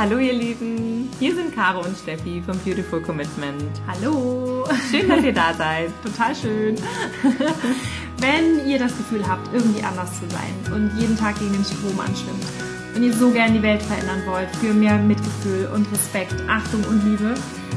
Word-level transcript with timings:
Hallo 0.00 0.18
ihr 0.18 0.32
Lieben, 0.32 1.10
hier 1.18 1.34
sind 1.34 1.52
Caro 1.56 1.80
und 1.80 1.98
Steffi 1.98 2.40
vom 2.46 2.56
Beautiful 2.58 3.02
Commitment. 3.02 3.64
Hallo. 3.84 4.64
Schön, 4.92 5.08
dass 5.08 5.24
ihr 5.24 5.32
da 5.32 5.52
seid. 5.52 5.90
Total 6.04 6.36
schön. 6.36 6.76
Wenn 8.18 8.64
ihr 8.68 8.78
das 8.78 8.96
Gefühl 8.96 9.26
habt, 9.26 9.52
irgendwie 9.52 9.82
anders 9.82 10.20
zu 10.20 10.30
sein 10.30 10.72
und 10.72 10.96
jeden 11.00 11.18
Tag 11.18 11.36
gegen 11.40 11.52
den 11.52 11.64
Strom 11.64 11.98
anschwimmt 11.98 12.44
und 12.94 13.02
ihr 13.02 13.12
so 13.12 13.32
gerne 13.32 13.54
die 13.54 13.62
Welt 13.64 13.82
verändern 13.82 14.22
wollt 14.26 14.48
für 14.60 14.72
mehr 14.72 14.98
Mitgefühl 14.98 15.68
und 15.74 15.90
Respekt, 15.90 16.36
Achtung 16.48 16.84
und 16.84 17.04
Liebe, 17.04 17.34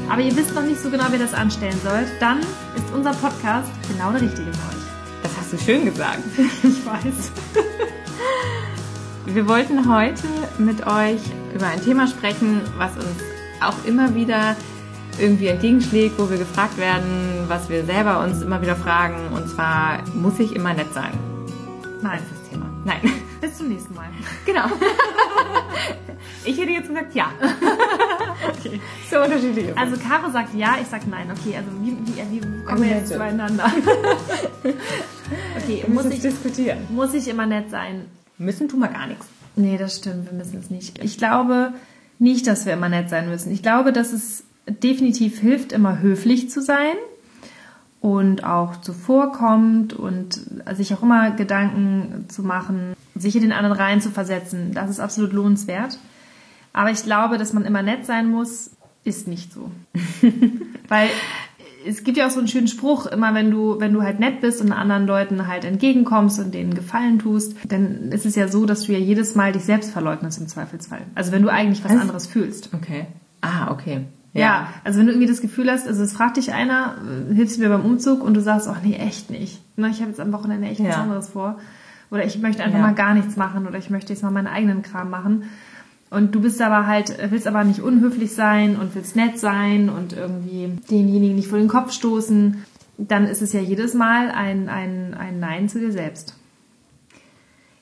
aber 0.08 0.22
ihr 0.22 0.36
wisst 0.36 0.54
noch 0.54 0.62
nicht 0.62 0.80
so 0.80 0.90
genau, 0.90 1.06
wie 1.08 1.14
ihr 1.14 1.18
das 1.18 1.34
anstellen 1.34 1.80
sollt, 1.82 2.06
dann 2.20 2.38
ist 2.38 2.94
unser 2.94 3.14
Podcast 3.14 3.72
genau 3.88 4.12
der 4.12 4.20
richtige 4.20 4.52
für 4.52 4.68
euch. 4.68 4.84
Das 5.24 5.32
hast 5.40 5.52
du 5.54 5.58
schön 5.58 5.86
gesagt. 5.86 6.22
Ich 6.62 6.86
weiß. 6.86 7.32
Wir 9.26 9.46
wollten 9.48 9.88
heute 9.88 10.26
mit 10.58 10.84
euch 10.86 11.20
über 11.54 11.66
ein 11.66 11.80
Thema 11.82 12.08
sprechen, 12.08 12.60
was 12.76 12.94
uns 12.96 13.22
auch 13.60 13.84
immer 13.86 14.14
wieder 14.14 14.56
irgendwie 15.18 15.46
entgegenschlägt, 15.46 16.18
wo 16.18 16.28
wir 16.28 16.38
gefragt 16.38 16.76
werden, 16.76 17.44
was 17.46 17.68
wir 17.68 17.84
selber 17.84 18.20
uns 18.24 18.42
immer 18.42 18.60
wieder 18.60 18.74
fragen. 18.74 19.28
Und 19.34 19.48
zwar, 19.48 20.00
muss 20.14 20.38
ich 20.40 20.56
immer 20.56 20.74
nett 20.74 20.92
sein? 20.92 21.12
Nein. 22.02 22.18
Das 22.18 22.22
ist 22.22 22.42
das 22.42 22.50
Thema. 22.50 22.66
Nein. 22.84 23.00
Bis 23.40 23.56
zum 23.58 23.68
nächsten 23.68 23.94
Mal. 23.94 24.06
Genau. 24.44 24.64
Ich 26.44 26.58
hätte 26.58 26.70
jetzt 26.70 26.88
gesagt 26.88 27.14
ja. 27.14 27.30
Okay. 28.48 28.80
So 29.08 29.20
unterschiedlich. 29.20 29.68
ist 29.68 29.78
Also 29.78 29.96
Caro 29.96 30.30
sagt 30.30 30.54
ja, 30.54 30.76
ich 30.80 30.88
sag 30.88 31.06
nein. 31.06 31.28
Okay, 31.30 31.56
also 31.56 31.68
wie, 31.80 31.96
wie, 32.04 32.40
wie 32.40 32.64
kommen 32.64 32.82
wir 32.82 32.90
jetzt 32.90 33.12
zueinander? 33.12 33.70
Okay, 35.56 35.84
Muss 35.86 36.06
ich, 36.06 36.20
diskutieren. 36.20 36.78
muss 36.90 37.14
ich 37.14 37.28
immer 37.28 37.46
nett 37.46 37.70
sein? 37.70 38.06
Müssen 38.44 38.68
tun 38.68 38.80
wir 38.80 38.88
gar 38.88 39.06
nichts. 39.06 39.26
Nee, 39.56 39.76
das 39.76 39.96
stimmt, 39.96 40.26
wir 40.26 40.36
müssen 40.36 40.58
es 40.58 40.70
nicht. 40.70 41.02
Ich 41.02 41.18
glaube 41.18 41.72
nicht, 42.18 42.46
dass 42.46 42.66
wir 42.66 42.72
immer 42.72 42.88
nett 42.88 43.10
sein 43.10 43.28
müssen. 43.28 43.52
Ich 43.52 43.62
glaube, 43.62 43.92
dass 43.92 44.12
es 44.12 44.44
definitiv 44.66 45.38
hilft, 45.40 45.72
immer 45.72 46.00
höflich 46.00 46.50
zu 46.50 46.62
sein 46.62 46.94
und 48.00 48.44
auch 48.44 48.80
zuvorkommt 48.80 49.92
und 49.92 50.40
sich 50.72 50.94
auch 50.94 51.02
immer 51.02 51.30
Gedanken 51.30 52.26
zu 52.28 52.42
machen, 52.42 52.94
sich 53.14 53.36
in 53.36 53.42
den 53.42 53.52
anderen 53.52 53.76
rein 53.76 54.00
zu 54.00 54.10
versetzen. 54.10 54.72
Das 54.72 54.90
ist 54.90 55.00
absolut 55.00 55.32
lohnenswert. 55.32 55.98
Aber 56.72 56.90
ich 56.90 57.04
glaube, 57.04 57.38
dass 57.38 57.52
man 57.52 57.64
immer 57.64 57.82
nett 57.82 58.06
sein 58.06 58.30
muss, 58.30 58.70
ist 59.04 59.28
nicht 59.28 59.52
so. 59.52 59.70
Weil 60.88 61.10
es 61.86 62.04
gibt 62.04 62.16
ja 62.16 62.26
auch 62.26 62.30
so 62.30 62.38
einen 62.38 62.48
schönen 62.48 62.68
Spruch, 62.68 63.06
immer 63.06 63.34
wenn 63.34 63.50
du, 63.50 63.78
wenn 63.80 63.92
du 63.92 64.02
halt 64.02 64.20
nett 64.20 64.40
bist 64.40 64.60
und 64.60 64.72
anderen 64.72 65.06
Leuten 65.06 65.46
halt 65.48 65.64
entgegenkommst 65.64 66.38
und 66.40 66.52
denen 66.54 66.74
Gefallen 66.74 67.18
tust, 67.18 67.56
dann 67.68 68.10
ist 68.12 68.26
es 68.26 68.34
ja 68.36 68.48
so, 68.48 68.66
dass 68.66 68.82
du 68.84 68.92
ja 68.92 68.98
jedes 68.98 69.34
Mal 69.34 69.52
dich 69.52 69.64
selbst 69.64 69.90
verleugnest 69.90 70.40
im 70.40 70.48
Zweifelsfall. 70.48 71.02
Also 71.14 71.32
wenn 71.32 71.42
du 71.42 71.48
eigentlich 71.48 71.84
was 71.84 71.92
Was? 71.92 72.00
anderes 72.00 72.26
fühlst. 72.26 72.70
Okay. 72.74 73.06
Ah, 73.40 73.70
okay. 73.70 74.06
Ja. 74.34 74.68
also 74.82 74.98
wenn 74.98 75.06
du 75.06 75.12
irgendwie 75.12 75.28
das 75.28 75.42
Gefühl 75.42 75.70
hast, 75.70 75.86
also 75.86 76.02
es 76.02 76.12
fragt 76.14 76.38
dich 76.38 76.54
einer, 76.54 76.94
äh, 77.30 77.34
hilfst 77.34 77.58
du 77.58 77.62
mir 77.62 77.68
beim 77.68 77.84
Umzug 77.84 78.22
und 78.24 78.32
du 78.34 78.40
sagst, 78.40 78.66
ach 78.66 78.78
nee, 78.82 78.94
echt 78.96 79.30
nicht. 79.30 79.60
Na, 79.76 79.88
ich 79.88 80.00
habe 80.00 80.08
jetzt 80.10 80.20
am 80.20 80.32
Wochenende 80.32 80.68
echt 80.68 80.80
was 80.80 80.86
Ja. 80.88 81.02
anderes 81.02 81.28
vor. 81.28 81.58
Oder 82.10 82.24
ich 82.24 82.38
möchte 82.38 82.62
einfach 82.62 82.78
Ja. 82.78 82.84
mal 82.86 82.94
gar 82.94 83.12
nichts 83.14 83.36
machen 83.36 83.66
oder 83.66 83.78
ich 83.78 83.90
möchte 83.90 84.12
jetzt 84.12 84.22
mal 84.22 84.30
meinen 84.30 84.46
eigenen 84.46 84.82
Kram 84.82 85.10
machen. 85.10 85.44
Und 86.12 86.34
du 86.34 86.42
bist 86.42 86.60
aber 86.60 86.86
halt, 86.86 87.16
willst 87.30 87.46
aber 87.46 87.64
nicht 87.64 87.80
unhöflich 87.80 88.34
sein 88.34 88.76
und 88.76 88.94
willst 88.94 89.16
nett 89.16 89.38
sein 89.38 89.88
und 89.88 90.12
irgendwie 90.12 90.68
denjenigen 90.90 91.36
nicht 91.36 91.48
vor 91.48 91.56
den 91.56 91.68
Kopf 91.68 91.90
stoßen, 91.90 92.62
dann 92.98 93.26
ist 93.26 93.40
es 93.40 93.54
ja 93.54 93.60
jedes 93.60 93.94
Mal 93.94 94.30
ein, 94.30 94.68
ein, 94.68 95.14
ein 95.14 95.40
Nein 95.40 95.70
zu 95.70 95.80
dir 95.80 95.90
selbst. 95.90 96.36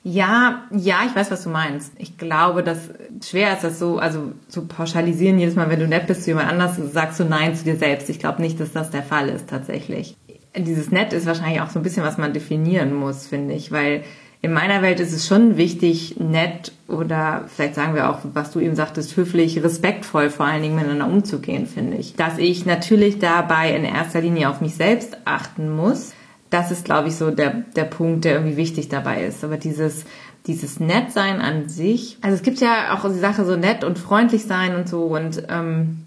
Ja, 0.03 0.63
ja, 0.71 0.99
ich 1.05 1.13
weiß, 1.13 1.29
was 1.29 1.43
du 1.43 1.49
meinst. 1.49 1.91
Ich 1.97 2.17
glaube, 2.17 2.63
dass 2.63 2.89
schwer 3.21 3.53
ist 3.53 3.65
das 3.65 3.79
so, 3.79 3.99
also 3.99 4.31
zu 4.47 4.65
pauschalisieren, 4.65 5.37
jedes 5.37 5.55
Mal, 5.55 5.69
wenn 5.69 5.81
du 5.81 5.87
nett 5.89 6.07
bist 6.07 6.23
zu 6.23 6.29
jemand 6.29 6.49
anders, 6.49 6.77
sagst 6.77 7.19
du 7.19 7.25
Nein 7.25 7.53
zu 7.53 7.65
dir 7.65 7.75
selbst. 7.75 8.09
Ich 8.09 8.17
glaube 8.17 8.41
nicht, 8.41 8.61
dass 8.61 8.71
das 8.71 8.91
der 8.91 9.03
Fall 9.03 9.27
ist 9.27 9.49
tatsächlich. 9.49 10.15
Dieses 10.55 10.89
Nett 10.89 11.11
ist 11.11 11.25
wahrscheinlich 11.25 11.59
auch 11.59 11.69
so 11.69 11.79
ein 11.79 11.83
bisschen, 11.83 12.05
was 12.05 12.17
man 12.17 12.31
definieren 12.31 12.93
muss, 12.93 13.27
finde 13.27 13.55
ich, 13.55 13.73
weil 13.73 14.03
in 14.43 14.53
meiner 14.53 14.81
Welt 14.81 14.99
ist 14.99 15.13
es 15.13 15.27
schon 15.27 15.55
wichtig, 15.57 16.15
nett 16.19 16.71
oder 16.87 17.45
vielleicht 17.47 17.75
sagen 17.75 17.93
wir 17.93 18.09
auch, 18.09 18.19
was 18.33 18.51
du 18.51 18.59
eben 18.59 18.75
sagtest, 18.75 19.15
höflich, 19.15 19.63
respektvoll 19.63 20.31
vor 20.31 20.47
allen 20.47 20.63
Dingen 20.63 20.75
miteinander 20.75 21.05
umzugehen, 21.05 21.67
finde 21.67 21.97
ich. 21.97 22.15
Dass 22.15 22.39
ich 22.39 22.65
natürlich 22.65 23.19
dabei 23.19 23.75
in 23.75 23.83
erster 23.83 24.21
Linie 24.21 24.49
auf 24.49 24.59
mich 24.59 24.75
selbst 24.75 25.15
achten 25.25 25.69
muss, 25.69 26.13
das 26.49 26.71
ist, 26.71 26.85
glaube 26.85 27.09
ich, 27.09 27.15
so 27.15 27.29
der, 27.31 27.63
der 27.75 27.85
Punkt, 27.85 28.25
der 28.25 28.33
irgendwie 28.33 28.57
wichtig 28.57 28.89
dabei 28.89 29.23
ist. 29.23 29.43
Aber 29.43 29.57
dieses, 29.57 30.05
dieses 30.47 30.79
Nettsein 30.79 31.39
an 31.39 31.69
sich, 31.69 32.17
also 32.21 32.35
es 32.35 32.41
gibt 32.41 32.59
ja 32.59 32.95
auch 32.95 33.07
die 33.07 33.19
Sache 33.19 33.45
so 33.45 33.55
nett 33.55 33.83
und 33.83 33.99
freundlich 33.99 34.45
sein 34.45 34.75
und 34.75 34.89
so 34.89 35.03
und 35.03 35.43
ähm, 35.49 36.00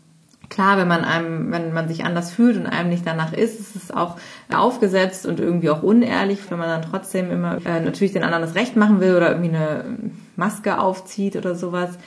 klar, 0.55 0.79
wenn 0.79 0.87
man 0.87 1.05
einem, 1.05 1.51
wenn 1.51 1.73
man 1.73 1.89
sich 1.89 2.05
anders 2.05 2.31
fühlt 2.31 2.57
und 2.57 2.67
einem 2.67 2.89
nicht 2.89 3.05
danach 3.05 3.33
ist, 3.33 3.59
ist 3.59 3.75
es 3.75 3.91
auch 3.91 4.17
aufgesetzt 4.53 5.27
und 5.27 5.41
irgendwie 5.41 5.69
auch 5.69 5.83
unehrlich, 5.83 6.39
wenn 6.49 6.59
man 6.59 6.69
dann 6.69 6.89
trotzdem 6.89 7.33
immer 7.33 7.59
äh, 7.67 7.81
natürlich 7.81 8.13
den 8.13 8.23
anderen 8.23 8.43
das 8.43 8.55
Recht 8.55 8.77
machen 8.77 9.01
will 9.01 9.17
oder 9.17 9.31
irgendwie 9.31 9.49
eine 9.49 9.85
Maske 10.37 10.79
aufzieht 10.79 11.35
oder 11.35 11.57
sowas. 11.57 11.99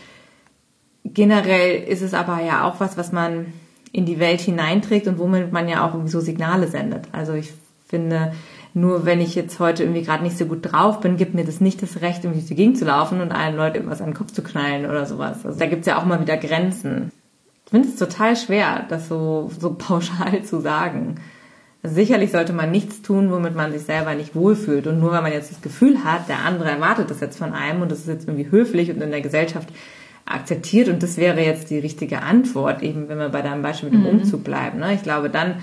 Generell 1.04 1.84
ist 1.84 2.02
es 2.02 2.14
aber 2.14 2.42
ja 2.42 2.64
auch 2.64 2.80
was, 2.80 2.98
was 2.98 3.12
man 3.12 3.48
in 3.92 4.06
die 4.06 4.20
Welt 4.20 4.40
hineinträgt 4.40 5.08
und 5.08 5.20
womit 5.20 5.52
man 5.52 5.68
ja 5.68 5.86
auch 5.86 5.94
irgendwie 5.94 6.12
so 6.12 6.22
Signale 6.22 6.70
sendet. 6.70 7.10
Also 7.12 7.34
ich 7.34 7.52
finde, 7.86 8.32
nur 8.74 9.06
wenn 9.06 9.20
ich 9.20 9.36
jetzt 9.36 9.60
heute 9.60 9.84
irgendwie 9.84 10.04
gerade 10.04 10.24
nicht 10.24 10.38
so 10.38 10.46
gut 10.46 10.72
drauf 10.72 11.02
bin, 11.02 11.18
gibt 11.18 11.34
mir 11.34 11.44
das 11.44 11.60
nicht 11.60 11.82
das 11.82 12.00
Recht, 12.00 12.24
irgendwie 12.24 12.56
Gegend 12.56 12.78
zu 12.78 12.86
laufen 12.86 13.20
und 13.20 13.34
allen 13.34 13.58
Leuten 13.58 13.76
irgendwas 13.76 14.00
an 14.00 14.12
den 14.12 14.16
Kopf 14.16 14.32
zu 14.32 14.42
knallen 14.42 14.86
oder 14.86 15.06
sowas. 15.06 15.46
Also 15.46 15.60
da 15.60 15.66
gibt's 15.66 15.88
ja 15.88 16.00
auch 16.00 16.06
mal 16.06 16.22
wieder 16.22 16.38
Grenzen. 16.38 17.12
Ich 17.68 17.72
finde 17.72 17.90
es 17.90 17.98
total 17.98 18.38
schwer, 18.38 18.86
das 18.88 19.10
so, 19.10 19.52
so 19.60 19.74
pauschal 19.74 20.42
zu 20.46 20.62
sagen. 20.62 21.16
Also 21.84 21.96
sicherlich 21.96 22.32
sollte 22.32 22.54
man 22.54 22.72
nichts 22.72 23.02
tun, 23.02 23.30
womit 23.30 23.56
man 23.56 23.74
sich 23.74 23.82
selber 23.82 24.16
nicht 24.16 24.36
wohlfühlt. 24.36 24.88
Und 24.88 25.02
nur 25.02 25.12
weil 25.12 25.22
man 25.22 25.34
jetzt 25.34 25.52
das 25.52 25.62
Gefühl 25.62 26.06
hat, 26.06 26.30
der 26.30 26.40
andere 26.40 26.70
erwartet 26.70 27.12
das 27.12 27.20
jetzt 27.20 27.38
von 27.38 27.52
einem 27.52 27.82
und 27.82 27.92
das 27.92 28.00
ist 28.00 28.08
jetzt 28.08 28.26
irgendwie 28.26 28.50
höflich 28.50 28.90
und 28.90 29.02
in 29.02 29.12
der 29.12 29.20
Gesellschaft 29.20 29.68
akzeptiert 30.26 30.88
und 30.88 31.04
das 31.04 31.18
wäre 31.18 31.42
jetzt 31.42 31.70
die 31.70 31.80
richtige 31.80 32.22
Antwort, 32.22 32.84
eben 32.84 33.10
wenn 33.10 33.18
wir 33.18 33.30
bei 33.30 33.42
deinem 33.42 33.62
Beispiel 33.62 33.90
mit 33.90 34.00
dem 34.00 34.06
Umzug 34.06 34.46
bleiben. 34.46 34.80
Ne? 34.80 34.94
Ich 34.94 35.04
glaube, 35.04 35.30
dann, 35.30 35.56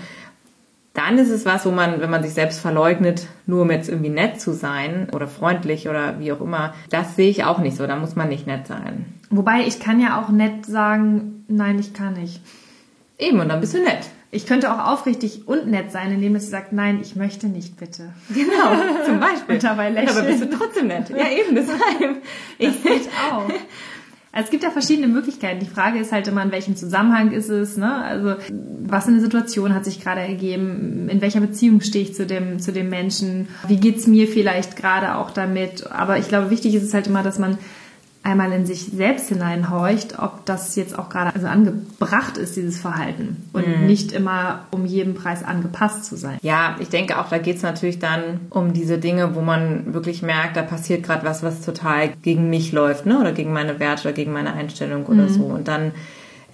dann 0.93 1.17
ist 1.17 1.31
es 1.31 1.43
was, 1.45 1.65
wo 1.65 1.71
man, 1.71 2.01
wenn 2.01 2.09
man 2.11 2.23
sich 2.23 2.33
selbst 2.33 2.59
verleugnet, 2.59 3.27
nur 3.47 3.63
um 3.63 3.71
jetzt 3.71 3.89
irgendwie 3.89 4.11
nett 4.11 4.39
zu 4.39 4.53
sein 4.53 5.09
oder 5.11 5.27
freundlich 5.27 5.89
oder 5.89 6.19
wie 6.19 6.31
auch 6.31 6.41
immer, 6.41 6.75
das 6.91 7.15
sehe 7.15 7.29
ich 7.29 7.43
auch 7.43 7.57
nicht 7.59 7.77
so. 7.77 7.87
Da 7.87 7.95
muss 7.95 8.15
man 8.15 8.29
nicht 8.29 8.45
nett 8.45 8.67
sein. 8.67 9.14
Wobei 9.29 9.65
ich 9.65 9.79
kann 9.79 9.99
ja 9.99 10.21
auch 10.21 10.29
nett 10.29 10.65
sagen, 10.65 11.43
nein, 11.47 11.79
ich 11.79 11.93
kann 11.93 12.13
nicht. 12.13 12.41
Eben, 13.17 13.39
und 13.39 13.49
dann 13.49 13.61
bist 13.61 13.73
du 13.73 13.79
nett. 13.79 14.09
Ich 14.31 14.45
könnte 14.45 14.73
auch 14.73 14.91
aufrichtig 14.91 15.47
und 15.47 15.67
nett 15.67 15.91
sein, 15.91 16.11
indem 16.11 16.35
ich 16.35 16.43
sage, 16.49 16.67
nein, 16.71 16.99
ich 17.01 17.15
möchte 17.15 17.47
nicht, 17.47 17.77
bitte. 17.77 18.09
Genau, 18.29 18.75
zum 19.05 19.19
Beispiel. 19.19 19.55
Und 19.55 19.63
dabei 19.63 19.87
Und 19.89 19.95
dabei 19.95 20.03
bist 20.03 20.41
du 20.41 20.45
lächeln. 20.45 20.51
trotzdem 20.59 20.87
nett. 20.87 21.09
Ja, 21.09 21.29
eben, 21.29 21.55
deshalb. 21.55 22.21
Ich, 22.57 22.83
Das 22.83 22.83
geht 22.83 23.09
auch. 23.31 23.49
Also 24.33 24.47
es 24.47 24.51
gibt 24.51 24.63
ja 24.63 24.69
verschiedene 24.69 25.07
Möglichkeiten. 25.07 25.61
Die 25.61 25.65
Frage 25.65 25.97
ist 25.97 26.11
halt 26.11 26.27
immer, 26.27 26.43
in 26.43 26.51
welchem 26.51 26.75
Zusammenhang 26.75 27.31
ist 27.31 27.47
es, 27.47 27.77
ne? 27.77 27.95
Also, 28.03 28.35
was 28.85 29.05
für 29.05 29.11
eine 29.11 29.21
Situation 29.21 29.73
hat 29.73 29.85
sich 29.85 30.01
gerade 30.01 30.19
ergeben? 30.19 31.07
In 31.07 31.21
welcher 31.21 31.39
Beziehung 31.39 31.79
stehe 31.79 32.03
ich 32.03 32.13
zu 32.15 32.25
dem, 32.25 32.59
zu 32.59 32.73
dem 32.73 32.89
Menschen? 32.89 33.47
Wie 33.69 33.77
geht's 33.77 34.07
mir 34.07 34.27
vielleicht 34.27 34.75
gerade 34.75 35.15
auch 35.15 35.31
damit? 35.31 35.89
Aber 35.89 36.17
ich 36.17 36.27
glaube, 36.27 36.49
wichtig 36.49 36.75
ist 36.75 36.83
es 36.83 36.93
halt 36.93 37.07
immer, 37.07 37.23
dass 37.23 37.39
man 37.39 37.57
einmal 38.25 38.51
in 38.51 38.65
sich 38.65 38.85
selbst 38.85 39.29
hineinhorcht, 39.29 40.17
ob 40.19 40.45
das 40.45 40.75
jetzt 40.75 40.97
auch 40.97 41.09
gerade 41.09 41.33
also 41.35 41.47
angebracht 41.47 42.37
ist, 42.37 42.55
dieses 42.55 42.79
Verhalten. 42.79 43.37
Und 43.53 43.85
nicht 43.85 44.11
immer 44.11 44.65
um 44.71 44.85
jeden 44.85 45.13
Preis 45.13 45.43
angepasst 45.43 46.05
zu 46.05 46.15
sein. 46.15 46.39
Ja, 46.41 46.75
ich 46.79 46.89
denke 46.89 47.19
auch, 47.19 47.29
da 47.29 47.37
geht's 47.37 47.61
natürlich 47.61 47.99
dann 47.99 48.41
um 48.49 48.73
diese 48.73 48.97
Dinge, 48.97 49.35
wo 49.35 49.41
man 49.41 49.93
wirklich 49.93 50.23
merkt, 50.23 50.57
da 50.57 50.63
passiert 50.63 51.03
gerade 51.03 51.23
was, 51.23 51.43
was 51.43 51.61
total 51.61 52.09
gegen 52.23 52.49
mich 52.49 52.71
läuft, 52.71 53.05
ne? 53.05 53.19
Oder 53.19 53.31
gegen 53.31 53.53
meine 53.53 53.79
Werte 53.79 54.07
oder 54.07 54.13
gegen 54.13 54.33
meine 54.33 54.53
Einstellung 54.53 55.05
oder 55.05 55.29
so. 55.29 55.43
Und 55.43 55.67
dann 55.67 55.91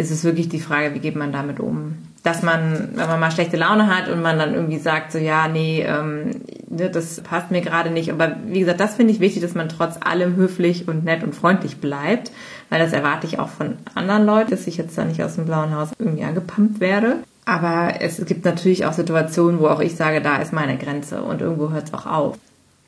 ist 0.01 0.11
es 0.11 0.23
wirklich 0.23 0.49
die 0.49 0.59
Frage, 0.59 0.93
wie 0.95 0.99
geht 0.99 1.15
man 1.15 1.31
damit 1.31 1.59
um? 1.59 1.97
Dass 2.23 2.43
man, 2.43 2.89
wenn 2.93 3.07
man 3.07 3.19
mal 3.19 3.31
schlechte 3.31 3.57
Laune 3.57 3.87
hat 3.87 4.09
und 4.09 4.21
man 4.21 4.37
dann 4.37 4.53
irgendwie 4.53 4.77
sagt, 4.77 5.11
so 5.11 5.17
ja, 5.17 5.47
nee, 5.47 5.83
ähm, 5.83 6.41
ne, 6.69 6.89
das 6.89 7.21
passt 7.21 7.51
mir 7.51 7.61
gerade 7.61 7.89
nicht. 7.91 8.11
Aber 8.11 8.35
wie 8.47 8.59
gesagt, 8.59 8.79
das 8.79 8.95
finde 8.95 9.13
ich 9.13 9.19
wichtig, 9.19 9.41
dass 9.41 9.55
man 9.55 9.69
trotz 9.69 9.97
allem 9.99 10.35
höflich 10.35 10.87
und 10.87 11.03
nett 11.03 11.23
und 11.23 11.33
freundlich 11.33 11.77
bleibt, 11.77 12.31
weil 12.69 12.79
das 12.79 12.93
erwarte 12.93 13.27
ich 13.27 13.39
auch 13.39 13.49
von 13.49 13.77
anderen 13.95 14.25
Leuten, 14.25 14.51
dass 14.51 14.67
ich 14.67 14.77
jetzt 14.77 14.97
da 14.97 15.05
nicht 15.05 15.23
aus 15.23 15.35
dem 15.35 15.45
blauen 15.45 15.75
Haus 15.75 15.89
irgendwie 15.97 16.23
angepumpt 16.23 16.79
werde. 16.79 17.17
Aber 17.45 17.95
es 17.99 18.23
gibt 18.25 18.45
natürlich 18.45 18.85
auch 18.85 18.93
Situationen, 18.93 19.59
wo 19.59 19.67
auch 19.67 19.79
ich 19.79 19.95
sage, 19.95 20.21
da 20.21 20.37
ist 20.37 20.53
meine 20.53 20.77
Grenze 20.77 21.21
und 21.23 21.41
irgendwo 21.41 21.71
hört 21.71 21.87
es 21.87 21.93
auch 21.93 22.05
auf. 22.05 22.37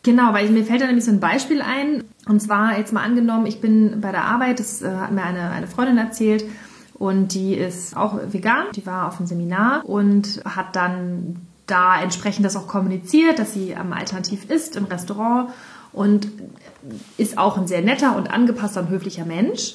Genau, 0.04 0.34
weil 0.34 0.50
mir 0.50 0.66
fällt 0.66 0.82
da 0.82 0.86
nämlich 0.86 1.06
so 1.06 1.12
ein 1.12 1.22
Beispiel 1.22 1.62
ein. 1.62 2.04
Und 2.28 2.42
zwar 2.42 2.78
jetzt 2.78 2.94
mal 2.94 3.04
angenommen, 3.04 3.46
ich 3.46 3.62
bin 3.62 4.02
bei 4.02 4.12
der 4.12 4.26
Arbeit, 4.26 4.60
das 4.60 4.82
äh, 4.82 4.90
hat 4.90 5.12
mir 5.12 5.24
eine, 5.24 5.50
eine 5.50 5.68
Freundin 5.68 5.98
erzählt, 5.98 6.44
und 7.04 7.34
die 7.34 7.54
ist 7.54 7.98
auch 7.98 8.18
vegan. 8.32 8.68
Die 8.74 8.86
war 8.86 9.10
auf 9.10 9.18
einem 9.18 9.28
Seminar 9.28 9.84
und 9.84 10.42
hat 10.46 10.74
dann 10.78 11.36
da 11.68 12.02
entsprechend 12.02 12.46
das 12.46 12.56
auch 12.56 12.66
kommuniziert, 12.66 13.40
dass 13.40 13.54
sie 13.54 13.76
am 13.76 13.92
Alternativ 13.92 14.50
isst 14.50 14.78
im 14.78 14.86
Restaurant 14.86 15.50
und 15.92 16.30
ist 17.18 17.38
auch 17.38 17.58
ein 17.58 17.68
sehr 17.68 17.82
netter 17.82 18.16
und 18.16 18.32
angepasster 18.32 18.80
und 18.80 18.90
höflicher 18.90 19.26
Mensch. 19.26 19.74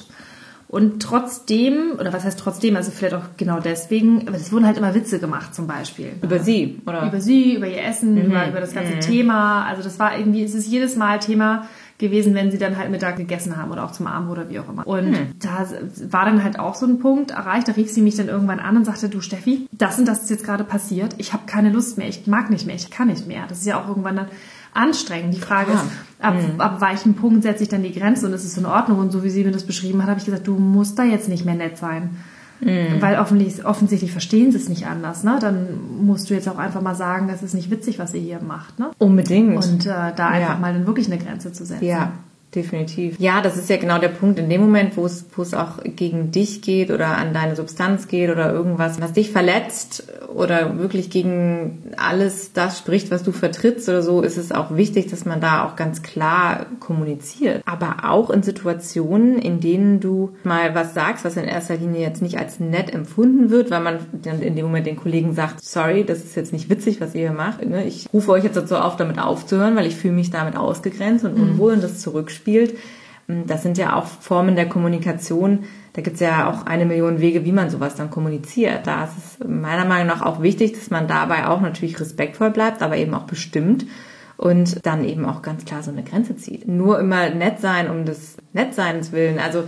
Und 0.67 1.03
trotzdem, 1.03 1.97
oder 1.99 2.13
was 2.13 2.23
heißt 2.23 2.39
trotzdem, 2.39 2.75
also 2.75 2.89
vielleicht 2.89 3.13
auch 3.13 3.25
genau 3.37 3.59
deswegen, 3.59 4.27
aber 4.27 4.37
es 4.37 4.51
wurden 4.51 4.65
halt 4.65 4.79
immer 4.79 4.95
Witze 4.95 5.19
gemacht 5.19 5.53
zum 5.53 5.67
Beispiel. 5.67 6.13
Über 6.23 6.39
sie, 6.39 6.81
oder? 6.87 7.05
Über 7.05 7.21
sie, 7.21 7.57
über 7.57 7.67
ihr 7.67 7.83
Essen, 7.83 8.15
mhm. 8.15 8.21
über, 8.21 8.47
über 8.47 8.59
das 8.59 8.73
ganze 8.73 8.95
mhm. 8.95 9.01
Thema. 9.01 9.65
Also 9.65 9.83
das 9.83 9.99
war 9.99 10.17
irgendwie, 10.17 10.43
es 10.43 10.55
ist 10.55 10.67
jedes 10.67 10.95
Mal 10.95 11.19
Thema 11.19 11.67
gewesen, 11.99 12.33
wenn 12.33 12.49
sie 12.49 12.57
dann 12.57 12.77
halt 12.77 12.89
Mittag 12.89 13.17
gegessen 13.17 13.57
haben 13.57 13.71
oder 13.71 13.83
auch 13.83 13.91
zum 13.91 14.07
Abend 14.07 14.31
oder 14.31 14.49
wie 14.49 14.57
auch 14.59 14.69
immer. 14.69 14.87
Und 14.87 15.11
mhm. 15.11 15.35
da 15.37 15.67
war 16.09 16.25
dann 16.25 16.43
halt 16.43 16.57
auch 16.57 16.73
so 16.73 16.85
ein 16.85 16.97
Punkt 16.99 17.31
erreicht, 17.31 17.67
da 17.67 17.73
rief 17.73 17.91
sie 17.91 18.01
mich 18.01 18.15
dann 18.15 18.29
irgendwann 18.29 18.59
an 18.59 18.77
und 18.77 18.85
sagte, 18.85 19.09
du 19.09 19.19
Steffi, 19.19 19.67
das 19.73 19.99
und 19.99 20.07
das 20.07 20.23
ist 20.23 20.29
jetzt 20.29 20.45
gerade 20.45 20.63
passiert, 20.63 21.13
ich 21.17 21.33
habe 21.33 21.43
keine 21.45 21.69
Lust 21.69 21.97
mehr, 21.97 22.07
ich 22.07 22.25
mag 22.25 22.49
nicht 22.49 22.65
mehr, 22.65 22.75
ich 22.75 22.89
kann 22.89 23.09
nicht 23.09 23.27
mehr. 23.27 23.43
Das 23.49 23.59
ist 23.59 23.65
ja 23.65 23.79
auch 23.79 23.87
irgendwann 23.87 24.15
dann 24.15 24.27
anstrengend. 24.73 25.33
Die 25.33 25.41
Frage 25.41 25.73
ist, 25.73 25.83
ab, 26.19 26.35
mhm. 26.35 26.61
ab 26.61 26.79
welchem 26.79 27.15
Punkt 27.15 27.43
setze 27.43 27.63
ich 27.63 27.69
dann 27.69 27.83
die 27.83 27.93
Grenze 27.93 28.25
und 28.27 28.33
es 28.33 28.45
ist 28.45 28.57
in 28.57 28.65
Ordnung. 28.65 28.99
Und 28.99 29.11
so 29.11 29.23
wie 29.23 29.29
sie 29.29 29.43
mir 29.43 29.51
das 29.51 29.65
beschrieben 29.65 30.01
hat, 30.01 30.09
habe 30.09 30.19
ich 30.19 30.25
gesagt, 30.25 30.47
du 30.47 30.55
musst 30.55 30.97
da 30.97 31.03
jetzt 31.03 31.27
nicht 31.27 31.43
mehr 31.43 31.55
nett 31.55 31.77
sein. 31.77 32.17
Mhm. 32.61 33.01
Weil 33.01 33.19
offensichtlich, 33.19 33.65
offensichtlich 33.65 34.11
verstehen 34.11 34.51
sie 34.51 34.57
es 34.57 34.69
nicht 34.69 34.87
anders. 34.87 35.23
Ne? 35.23 35.37
Dann 35.39 35.67
musst 36.01 36.29
du 36.29 36.33
jetzt 36.33 36.47
auch 36.49 36.57
einfach 36.57 36.81
mal 36.81 36.95
sagen, 36.95 37.27
das 37.27 37.43
ist 37.43 37.53
nicht 37.53 37.71
witzig, 37.71 37.99
was 37.99 38.13
ihr 38.13 38.21
hier 38.21 38.41
macht. 38.41 38.79
Ne? 38.79 38.91
Unbedingt. 38.97 39.55
Und 39.55 39.85
äh, 39.85 40.13
da 40.15 40.27
einfach 40.27 40.55
ja. 40.55 40.59
mal 40.59 40.73
dann 40.73 40.85
wirklich 40.85 41.07
eine 41.07 41.17
Grenze 41.17 41.51
zu 41.51 41.65
setzen. 41.65 41.85
Ja. 41.85 42.11
Definitiv. 42.55 43.19
Ja, 43.19 43.41
das 43.41 43.57
ist 43.57 43.69
ja 43.69 43.77
genau 43.77 43.99
der 43.99 44.07
Punkt 44.07 44.39
in 44.39 44.49
dem 44.49 44.61
Moment, 44.61 44.97
wo 44.97 45.05
es, 45.05 45.23
wo 45.35 45.43
es 45.43 45.53
auch 45.53 45.83
gegen 45.83 46.31
dich 46.31 46.63
geht 46.63 46.89
oder 46.89 47.15
an 47.15 47.31
deine 47.31 47.55
Substanz 47.55 48.07
geht 48.07 48.31
oder 48.31 48.51
irgendwas, 48.51 48.99
was 48.99 49.13
dich 49.13 49.31
verletzt 49.31 50.05
oder 50.33 50.79
wirklich 50.79 51.11
gegen 51.11 51.93
alles 51.97 52.51
das 52.53 52.79
spricht, 52.79 53.11
was 53.11 53.21
du 53.21 53.33
vertrittst 53.33 53.87
oder 53.87 54.01
so, 54.01 54.21
ist 54.21 54.37
es 54.37 54.51
auch 54.51 54.75
wichtig, 54.75 55.11
dass 55.11 55.25
man 55.25 55.41
da 55.41 55.63
auch 55.63 55.75
ganz 55.75 56.01
klar 56.01 56.65
kommuniziert. 56.79 57.61
Aber 57.67 58.09
auch 58.09 58.31
in 58.31 58.41
Situationen, 58.41 59.37
in 59.37 59.59
denen 59.59 59.99
du 59.99 60.31
mal 60.43 60.73
was 60.73 60.95
sagst, 60.95 61.25
was 61.25 61.37
in 61.37 61.43
erster 61.43 61.77
Linie 61.77 62.01
jetzt 62.01 62.23
nicht 62.23 62.39
als 62.39 62.59
nett 62.59 62.91
empfunden 62.91 63.51
wird, 63.51 63.69
weil 63.69 63.81
man 63.81 63.99
dann 64.23 64.41
in 64.41 64.55
dem 64.55 64.65
Moment 64.65 64.87
den 64.87 64.95
Kollegen 64.95 65.35
sagt, 65.35 65.63
sorry, 65.63 66.03
das 66.03 66.23
ist 66.23 66.35
jetzt 66.35 66.51
nicht 66.51 66.67
witzig, 66.67 66.99
was 66.99 67.13
ihr 67.13 67.21
hier 67.21 67.31
macht. 67.31 67.63
Ne? 67.63 67.83
Ich 67.83 68.07
rufe 68.11 68.31
euch 68.31 68.43
jetzt 68.43 68.57
dazu 68.57 68.75
auf, 68.75 68.97
damit 68.97 69.19
aufzuhören, 69.19 69.75
weil 69.75 69.85
ich 69.85 69.95
fühle 69.95 70.15
mich 70.15 70.31
damit 70.31 70.55
ausgegrenzt 70.55 71.25
und 71.25 71.37
mhm. 71.37 71.43
unwohl 71.43 71.73
und 71.73 71.83
das 71.83 71.99
zurückspielt 71.99 72.38
spielt. 72.39 72.75
Ähm, 73.27 73.45
das 73.47 73.61
sind 73.61 73.77
ja 73.77 73.95
auch 73.95 74.07
Formen 74.07 74.55
der 74.55 74.67
Kommunikation. 74.67 75.65
Da 75.93 76.01
gibt 76.01 76.15
es 76.15 76.21
ja 76.21 76.49
auch 76.49 76.65
eine 76.65 76.85
Million 76.85 77.19
Wege, 77.19 77.45
wie 77.45 77.51
man 77.51 77.69
sowas 77.69 77.95
dann 77.95 78.09
kommuniziert. 78.09 78.87
Da 78.87 79.03
ist 79.03 79.17
es 79.17 79.47
meiner 79.47 79.85
Meinung 79.85 80.07
nach 80.07 80.21
auch 80.21 80.41
wichtig, 80.41 80.73
dass 80.73 80.89
man 80.89 81.07
dabei 81.07 81.47
auch 81.47 81.61
natürlich 81.61 81.99
respektvoll 81.99 82.51
bleibt, 82.51 82.81
aber 82.81 82.97
eben 82.97 83.13
auch 83.13 83.25
bestimmt 83.25 83.85
und 84.37 84.85
dann 84.85 85.03
eben 85.03 85.25
auch 85.25 85.41
ganz 85.41 85.65
klar 85.65 85.83
so 85.83 85.91
eine 85.91 86.03
Grenze 86.03 86.37
zieht. 86.37 86.67
Nur 86.67 86.99
immer 86.99 87.29
nett 87.29 87.59
sein 87.59 87.89
um 87.89 88.05
des 88.05 88.37
Nettseins 88.53 89.11
willen. 89.11 89.37
Also 89.37 89.65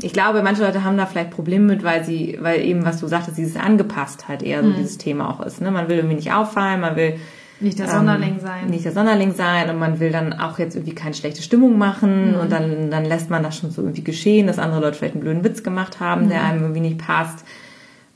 ich 0.00 0.12
glaube, 0.12 0.42
manche 0.42 0.62
Leute 0.62 0.84
haben 0.84 0.96
da 0.96 1.06
vielleicht 1.06 1.30
Probleme 1.30 1.66
mit, 1.66 1.82
weil 1.82 2.04
sie, 2.04 2.38
weil 2.40 2.60
eben, 2.64 2.84
was 2.84 3.00
du 3.00 3.08
sagtest, 3.08 3.36
dieses 3.36 3.56
angepasst 3.56 4.28
halt 4.28 4.42
eher 4.42 4.62
so 4.62 4.70
mhm. 4.70 4.76
dieses 4.76 4.96
Thema 4.96 5.28
auch 5.28 5.44
ist. 5.44 5.60
Ne? 5.60 5.70
Man 5.70 5.88
will 5.88 5.96
irgendwie 5.96 6.16
nicht 6.16 6.32
auffallen, 6.32 6.80
man 6.80 6.96
will 6.96 7.16
nicht 7.60 7.78
der 7.78 7.88
Sonderling 7.88 8.34
ähm, 8.34 8.40
sein. 8.40 8.66
Nicht 8.70 8.84
der 8.84 8.92
Sonderling 8.92 9.34
sein 9.34 9.68
und 9.68 9.78
man 9.78 10.00
will 10.00 10.10
dann 10.10 10.32
auch 10.32 10.58
jetzt 10.58 10.76
irgendwie 10.76 10.94
keine 10.94 11.14
schlechte 11.14 11.42
Stimmung 11.42 11.76
machen 11.78 12.32
mhm. 12.32 12.40
und 12.40 12.50
dann, 12.52 12.90
dann 12.90 13.04
lässt 13.04 13.28
man 13.30 13.42
das 13.42 13.56
schon 13.56 13.70
so 13.70 13.82
irgendwie 13.82 14.02
geschehen, 14.02 14.46
dass 14.46 14.58
andere 14.58 14.80
Leute 14.80 14.96
vielleicht 14.96 15.14
einen 15.14 15.22
blöden 15.22 15.44
Witz 15.44 15.62
gemacht 15.62 16.00
haben, 16.00 16.24
mhm. 16.24 16.28
der 16.30 16.42
einem 16.42 16.62
irgendwie 16.62 16.80
nicht 16.80 16.98
passt. 16.98 17.44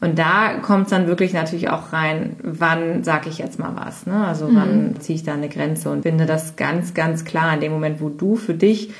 Und 0.00 0.19
da 0.19 0.55
kommt 0.61 0.85
es 0.85 0.91
dann 0.91 1.06
wirklich 1.06 1.32
natürlich 1.32 1.69
auch 1.70 1.93
rein, 1.93 2.37
wann 2.43 3.05
sage 3.05 3.29
ich 3.29 3.38
jetzt 3.38 3.58
mal 3.58 3.73
was. 3.75 4.06
Ne? 4.06 4.26
Also 4.26 4.49
mhm. 4.49 4.56
wann 4.56 5.00
ziehe 5.00 5.17
ich 5.17 5.25
da 5.25 5.35
eine 5.35 5.49
Grenze 5.49 5.90
und 5.90 6.02
finde 6.02 6.26
das 6.26 6.56
ganz, 6.56 6.94
ganz 6.94 7.25
klar 7.25 7.55
in 7.55 7.61
dem 7.61 7.73
Moment, 7.73 8.00
wo 8.00 8.08
du 8.08 8.37
für 8.37 8.55
dich 8.55 8.93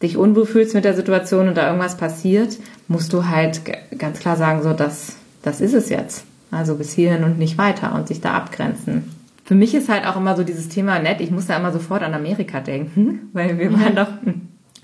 dich 0.00 0.16
unwohl 0.16 0.46
fühlst 0.46 0.74
mit 0.74 0.84
der 0.84 0.94
Situation 0.94 1.48
und 1.48 1.56
da 1.56 1.66
irgendwas 1.66 1.96
passiert, 1.96 2.56
musst 2.86 3.12
du 3.12 3.26
halt 3.26 3.62
ganz 3.98 4.20
klar 4.20 4.36
sagen, 4.36 4.62
so, 4.62 4.72
das, 4.72 5.16
das 5.42 5.60
ist 5.60 5.74
es 5.74 5.88
jetzt. 5.88 6.24
Also 6.52 6.76
bis 6.76 6.92
hierhin 6.92 7.24
und 7.24 7.38
nicht 7.38 7.58
weiter 7.58 7.94
und 7.94 8.06
sich 8.06 8.20
da 8.20 8.34
abgrenzen 8.34 9.17
für 9.48 9.54
mich 9.54 9.74
ist 9.74 9.88
halt 9.88 10.06
auch 10.06 10.18
immer 10.18 10.36
so 10.36 10.44
dieses 10.44 10.68
Thema 10.68 10.98
nett. 10.98 11.22
Ich 11.22 11.30
muss 11.30 11.46
da 11.46 11.56
immer 11.56 11.72
sofort 11.72 12.02
an 12.02 12.12
Amerika 12.12 12.60
denken, 12.60 13.30
weil 13.32 13.58
wir 13.58 13.72
waren 13.72 13.96
doch 13.96 14.08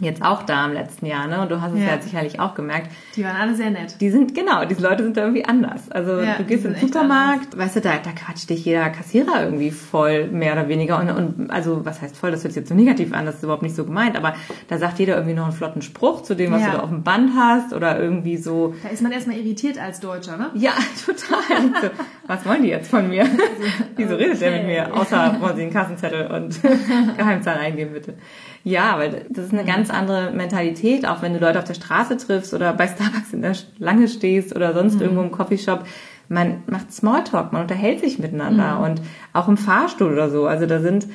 jetzt 0.04 0.22
auch 0.22 0.42
da 0.42 0.66
im 0.66 0.72
letzten 0.72 1.06
Jahr, 1.06 1.26
ne? 1.26 1.40
Und 1.40 1.50
du 1.50 1.60
hast 1.60 1.72
es 1.72 1.80
ja. 1.80 1.86
ja, 1.86 2.00
sicherlich 2.00 2.40
auch 2.40 2.54
gemerkt. 2.54 2.90
Die 3.16 3.24
waren 3.24 3.36
alle 3.36 3.54
sehr 3.54 3.70
nett. 3.70 4.00
Die 4.00 4.10
sind, 4.10 4.34
genau, 4.34 4.64
diese 4.64 4.82
Leute 4.82 5.02
sind 5.02 5.16
da 5.16 5.22
irgendwie 5.22 5.44
anders. 5.44 5.90
Also 5.90 6.20
ja, 6.20 6.36
du 6.36 6.44
gehst 6.44 6.64
in 6.64 6.74
den 6.74 6.80
Supermarkt, 6.80 7.56
weißt 7.56 7.76
du, 7.76 7.80
da, 7.80 7.92
da 8.02 8.12
quatscht 8.12 8.50
dich 8.50 8.64
jeder 8.64 8.90
Kassierer 8.90 9.44
irgendwie 9.44 9.70
voll, 9.70 10.28
mehr 10.28 10.52
oder 10.52 10.68
weniger. 10.68 11.00
Und, 11.00 11.10
und 11.10 11.50
also, 11.50 11.84
was 11.84 12.02
heißt 12.02 12.16
voll, 12.16 12.30
das 12.30 12.44
hört 12.44 12.52
sich 12.52 12.60
jetzt 12.60 12.68
so 12.68 12.74
negativ 12.74 13.12
an, 13.12 13.26
das 13.26 13.36
ist 13.36 13.42
überhaupt 13.42 13.62
nicht 13.62 13.76
so 13.76 13.84
gemeint, 13.84 14.16
aber 14.16 14.34
da 14.68 14.78
sagt 14.78 14.98
jeder 14.98 15.16
irgendwie 15.16 15.34
noch 15.34 15.44
einen 15.44 15.52
flotten 15.52 15.82
Spruch 15.82 16.22
zu 16.22 16.34
dem, 16.34 16.52
was 16.52 16.62
ja. 16.62 16.70
du 16.70 16.76
da 16.76 16.82
auf 16.82 16.90
dem 16.90 17.02
Band 17.02 17.32
hast 17.36 17.72
oder 17.72 17.98
irgendwie 17.98 18.36
so. 18.36 18.74
Da 18.82 18.88
ist 18.90 19.02
man 19.02 19.12
erstmal 19.12 19.36
irritiert 19.36 19.78
als 19.78 20.00
Deutscher, 20.00 20.36
ne? 20.36 20.50
Ja, 20.54 20.72
total. 21.06 21.80
so, 21.80 21.90
was 22.26 22.46
wollen 22.46 22.62
die 22.62 22.68
jetzt 22.68 22.90
von 22.90 23.08
mir? 23.08 23.22
Also, 23.22 23.34
Wieso 23.96 24.14
redet 24.14 24.36
okay. 24.36 24.50
der 24.50 24.58
mit 24.58 24.66
mir? 24.66 24.94
Außer 24.96 25.36
wollen 25.40 25.56
sie 25.56 25.62
einen 25.62 25.72
Kassenzettel 25.72 26.26
und 26.26 26.60
Geheimzahl 27.16 27.58
eingeben, 27.58 27.92
bitte. 27.92 28.14
Ja, 28.62 28.98
weil 28.98 29.26
das 29.28 29.46
ist 29.46 29.52
eine 29.52 29.64
ganz 29.64 29.90
andere 29.94 30.30
Mentalität, 30.32 31.06
auch 31.06 31.22
wenn 31.22 31.32
du 31.32 31.38
Leute 31.38 31.58
auf 31.58 31.64
der 31.64 31.74
Straße 31.74 32.16
triffst 32.16 32.54
oder 32.54 32.72
bei 32.72 32.86
Starbucks 32.86 33.32
in 33.32 33.42
der 33.42 33.54
Schlange 33.54 34.08
stehst 34.08 34.54
oder 34.54 34.74
sonst 34.74 34.96
mhm. 34.96 35.02
irgendwo 35.02 35.22
im 35.22 35.30
Coffeeshop. 35.30 35.84
Man 36.28 36.62
macht 36.66 36.92
Smalltalk, 36.92 37.52
man 37.52 37.62
unterhält 37.62 38.00
sich 38.00 38.18
miteinander 38.18 38.76
mhm. 38.76 38.84
und 38.84 39.02
auch 39.32 39.48
im 39.48 39.56
Fahrstuhl 39.56 40.12
oder 40.12 40.30
so. 40.30 40.46
Also 40.46 40.66
da 40.66 40.80
sind, 40.80 41.06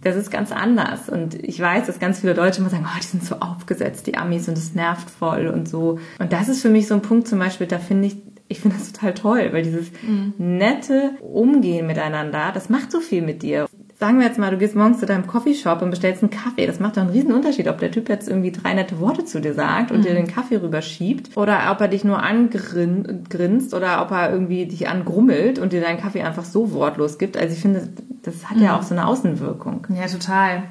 das 0.00 0.16
ist 0.16 0.30
ganz 0.30 0.50
anders. 0.50 1.08
Und 1.08 1.34
ich 1.34 1.60
weiß, 1.60 1.86
dass 1.86 2.00
ganz 2.00 2.20
viele 2.20 2.34
Deutsche 2.34 2.60
immer 2.60 2.70
sagen, 2.70 2.86
oh, 2.86 2.98
die 3.00 3.06
sind 3.06 3.24
so 3.24 3.36
aufgesetzt, 3.36 4.06
die 4.06 4.16
Amis, 4.16 4.48
und 4.48 4.56
das 4.56 4.74
nervt 4.74 5.08
voll 5.08 5.46
und 5.46 5.68
so. 5.68 5.98
Und 6.18 6.32
das 6.32 6.48
ist 6.48 6.62
für 6.62 6.68
mich 6.68 6.88
so 6.88 6.94
ein 6.94 7.02
Punkt 7.02 7.28
zum 7.28 7.38
Beispiel, 7.38 7.66
da 7.66 7.78
finde 7.78 8.08
ich, 8.08 8.16
ich 8.48 8.60
finde 8.60 8.76
das 8.76 8.92
total 8.92 9.14
toll, 9.14 9.48
weil 9.52 9.62
dieses 9.62 9.90
mhm. 10.02 10.34
nette 10.36 11.12
Umgehen 11.20 11.86
miteinander, 11.86 12.50
das 12.52 12.68
macht 12.68 12.90
so 12.90 13.00
viel 13.00 13.22
mit 13.22 13.42
dir 13.42 13.68
sagen 14.04 14.18
wir 14.18 14.26
jetzt 14.26 14.38
mal, 14.38 14.50
du 14.50 14.58
gehst 14.58 14.76
morgens 14.76 15.00
zu 15.00 15.06
deinem 15.06 15.26
Coffeeshop 15.26 15.80
und 15.80 15.88
bestellst 15.88 16.22
einen 16.22 16.30
Kaffee. 16.30 16.66
Das 16.66 16.78
macht 16.78 16.98
doch 16.98 17.00
einen 17.00 17.10
riesen 17.10 17.32
Unterschied, 17.32 17.68
ob 17.68 17.78
der 17.78 17.90
Typ 17.90 18.10
jetzt 18.10 18.28
irgendwie 18.28 18.52
drei 18.52 18.74
nette 18.74 19.00
Worte 19.00 19.24
zu 19.24 19.40
dir 19.40 19.54
sagt 19.54 19.90
und 19.90 20.00
mhm. 20.00 20.02
dir 20.02 20.12
den 20.12 20.26
Kaffee 20.26 20.56
rüberschiebt 20.56 21.34
oder 21.38 21.70
ob 21.70 21.80
er 21.80 21.88
dich 21.88 22.04
nur 22.04 22.22
angrinst 22.22 23.72
oder 23.72 24.02
ob 24.02 24.10
er 24.10 24.30
irgendwie 24.30 24.66
dich 24.66 24.88
angrummelt 24.88 25.58
und 25.58 25.72
dir 25.72 25.80
deinen 25.80 25.98
Kaffee 25.98 26.20
einfach 26.20 26.44
so 26.44 26.72
wortlos 26.72 27.16
gibt. 27.16 27.38
Also 27.38 27.54
ich 27.54 27.62
finde, 27.62 27.88
das 28.20 28.50
hat 28.50 28.58
mhm. 28.58 28.64
ja 28.64 28.76
auch 28.76 28.82
so 28.82 28.94
eine 28.94 29.06
Außenwirkung. 29.06 29.86
Ja, 29.88 30.06
total. 30.06 30.64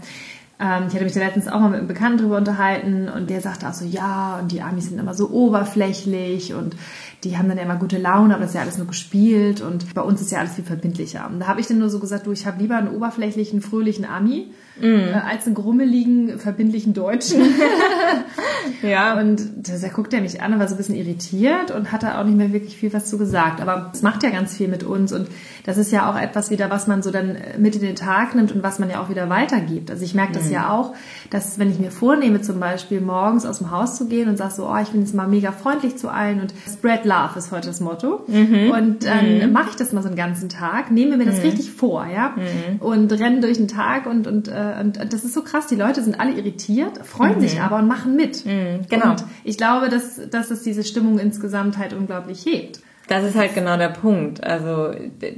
Ähm, 0.59 0.83
ich 0.87 0.93
hatte 0.93 1.03
mich 1.03 1.13
da 1.13 1.21
letztens 1.21 1.47
auch 1.47 1.59
mal 1.59 1.69
mit 1.69 1.79
einem 1.79 1.87
Bekannten 1.87 2.19
drüber 2.19 2.37
unterhalten 2.37 3.09
und 3.09 3.31
der 3.31 3.41
sagte 3.41 3.67
auch 3.67 3.73
so, 3.73 3.85
ja, 3.85 4.37
und 4.39 4.51
die 4.51 4.61
Amis 4.61 4.89
sind 4.89 4.99
immer 4.99 5.15
so 5.15 5.31
oberflächlich 5.31 6.53
und 6.53 6.75
die 7.23 7.37
haben 7.37 7.47
dann 7.47 7.57
ja 7.57 7.63
immer 7.63 7.77
gute 7.77 7.97
Laune, 7.97 8.33
aber 8.33 8.41
das 8.41 8.51
ist 8.51 8.55
ja 8.55 8.61
alles 8.61 8.77
nur 8.77 8.87
gespielt 8.87 9.61
und 9.61 9.93
bei 9.93 10.01
uns 10.01 10.21
ist 10.21 10.31
ja 10.31 10.39
alles 10.39 10.53
viel 10.53 10.63
verbindlicher. 10.63 11.27
Und 11.29 11.39
da 11.39 11.47
habe 11.47 11.61
ich 11.61 11.67
dann 11.67 11.79
nur 11.79 11.89
so 11.89 11.99
gesagt, 11.99 12.27
du, 12.27 12.31
ich 12.31 12.45
habe 12.45 12.61
lieber 12.61 12.75
einen 12.75 12.89
oberflächlichen, 12.89 13.61
fröhlichen 13.61 14.05
Ami 14.05 14.51
mm. 14.79 14.85
äh, 14.85 15.13
als 15.13 15.45
einen 15.45 15.55
grummeligen, 15.55 16.39
verbindlichen 16.39 16.93
Deutschen. 16.93 17.41
ja. 18.81 19.19
Und 19.19 19.41
da 19.55 19.87
guckt 19.89 20.13
er 20.13 20.21
mich 20.21 20.41
an 20.41 20.53
und 20.53 20.59
war 20.59 20.67
so 20.67 20.75
ein 20.75 20.77
bisschen 20.77 20.95
irritiert 20.95 21.71
und 21.71 21.91
hat 21.91 22.03
da 22.03 22.19
auch 22.19 22.25
nicht 22.25 22.37
mehr 22.37 22.53
wirklich 22.53 22.77
viel 22.77 22.93
was 22.93 23.05
zu 23.05 23.17
gesagt. 23.17 23.61
Aber 23.61 23.91
es 23.93 24.01
macht 24.01 24.23
ja 24.23 24.29
ganz 24.29 24.55
viel 24.55 24.67
mit 24.67 24.83
uns 24.83 25.13
und 25.13 25.27
das 25.65 25.77
ist 25.77 25.91
ja 25.91 26.09
auch 26.11 26.19
etwas 26.19 26.49
wieder, 26.49 26.69
was 26.69 26.87
man 26.87 27.03
so 27.03 27.11
dann 27.11 27.37
mit 27.57 27.75
in 27.75 27.81
den 27.81 27.95
Tag 27.95 28.35
nimmt 28.35 28.51
und 28.51 28.63
was 28.63 28.79
man 28.79 28.89
ja 28.89 29.01
auch 29.01 29.09
wieder 29.09 29.29
weitergibt. 29.29 29.91
Also 29.91 30.03
ich 30.03 30.13
merke 30.13 30.33
das 30.33 30.49
mm. 30.49 30.53
ja 30.53 30.69
auch, 30.69 30.93
dass 31.29 31.59
wenn 31.59 31.71
ich 31.71 31.79
mir 31.79 31.91
vornehme, 31.91 32.41
zum 32.41 32.59
Beispiel 32.59 33.01
morgens 33.01 33.45
aus 33.45 33.59
dem 33.59 33.71
Haus 33.71 33.97
zu 33.97 34.07
gehen 34.07 34.29
und 34.29 34.37
sage 34.37 34.53
so, 34.53 34.67
oh, 34.67 34.77
ich 34.81 34.89
bin 34.89 35.01
jetzt 35.01 35.13
mal 35.13 35.27
mega 35.27 35.51
freundlich 35.51 35.97
zu 35.97 36.09
allen 36.09 36.41
und 36.41 36.53
spread 36.71 37.05
love 37.05 37.37
ist 37.37 37.51
heute 37.51 37.67
das 37.67 37.79
Motto. 37.79 38.21
Mhm. 38.27 38.71
Und 38.71 39.05
dann 39.05 39.39
mhm. 39.39 39.51
mache 39.51 39.69
ich 39.71 39.75
das 39.75 39.93
mal 39.93 40.01
so 40.01 40.07
einen 40.07 40.17
ganzen 40.17 40.49
Tag, 40.49 40.91
nehme 40.91 41.17
mir 41.17 41.25
das 41.25 41.37
mhm. 41.37 41.43
richtig 41.43 41.71
vor, 41.71 42.05
ja, 42.05 42.35
mhm. 42.35 42.79
und 42.79 43.11
renne 43.11 43.41
durch 43.41 43.57
den 43.57 43.67
Tag 43.67 44.05
und, 44.05 44.27
und, 44.27 44.47
äh, 44.47 44.62
und 44.79 45.13
das 45.13 45.23
ist 45.23 45.33
so 45.33 45.43
krass. 45.43 45.67
Die 45.67 45.75
Leute 45.75 46.03
sind 46.03 46.19
alle 46.19 46.31
irritiert, 46.31 47.05
freuen 47.05 47.39
sich 47.39 47.55
mhm. 47.55 47.61
aber 47.61 47.77
und 47.77 47.87
machen 47.87 48.15
mit. 48.15 48.45
Mhm. 48.45 48.81
Genau. 48.89 49.11
Und 49.11 49.23
ich 49.43 49.57
glaube, 49.57 49.89
dass, 49.89 50.21
dass 50.29 50.51
es 50.51 50.63
diese 50.63 50.83
Stimmung 50.83 51.19
insgesamt 51.19 51.77
halt 51.77 51.93
unglaublich 51.93 52.45
hebt. 52.45 52.81
Das 53.07 53.25
ist 53.25 53.35
halt 53.35 53.53
genau 53.53 53.75
der 53.75 53.89
Punkt. 53.89 54.43
Also, 54.43 54.91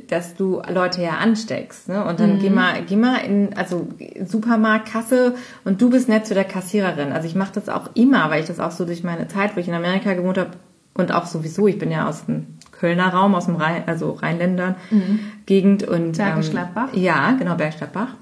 dass 0.07 0.35
du 0.35 0.61
Leute 0.71 1.01
ja 1.01 1.17
ansteckst, 1.17 1.89
ne? 1.89 2.05
Und 2.05 2.19
dann 2.19 2.35
mhm. 2.35 2.39
geh 2.39 2.49
mal, 2.51 2.83
geh 2.87 2.95
mal 2.95 3.17
in, 3.17 3.57
also 3.57 3.87
Supermarktkasse 4.23 5.35
und 5.63 5.81
du 5.81 5.89
bist 5.89 6.07
nett 6.07 6.27
zu 6.27 6.35
der 6.35 6.43
Kassiererin. 6.43 7.11
Also 7.11 7.27
ich 7.27 7.33
mache 7.33 7.53
das 7.55 7.69
auch 7.69 7.89
immer, 7.95 8.29
weil 8.29 8.41
ich 8.41 8.47
das 8.47 8.59
auch 8.59 8.71
so 8.71 8.85
durch 8.85 9.03
meine 9.03 9.27
Zeit, 9.27 9.55
wo 9.55 9.59
ich 9.59 9.67
in 9.67 9.73
Amerika 9.73 10.13
gewohnt 10.13 10.37
habe, 10.37 10.51
und 10.97 11.11
auch 11.11 11.25
sowieso, 11.25 11.67
ich 11.67 11.77
bin 11.77 11.91
ja 11.91 12.07
aus 12.07 12.25
dem 12.25 12.47
Kölner 12.71 13.09
Raum, 13.09 13.35
aus 13.35 13.45
dem 13.45 13.55
Rhein, 13.55 13.83
also 13.85 14.11
Rheinländern 14.11 14.75
mhm. 14.89 15.19
Gegend 15.45 15.83
und 15.83 16.17
Bergisch 16.17 16.47
ähm, 16.47 16.51
Gladbach. 16.53 16.89
Ähm, 16.93 17.03
ja, 17.03 17.31
genau 17.37 17.55
Bergisch 17.55 17.77
Gladbach. 17.77 18.15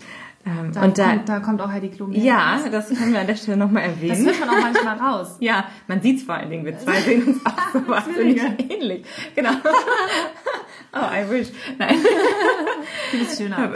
Ähm, 0.45 0.73
da, 0.73 0.83
und 0.83 0.97
da, 0.97 1.09
kommt, 1.09 1.29
da 1.29 1.39
kommt 1.39 1.61
auch 1.61 1.71
Heidi 1.71 1.89
Klum 1.89 2.11
Ja, 2.11 2.59
das 2.69 2.89
können 2.89 3.13
wir 3.13 3.21
an 3.21 3.27
der 3.27 3.35
Stelle 3.35 3.55
nochmal 3.55 3.83
erwähnen. 3.83 4.25
Das 4.25 4.37
hört 4.37 4.47
man 4.47 4.49
auch 4.49 4.61
manchmal 4.61 4.97
raus. 4.97 5.37
ja, 5.39 5.65
man 5.87 6.01
sieht 6.01 6.17
es 6.17 6.23
vor 6.23 6.35
allen 6.35 6.49
Dingen. 6.49 6.65
Wir 6.65 6.77
zwei 6.77 6.99
sehen 6.99 7.23
uns 7.23 7.45
auch 7.45 7.53
so 7.73 7.87
wahnsinnig 7.87 8.41
ähnlich. 8.69 9.05
Genau. 9.35 9.51
oh, 10.93 10.97
I 10.97 11.29
wish. 11.29 11.47
Nein. 11.77 11.95
Du 13.11 13.19
bist 13.19 13.37
schöner. 13.37 13.71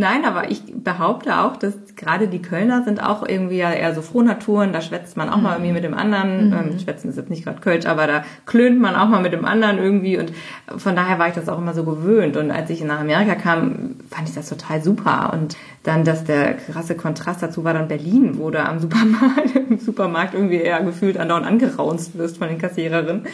Nein, 0.00 0.24
aber 0.24 0.50
ich 0.50 0.62
behaupte 0.82 1.40
auch, 1.40 1.56
dass 1.56 1.74
gerade 1.94 2.26
die 2.26 2.40
Kölner 2.40 2.84
sind 2.84 3.02
auch 3.02 3.22
irgendwie 3.28 3.58
ja 3.58 3.70
eher 3.70 3.94
so 3.94 4.00
Frohnaturen, 4.00 4.72
da 4.72 4.80
schwätzt 4.80 5.18
man 5.18 5.28
auch 5.28 5.36
mhm. 5.36 5.42
mal 5.42 5.52
irgendwie 5.56 5.72
mit 5.72 5.84
dem 5.84 5.92
anderen. 5.92 6.46
Mhm. 6.46 6.52
Ähm, 6.54 6.78
schwätzen 6.78 7.10
ist 7.10 7.16
jetzt 7.16 7.28
nicht 7.28 7.44
gerade 7.44 7.60
Kölsch, 7.60 7.84
aber 7.84 8.06
da 8.06 8.24
klönt 8.46 8.80
man 8.80 8.94
auch 8.96 9.08
mal 9.08 9.20
mit 9.20 9.34
dem 9.34 9.44
anderen 9.44 9.76
irgendwie 9.76 10.16
und 10.16 10.32
von 10.74 10.96
daher 10.96 11.18
war 11.18 11.28
ich 11.28 11.34
das 11.34 11.50
auch 11.50 11.58
immer 11.58 11.74
so 11.74 11.84
gewöhnt. 11.84 12.38
Und 12.38 12.50
als 12.50 12.70
ich 12.70 12.82
nach 12.82 13.00
Amerika 13.00 13.34
kam, 13.34 13.96
fand 14.08 14.26
ich 14.26 14.34
das 14.34 14.48
total 14.48 14.82
super. 14.82 15.34
Und 15.34 15.58
dann, 15.82 16.04
dass 16.04 16.24
der 16.24 16.54
krasse 16.54 16.96
Kontrast 16.96 17.42
dazu 17.42 17.62
war 17.62 17.74
dann 17.74 17.88
Berlin, 17.88 18.38
wo 18.38 18.48
du 18.48 18.58
am 18.58 18.78
Supermarkt, 18.78 19.54
im 19.68 19.78
Supermarkt 19.78 20.32
irgendwie 20.32 20.62
eher 20.62 20.82
gefühlt 20.82 21.18
andauernd 21.18 21.46
angeraunzt 21.46 22.16
wirst 22.16 22.38
von 22.38 22.48
den 22.48 22.56
Kassiererinnen. 22.56 23.26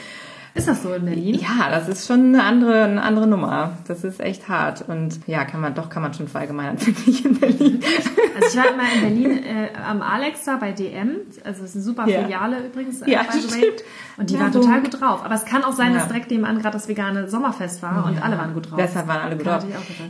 Ist 0.57 0.69
das 0.69 0.83
so 0.83 0.95
in 0.95 1.05
Berlin? 1.05 1.35
Ja, 1.35 1.69
das 1.71 1.87
ist 1.87 2.07
schon 2.07 2.35
eine 2.35 2.43
andere, 2.43 2.85
eine 2.85 3.03
andere 3.03 3.27
Nummer. 3.27 3.77
Das 3.87 4.05
ist 4.05 4.21
echt 4.21 4.49
hart. 4.49 4.89
Und 4.89 5.21
ja, 5.27 5.45
kann 5.45 5.61
man, 5.61 5.75
doch 5.75 5.91
kann 5.91 6.03
man 6.03 6.15
schon 6.15 6.29
verallgemeinern, 6.29 6.79
finde 6.79 7.01
ich, 7.07 7.25
in 7.27 7.39
Berlin. 7.39 7.81
Also 8.35 8.49
ich 8.49 8.57
war 8.57 8.73
immer 8.73 8.85
in 8.95 9.01
Berlin 9.03 9.45
äh, 9.45 9.69
am 9.87 10.01
Alexa 10.01 10.57
bei 10.57 10.73
DM. 10.73 11.17
Also 11.45 11.61
das 11.61 11.71
ist 11.71 11.77
eine 11.77 11.85
super 11.85 12.05
Filiale 12.05 12.57
ja. 12.57 12.65
übrigens. 12.65 13.03
Ja, 13.07 13.25
stimmt. 13.31 13.85
Und 14.17 14.31
die 14.31 14.35
ja, 14.35 14.41
waren 14.41 14.53
so. 14.53 14.63
total 14.63 14.81
gut 14.81 15.01
drauf. 15.01 15.25
Aber 15.25 15.35
es 15.35 15.45
kann 15.45 15.63
auch 15.63 15.73
sein, 15.73 15.93
dass 15.93 16.09
direkt 16.09 16.31
nebenan 16.31 16.59
gerade 16.59 16.73
das 16.73 16.89
vegane 16.89 17.29
Sommerfest 17.29 17.83
war 17.83 18.07
und 18.07 18.23
alle 18.23 18.39
waren 18.39 18.55
gut 18.55 18.71
drauf. 18.71 18.79
Deshalb 18.79 19.09
waren 19.09 19.21
alle 19.21 19.37
gut 19.37 19.47
drauf. 19.47 19.65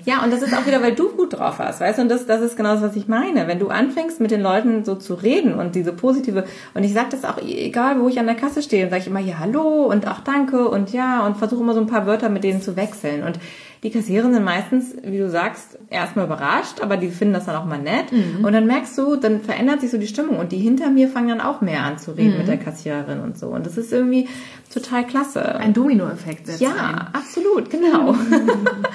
Ja, 0.05 0.23
und 0.23 0.33
das 0.33 0.43
ist 0.43 0.57
auch 0.57 0.65
wieder, 0.65 0.81
weil 0.81 0.95
du 0.95 1.11
gut 1.11 1.33
drauf 1.33 1.59
warst, 1.59 1.81
weißt 1.81 1.99
du? 1.99 2.03
Und 2.03 2.09
das, 2.09 2.27
das 2.27 2.41
ist 2.41 2.57
genau 2.57 2.75
das, 2.75 2.83
was 2.83 2.97
ich 2.97 3.09
meine. 3.09 3.49
Wenn 3.49 3.59
du 3.59 3.69
anfängst, 3.69 4.21
mit 4.21 4.31
den 4.31 4.43
Leuten 4.43 4.85
so 4.85 4.95
zu 4.95 5.15
reden 5.15 5.55
und 5.55 5.75
diese 5.75 5.93
positive, 5.93 6.45
und 6.75 6.85
ich 6.85 6.93
sage 6.93 7.09
das 7.11 7.25
auch, 7.25 7.39
egal 7.39 8.01
wo 8.01 8.09
ich 8.09 8.21
an 8.21 8.27
der 8.27 8.37
Kasse 8.37 8.63
stehe, 8.63 8.89
sage 8.89 9.03
ich 9.03 9.09
immer, 9.09 9.21
ja, 9.21 9.39
hallo 9.41 9.87
und 9.87 10.07
auch 10.07 10.21
danke 10.37 10.69
und 10.69 10.93
ja, 10.93 11.27
und 11.27 11.37
versuche 11.37 11.63
immer 11.63 11.75
so 11.75 11.81
ein 11.81 11.87
paar 11.87 12.07
Wörter 12.07 12.29
mit 12.29 12.45
denen 12.45 12.61
zu 12.61 12.77
wechseln. 12.77 13.23
Und 13.23 13.39
die 13.83 13.91
Kassierer 13.91 14.31
sind 14.33 14.45
meistens, 14.45 14.97
wie 15.03 15.19
du 15.19 15.29
sagst, 15.31 15.79
erstmal 15.91 16.27
überrascht, 16.27 16.81
aber 16.81 16.97
die 16.97 17.09
finden 17.09 17.35
das 17.35 17.47
dann 17.47 17.57
auch 17.57 17.65
mal 17.65 17.79
nett. 17.79 18.11
Mhm. 18.11 18.45
Und 18.45 18.53
dann 18.53 18.67
merkst 18.67 18.97
du, 18.99 19.17
dann 19.17 19.41
verändert 19.41 19.81
sich 19.81 19.91
so 19.91 19.99
die 19.99 20.07
Stimmung 20.07 20.39
und 20.39 20.53
die 20.53 20.59
hinter 20.59 20.91
mir 20.91 21.09
fangen 21.09 21.29
dann 21.29 21.41
auch 21.41 21.61
mehr 21.61 21.83
an 21.83 21.99
zu 21.99 22.13
reden 22.13 22.33
mhm. 22.33 22.39
mit 22.39 22.49
der 22.49 22.57
Kassiererin 22.57 23.21
und 23.21 23.39
so. 23.39 23.49
Und 23.49 23.67
das 23.67 23.77
ist 23.77 23.93
irgendwie 23.93 24.29
total 24.73 25.07
klasse. 25.07 25.57
Ein 25.57 25.73
Dominoeffekt. 25.73 26.49
Ja, 26.59 26.71
ein. 26.71 27.15
absolut, 27.15 27.71
genau. 27.71 28.15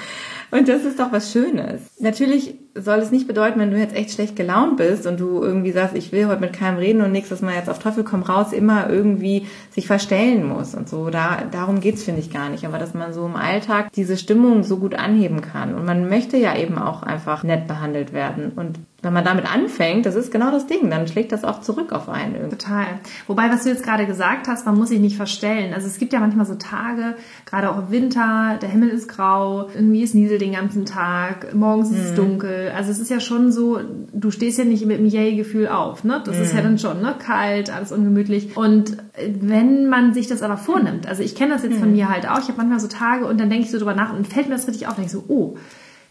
Und 0.52 0.68
das 0.68 0.84
ist 0.84 1.00
doch 1.00 1.12
was 1.12 1.32
Schönes. 1.32 1.80
Natürlich 1.98 2.56
soll 2.74 2.98
es 2.98 3.10
nicht 3.10 3.26
bedeuten, 3.26 3.58
wenn 3.58 3.70
du 3.70 3.78
jetzt 3.78 3.96
echt 3.96 4.10
schlecht 4.10 4.36
gelaunt 4.36 4.76
bist 4.76 5.06
und 5.06 5.18
du 5.18 5.42
irgendwie 5.42 5.72
sagst, 5.72 5.96
ich 5.96 6.12
will 6.12 6.26
heute 6.26 6.42
mit 6.42 6.52
keinem 6.52 6.76
reden 6.76 7.00
und 7.00 7.10
nichts, 7.10 7.30
dass 7.30 7.40
man 7.40 7.54
jetzt 7.54 7.70
auf 7.70 7.78
Teufel 7.78 8.04
komm 8.04 8.22
raus 8.22 8.52
immer 8.52 8.90
irgendwie 8.90 9.46
sich 9.70 9.86
verstellen 9.86 10.46
muss 10.46 10.74
und 10.74 10.90
so. 10.90 11.08
Da, 11.08 11.44
darum 11.50 11.80
geht's 11.80 12.02
finde 12.02 12.20
ich 12.20 12.30
gar 12.30 12.50
nicht. 12.50 12.66
Aber 12.66 12.78
dass 12.78 12.92
man 12.92 13.14
so 13.14 13.24
im 13.24 13.34
Alltag 13.34 13.92
diese 13.92 14.18
Stimmung 14.18 14.62
so 14.62 14.76
gut 14.76 14.94
anheben 14.94 15.40
kann. 15.40 15.74
Und 15.74 15.86
man 15.86 16.10
möchte 16.10 16.36
ja 16.36 16.54
eben 16.54 16.76
auch 16.76 17.02
einfach 17.02 17.44
nett 17.44 17.66
behandelt 17.66 18.12
werden. 18.12 18.52
Und 18.54 18.78
wenn 19.02 19.12
man 19.12 19.24
damit 19.24 19.52
anfängt, 19.52 20.06
das 20.06 20.14
ist 20.14 20.30
genau 20.30 20.52
das 20.52 20.68
Ding, 20.68 20.88
dann 20.88 21.08
schlägt 21.08 21.32
das 21.32 21.42
auch 21.42 21.60
zurück 21.60 21.90
auf 21.90 22.08
einen. 22.08 22.36
Irgendwie. 22.36 22.56
Total. 22.56 22.86
Wobei, 23.26 23.50
was 23.50 23.64
du 23.64 23.70
jetzt 23.70 23.82
gerade 23.82 24.06
gesagt 24.06 24.46
hast, 24.46 24.64
man 24.64 24.78
muss 24.78 24.90
sich 24.90 25.00
nicht 25.00 25.16
verstellen. 25.16 25.74
Also 25.74 25.88
es 25.88 25.98
gibt 25.98 26.12
ja 26.12 26.20
manchmal 26.20 26.46
so 26.46 26.54
Tage, 26.54 27.16
gerade 27.44 27.70
auch 27.70 27.78
im 27.78 27.90
Winter, 27.90 28.58
der 28.62 28.68
Himmel 28.68 28.90
ist 28.90 29.08
grau, 29.08 29.68
irgendwie 29.74 30.02
ist 30.02 30.14
Niesel 30.14 30.38
den 30.38 30.52
ganzen 30.52 30.86
Tag, 30.86 31.52
morgens 31.52 31.90
ist 31.90 31.98
es 31.98 32.08
hm. 32.10 32.16
dunkel. 32.16 32.72
Also 32.76 32.92
es 32.92 33.00
ist 33.00 33.10
ja 33.10 33.18
schon 33.18 33.50
so, 33.50 33.80
du 34.12 34.30
stehst 34.30 34.58
ja 34.58 34.64
nicht 34.64 34.86
mit 34.86 34.98
dem 34.98 35.06
Yay-Gefühl 35.06 35.66
auf, 35.66 36.04
ne? 36.04 36.22
Das 36.24 36.36
hm. 36.36 36.42
ist 36.44 36.52
ja 36.52 36.58
hm. 36.58 36.64
dann 36.64 36.78
schon, 36.78 37.02
ne? 37.02 37.16
Kalt, 37.18 37.74
alles 37.74 37.90
ungemütlich. 37.90 38.56
Und 38.56 38.98
wenn 39.40 39.88
man 39.88 40.14
sich 40.14 40.28
das 40.28 40.42
aber 40.42 40.56
vornimmt, 40.56 41.08
also 41.08 41.24
ich 41.24 41.34
kenne 41.34 41.54
das 41.54 41.64
jetzt 41.64 41.74
hm. 41.74 41.80
von 41.80 41.92
mir 41.92 42.08
halt 42.08 42.28
auch, 42.28 42.38
ich 42.38 42.46
habe 42.46 42.58
manchmal 42.58 42.78
so 42.78 42.86
Tage 42.86 43.26
und 43.26 43.40
dann 43.40 43.50
denke 43.50 43.64
ich 43.64 43.72
so 43.72 43.78
drüber 43.78 43.94
nach 43.94 44.12
und 44.16 44.28
fällt 44.28 44.48
mir 44.48 44.54
das 44.54 44.68
richtig 44.68 44.86
auf, 44.86 44.94
denke 44.94 45.06
ich 45.06 45.12
so, 45.12 45.24
oh, 45.26 45.56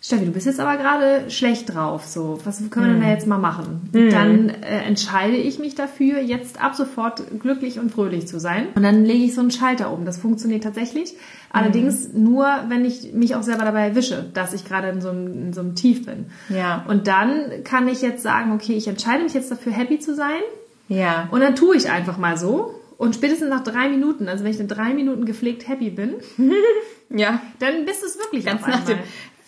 Steffi, 0.03 0.25
du 0.25 0.31
bist 0.31 0.47
jetzt 0.47 0.59
aber 0.59 0.77
gerade 0.77 1.29
schlecht 1.29 1.71
drauf. 1.71 2.07
So, 2.07 2.39
was 2.43 2.57
können 2.71 2.87
wir 2.87 2.93
denn 2.93 3.01
da 3.01 3.07
hm. 3.07 3.13
jetzt 3.13 3.27
mal 3.27 3.37
machen? 3.37 3.87
Mhm. 3.93 4.09
Dann 4.09 4.49
äh, 4.49 4.81
entscheide 4.83 5.37
ich 5.37 5.59
mich 5.59 5.75
dafür, 5.75 6.19
jetzt 6.19 6.59
ab 6.59 6.73
sofort 6.73 7.21
glücklich 7.39 7.77
und 7.77 7.91
fröhlich 7.91 8.27
zu 8.27 8.39
sein. 8.39 8.69
Und 8.73 8.81
dann 8.81 9.05
lege 9.05 9.23
ich 9.25 9.35
so 9.35 9.41
einen 9.41 9.51
Schalter 9.51 9.93
um. 9.93 10.03
Das 10.03 10.17
funktioniert 10.17 10.63
tatsächlich. 10.63 11.13
Allerdings 11.51 12.11
mhm. 12.11 12.23
nur, 12.23 12.47
wenn 12.67 12.83
ich 12.83 13.13
mich 13.13 13.35
auch 13.35 13.43
selber 13.43 13.63
dabei 13.63 13.89
erwische, 13.89 14.25
dass 14.33 14.53
ich 14.53 14.65
gerade 14.65 14.89
in 14.89 15.01
so, 15.01 15.09
einem, 15.09 15.27
in 15.33 15.53
so 15.53 15.61
einem 15.61 15.75
Tief 15.75 16.07
bin. 16.07 16.25
Ja. 16.49 16.83
Und 16.87 17.05
dann 17.05 17.63
kann 17.63 17.87
ich 17.87 18.01
jetzt 18.01 18.23
sagen, 18.23 18.53
okay, 18.53 18.73
ich 18.73 18.87
entscheide 18.87 19.23
mich 19.23 19.35
jetzt 19.35 19.51
dafür, 19.51 19.71
happy 19.71 19.99
zu 19.99 20.15
sein. 20.15 20.41
Ja. 20.87 21.27
Und 21.29 21.41
dann 21.41 21.55
tue 21.55 21.75
ich 21.75 21.91
einfach 21.91 22.17
mal 22.17 22.37
so. 22.37 22.73
Und 22.97 23.15
spätestens 23.15 23.49
nach 23.49 23.63
drei 23.63 23.89
Minuten, 23.89 24.27
also 24.27 24.43
wenn 24.43 24.51
ich 24.51 24.59
in 24.59 24.67
drei 24.67 24.93
Minuten 24.93 25.25
gepflegt 25.25 25.67
happy 25.67 25.91
bin, 25.91 26.15
ja. 27.09 27.39
dann 27.59 27.85
bist 27.85 28.01
du 28.01 28.07
es 28.07 28.17
wirklich 28.17 28.45
Ganz 28.45 28.65
nach 28.65 28.85
dem, 28.85 28.99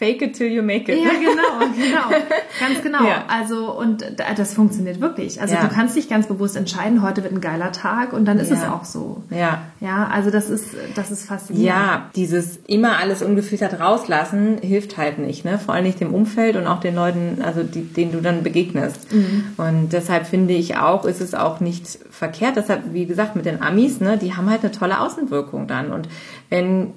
Fake 0.04 0.22
it 0.22 0.36
till 0.36 0.52
you 0.52 0.62
make 0.62 0.92
it. 0.92 1.02
Ja, 1.02 1.12
genau, 1.12 1.74
genau. 1.76 2.26
Ganz 2.60 2.82
genau. 2.84 3.04
Ja. 3.04 3.26
Also, 3.28 3.72
und 3.72 4.06
das 4.38 4.54
funktioniert 4.54 5.02
wirklich. 5.02 5.42
Also, 5.42 5.56
ja. 5.56 5.62
du 5.62 5.70
kannst 5.70 5.96
dich 5.96 6.10
ganz 6.10 6.28
bewusst 6.28 6.56
entscheiden, 6.56 7.02
heute 7.02 7.24
wird 7.24 7.34
ein 7.34 7.42
geiler 7.42 7.72
Tag 7.72 8.14
und 8.14 8.26
dann 8.26 8.38
ist 8.38 8.50
ja. 8.50 8.58
es 8.58 8.64
auch 8.64 8.86
so. 8.86 9.24
Ja. 9.30 9.64
Ja, 9.80 10.08
also 10.08 10.30
das 10.30 10.50
ist, 10.50 10.68
das 10.96 11.12
ist 11.12 11.26
faszinierend. 11.26 11.68
Ja, 11.68 12.10
dieses 12.16 12.60
immer 12.68 12.98
alles 12.98 13.22
ungefiltert 13.22 13.80
rauslassen 13.80 14.58
hilft 14.62 14.98
halt 14.98 15.20
nicht, 15.20 15.46
ne? 15.46 15.58
Vor 15.58 15.74
allem 15.74 15.86
nicht 15.86 16.00
dem 16.00 16.14
Umfeld 16.14 16.56
und 16.56 16.68
auch 16.68 16.80
den 16.80 16.96
Leuten, 16.96 17.42
also 17.42 17.64
die, 17.64 17.82
denen 17.82 18.12
du 18.12 18.22
dann 18.22 18.44
begegnest. 18.44 19.14
Mhm. 19.14 19.46
Und 19.58 19.94
deshalb 19.94 20.28
finde 20.28 20.54
ich 20.54 20.78
auch, 20.78 21.06
ist 21.06 21.22
es 21.22 21.34
auch 21.34 21.60
nicht 21.60 22.00
verkehrt. 22.10 22.58
Deshalb, 22.58 22.94
wie 22.94 23.06
gesagt, 23.06 23.36
mit 23.36 23.46
den 23.46 23.62
Amis, 23.62 24.00
ne, 24.00 24.18
die 24.18 24.34
haben 24.36 24.50
halt 24.50 24.64
eine 24.64 24.72
tolle 24.72 25.00
Außenwirkung 25.00 25.68
dann. 25.68 25.92
Und 25.92 26.10
wenn 26.50 26.94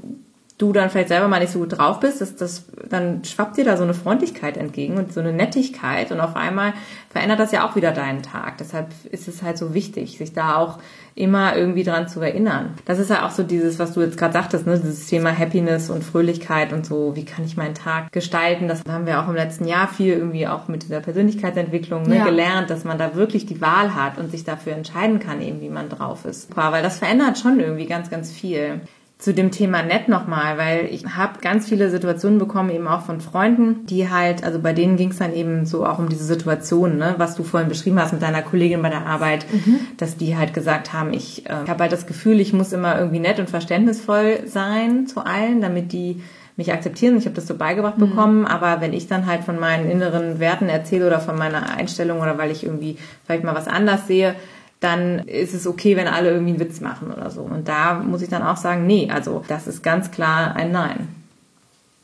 du 0.59 0.73
dann 0.73 0.89
vielleicht 0.89 1.09
selber 1.09 1.29
mal 1.29 1.41
nicht 1.41 1.53
so 1.53 1.59
gut 1.59 1.77
drauf 1.77 2.01
bist, 2.01 2.21
dass 2.23 2.35
das, 2.35 2.65
dann 2.89 3.25
schwappt 3.25 3.59
dir 3.59 3.65
da 3.65 3.77
so 3.77 3.83
eine 3.83 3.93
Freundlichkeit 3.93 4.57
entgegen 4.57 4.97
und 4.97 5.13
so 5.13 5.21
eine 5.21 5.33
Nettigkeit 5.33 6.11
und 6.13 6.21
auf 6.21 6.35
einmal 6.35 6.73
verändert 7.11 7.41
das 7.41 7.53
ja 7.53 7.69
auch 7.69 7.77
wieder 7.77 7.93
deinen 7.93 8.23
Tag. 8.23 8.57
Deshalb 8.59 8.89
ist 9.11 9.29
es 9.29 9.43
halt 9.43 9.59
so 9.59 9.75
wichtig, 9.75 10.17
sich 10.17 10.33
da 10.33 10.57
auch 10.57 10.79
immer 11.15 11.57
irgendwie 11.57 11.83
dran 11.83 12.09
zu 12.09 12.21
erinnern. 12.21 12.75
Das 12.87 12.99
ist 12.99 13.11
ja 13.11 13.27
auch 13.27 13.31
so 13.31 13.43
dieses, 13.43 13.79
was 13.79 13.93
du 13.93 14.01
jetzt 14.01 14.17
gerade 14.17 14.33
sagtest, 14.33 14.67
ne, 14.67 14.79
dieses 14.79 15.07
Thema 15.07 15.37
Happiness 15.37 15.91
und 15.91 16.05
Fröhlichkeit 16.05 16.73
und 16.73 16.87
so, 16.87 17.15
wie 17.17 17.25
kann 17.25 17.45
ich 17.45 17.57
meinen 17.57 17.75
Tag 17.75 18.13
gestalten? 18.13 18.67
Das 18.69 18.83
haben 18.89 19.07
wir 19.07 19.23
auch 19.23 19.29
im 19.29 19.35
letzten 19.35 19.67
Jahr 19.67 19.89
viel 19.89 20.15
irgendwie 20.15 20.47
auch 20.47 20.69
mit 20.69 20.85
dieser 20.85 21.01
Persönlichkeitsentwicklung 21.01 22.05
ne, 22.05 22.19
ja. 22.19 22.25
gelernt, 22.25 22.71
dass 22.71 22.85
man 22.85 22.99
da 22.99 23.15
wirklich 23.15 23.45
die 23.45 23.61
Wahl 23.61 23.95
hat 23.95 24.19
und 24.19 24.31
sich 24.31 24.45
dafür 24.45 24.75
entscheiden 24.75 25.19
kann, 25.19 25.43
eben 25.43 25.61
wie 25.61 25.71
man 25.71 25.91
drauf 25.91 26.25
ist. 26.25 26.55
Weil 26.57 26.83
das 26.83 26.99
verändert 26.99 27.39
schon 27.39 27.61
irgendwie 27.61 27.87
ganz, 27.87 28.11
ganz 28.11 28.31
viel 28.31 28.81
zu 29.27 29.35
dem 29.35 29.51
Thema 29.51 29.83
nett 29.83 30.07
nochmal, 30.07 30.57
weil 30.57 30.85
ich 30.85 31.05
habe 31.05 31.41
ganz 31.41 31.69
viele 31.69 31.91
Situationen 31.91 32.39
bekommen, 32.39 32.71
eben 32.71 32.87
auch 32.87 33.01
von 33.01 33.21
Freunden, 33.21 33.85
die 33.87 34.09
halt, 34.09 34.45
also 34.45 34.61
bei 34.61 34.73
denen 34.73 34.97
ging 34.97 35.11
es 35.11 35.19
dann 35.19 35.35
eben 35.35 35.67
so 35.67 35.85
auch 35.85 35.99
um 35.99 36.09
diese 36.09 36.23
Situation, 36.23 36.97
ne, 36.97 37.17
was 37.19 37.35
du 37.35 37.43
vorhin 37.43 37.69
beschrieben 37.69 37.99
hast 37.99 38.13
mit 38.13 38.23
deiner 38.23 38.43
Kollegin 38.43 38.83
bei 38.83 38.89
der 38.89 39.05
Arbeit, 39.05 39.45
mhm. 39.53 39.81
dass 39.97 40.17
die 40.17 40.37
halt 40.37 40.55
gesagt 40.55 40.93
haben, 40.93 41.13
ich, 41.13 41.45
äh, 41.51 41.65
ich 41.65 41.69
habe 41.69 41.83
halt 41.83 41.91
das 41.91 42.07
Gefühl, 42.07 42.39
ich 42.39 42.53
muss 42.53 42.73
immer 42.73 42.97
irgendwie 42.97 43.19
nett 43.19 43.41
und 43.41 43.51
verständnisvoll 43.51 44.47
sein 44.47 45.09
zu 45.09 45.27
allen, 45.27 45.61
damit 45.61 45.91
die 45.91 46.23
mich 46.57 46.73
akzeptieren. 46.73 47.19
Ich 47.19 47.25
habe 47.25 47.35
das 47.35 47.49
so 47.49 47.57
beigebracht 47.57 47.99
mhm. 47.99 48.11
bekommen, 48.11 48.47
aber 48.47 48.81
wenn 48.81 48.93
ich 48.93 49.09
dann 49.09 49.27
halt 49.27 49.43
von 49.43 49.59
meinen 49.59 49.91
inneren 49.91 50.39
Werten 50.39 50.69
erzähle 50.69 51.09
oder 51.09 51.19
von 51.19 51.37
meiner 51.37 51.77
Einstellung 51.77 52.21
oder 52.21 52.39
weil 52.39 52.53
ich 52.53 52.63
irgendwie 52.63 52.97
vielleicht 53.25 53.43
mal 53.43 53.57
was 53.57 53.67
anders 53.67 54.07
sehe, 54.07 54.37
dann 54.81 55.21
ist 55.21 55.55
es 55.55 55.67
okay, 55.67 55.97
wenn 55.97 56.07
alle 56.07 56.31
irgendwie 56.31 56.53
einen 56.53 56.61
Witz 56.61 56.81
machen 56.81 57.11
oder 57.11 57.31
so. 57.31 57.43
Und 57.43 57.69
da 57.69 57.95
muss 57.95 58.23
ich 58.23 58.29
dann 58.29 58.43
auch 58.43 58.57
sagen, 58.57 58.87
nee, 58.87 59.09
also 59.13 59.43
das 59.49 59.67
ist 59.67 59.83
ganz 59.83 60.11
klar 60.11 60.55
ein 60.55 60.73
Nein. 60.73 61.09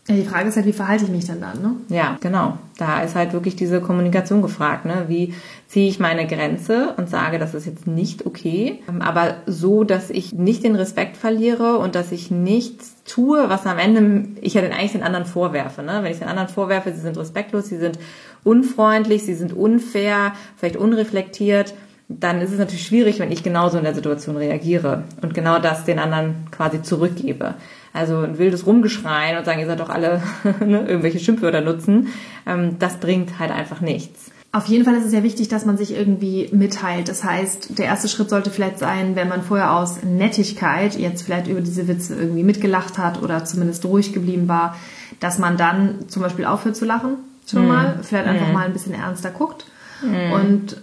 Ja, 0.09 0.17
die 0.17 0.25
Frage 0.25 0.49
ist 0.49 0.57
halt, 0.57 0.67
wie 0.67 0.73
verhalte 0.73 1.05
ich 1.05 1.11
mich 1.11 1.27
dann 1.27 1.41
dann, 1.41 1.63
ne? 1.63 1.77
Ja, 1.89 2.17
genau. 2.21 2.59
Da 2.77 3.03
ist 3.03 3.15
halt 3.15 3.33
wirklich 3.33 3.55
diese 3.55 3.81
Kommunikation 3.81 4.43
gefragt, 4.43 4.85
ne? 4.85 5.05
Wie 5.07 5.33
ziehe 5.69 5.89
ich 5.89 6.01
meine 6.01 6.27
Grenze 6.27 6.95
und 6.97 7.09
sage, 7.09 7.39
das 7.39 7.55
ist 7.55 7.67
jetzt 7.67 7.87
nicht 7.87 8.27
okay, 8.27 8.83
aber 8.99 9.37
so, 9.47 9.85
dass 9.85 10.11
ich 10.11 10.33
nicht 10.33 10.65
den 10.65 10.75
Respekt 10.75 11.17
verliere 11.17 11.79
und 11.79 11.95
dass 11.95 12.11
ich 12.11 12.33
nichts 12.33 12.97
tue, 13.05 13.49
was 13.49 13.65
am 13.65 13.79
Ende 13.79 14.41
ich 14.41 14.55
ja 14.55 14.63
dann 14.63 14.73
eigentlich 14.73 14.93
den 14.93 15.05
anderen 15.05 15.25
vorwerfe, 15.25 15.85
ne? 15.85 16.01
Wenn 16.03 16.11
ich 16.11 16.19
den 16.19 16.29
anderen 16.29 16.49
vorwerfe, 16.49 16.93
sie 16.93 17.01
sind 17.01 17.17
respektlos, 17.17 17.69
sie 17.69 17.79
sind 17.79 18.01
unfreundlich, 18.43 19.23
sie 19.23 19.35
sind 19.35 19.53
unfair, 19.53 20.33
vielleicht 20.57 20.77
unreflektiert, 20.77 21.75
dann 22.21 22.41
ist 22.41 22.53
es 22.53 22.59
natürlich 22.59 22.87
schwierig, 22.87 23.19
wenn 23.19 23.31
ich 23.33 23.43
genauso 23.43 23.79
in 23.79 23.85
der 23.85 23.95
Situation 23.95 24.37
reagiere 24.37 25.05
und 25.23 25.35
genau 25.35 25.59
das 25.59 25.85
den 25.85 25.99
anderen 25.99 26.47
quasi 26.51 26.83
zurückgebe. 26.83 27.55
Also 27.93 28.19
ein 28.19 28.39
wildes 28.39 28.67
Rumgeschreien 28.67 29.37
und 29.37 29.45
sagen, 29.45 29.61
ihr 29.61 29.67
seid 29.67 29.81
doch 29.81 29.91
alle 29.91 30.23
ne, 30.61 30.87
irgendwelche 30.87 31.19
Schimpfwörter 31.19 31.61
nutzen, 31.61 32.09
ähm, 32.47 32.79
das 32.79 32.97
bringt 32.97 33.39
halt 33.39 33.51
einfach 33.51 33.81
nichts. 33.81 34.31
Auf 34.55 34.67
jeden 34.67 34.85
Fall 34.85 34.95
ist 34.97 35.07
es 35.07 35.13
ja 35.13 35.23
wichtig, 35.23 35.49
dass 35.49 35.65
man 35.65 35.79
sich 35.79 35.95
irgendwie 35.95 36.51
mitteilt. 36.53 37.09
Das 37.09 37.25
heißt, 37.25 37.79
der 37.79 37.87
erste 37.87 38.09
Schritt 38.09 38.29
sollte 38.29 38.51
vielleicht 38.51 38.79
sein, 38.79 39.17
wenn 39.17 39.29
man 39.29 39.43
vorher 39.43 39.75
aus 39.75 40.03
Nettigkeit 40.03 40.95
jetzt 40.95 41.23
vielleicht 41.23 41.47
über 41.49 41.63
diese 41.63 41.89
Witze 41.89 42.15
irgendwie 42.15 42.43
mitgelacht 42.43 42.99
hat 42.99 43.23
oder 43.23 43.47
zumindest 43.47 43.87
ruhig 43.87 44.13
geblieben 44.13 44.49
war, 44.49 44.77
dass 45.21 45.39
man 45.39 45.57
dann 45.57 46.07
zum 46.09 46.21
Beispiel 46.21 46.45
aufhört 46.45 46.77
zu 46.77 46.85
lachen, 46.85 47.17
schon 47.47 47.65
mm. 47.65 47.69
mal, 47.69 47.99
vielleicht 48.03 48.27
einfach 48.27 48.49
mm. 48.49 48.53
mal 48.53 48.67
ein 48.67 48.75
bisschen 48.75 48.93
ernster 48.93 49.31
guckt 49.31 49.65
Mhm. 50.03 50.33
Und 50.33 50.77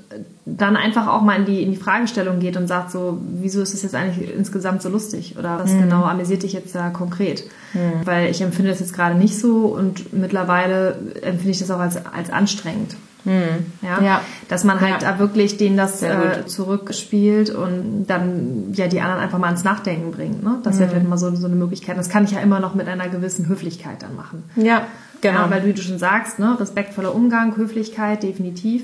dann 0.46 0.76
einfach 0.76 1.08
auch 1.08 1.22
mal 1.22 1.36
in 1.36 1.46
die, 1.46 1.62
in 1.62 1.72
die 1.72 1.78
Fragestellung 1.78 2.40
geht 2.40 2.58
und 2.58 2.68
sagt 2.68 2.92
so, 2.92 3.20
wieso 3.40 3.62
ist 3.62 3.74
es 3.74 3.84
jetzt 3.84 3.96
eigentlich 3.96 4.34
insgesamt 4.34 4.82
so 4.82 4.90
lustig? 4.90 5.36
Oder 5.38 5.60
was 5.60 5.72
mhm. 5.72 5.82
genau 5.84 6.04
amüsiert 6.04 6.44
dich 6.44 6.54
jetzt 6.54 6.74
da 6.74 6.90
konkret? 6.90 7.44
Mhm. 7.74 8.06
Weil 8.06 8.30
ich 8.30 8.42
empfinde 8.42 8.72
das 8.72 8.80
jetzt 8.80 8.94
gerade 8.94 9.16
nicht 9.16 9.38
so 9.38 9.68
und 9.68 10.14
mittlerweile 10.14 10.98
empfinde 11.22 11.52
ich 11.52 11.60
das 11.60 11.72
auch 11.72 11.80
als, 11.80 11.98
als 12.06 12.30
anstrengend. 12.30 12.96
Mhm. 13.26 13.72
Ja? 13.82 14.02
ja? 14.02 14.22
Dass 14.48 14.64
man 14.64 14.80
halt 14.82 15.02
ja. 15.02 15.12
da 15.12 15.20
wirklich 15.20 15.58
denen 15.58 15.78
das 15.78 16.02
äh, 16.02 16.46
zurückspielt 16.46 17.50
und 17.50 18.06
dann 18.08 18.74
ja 18.74 18.88
die 18.88 19.02
anderen 19.02 19.22
einfach 19.22 19.38
mal 19.38 19.52
ins 19.52 19.64
Nachdenken 19.64 20.12
bringt. 20.12 20.44
Ne? 20.44 20.60
Das 20.64 20.80
wäre 20.80 20.90
vielleicht 20.90 21.08
mal 21.08 21.18
so, 21.18 21.34
so 21.36 21.48
eine 21.48 21.56
Möglichkeit. 21.56 21.98
Das 21.98 22.10
kann 22.10 22.24
ich 22.24 22.32
ja 22.32 22.40
immer 22.40 22.60
noch 22.60 22.76
mit 22.76 22.88
einer 22.88 23.10
gewissen 23.10 23.48
Höflichkeit 23.48 24.02
dann 24.02 24.16
machen. 24.16 24.44
Ja, 24.56 24.88
genau. 25.22 25.42
Ja, 25.42 25.52
weil 25.52 25.66
wie 25.66 25.74
du 25.74 25.82
schon 25.82 26.00
sagst, 26.00 26.40
ne? 26.40 26.58
respektvoller 26.60 27.14
Umgang, 27.14 27.56
Höflichkeit, 27.58 28.24
definitiv. 28.24 28.84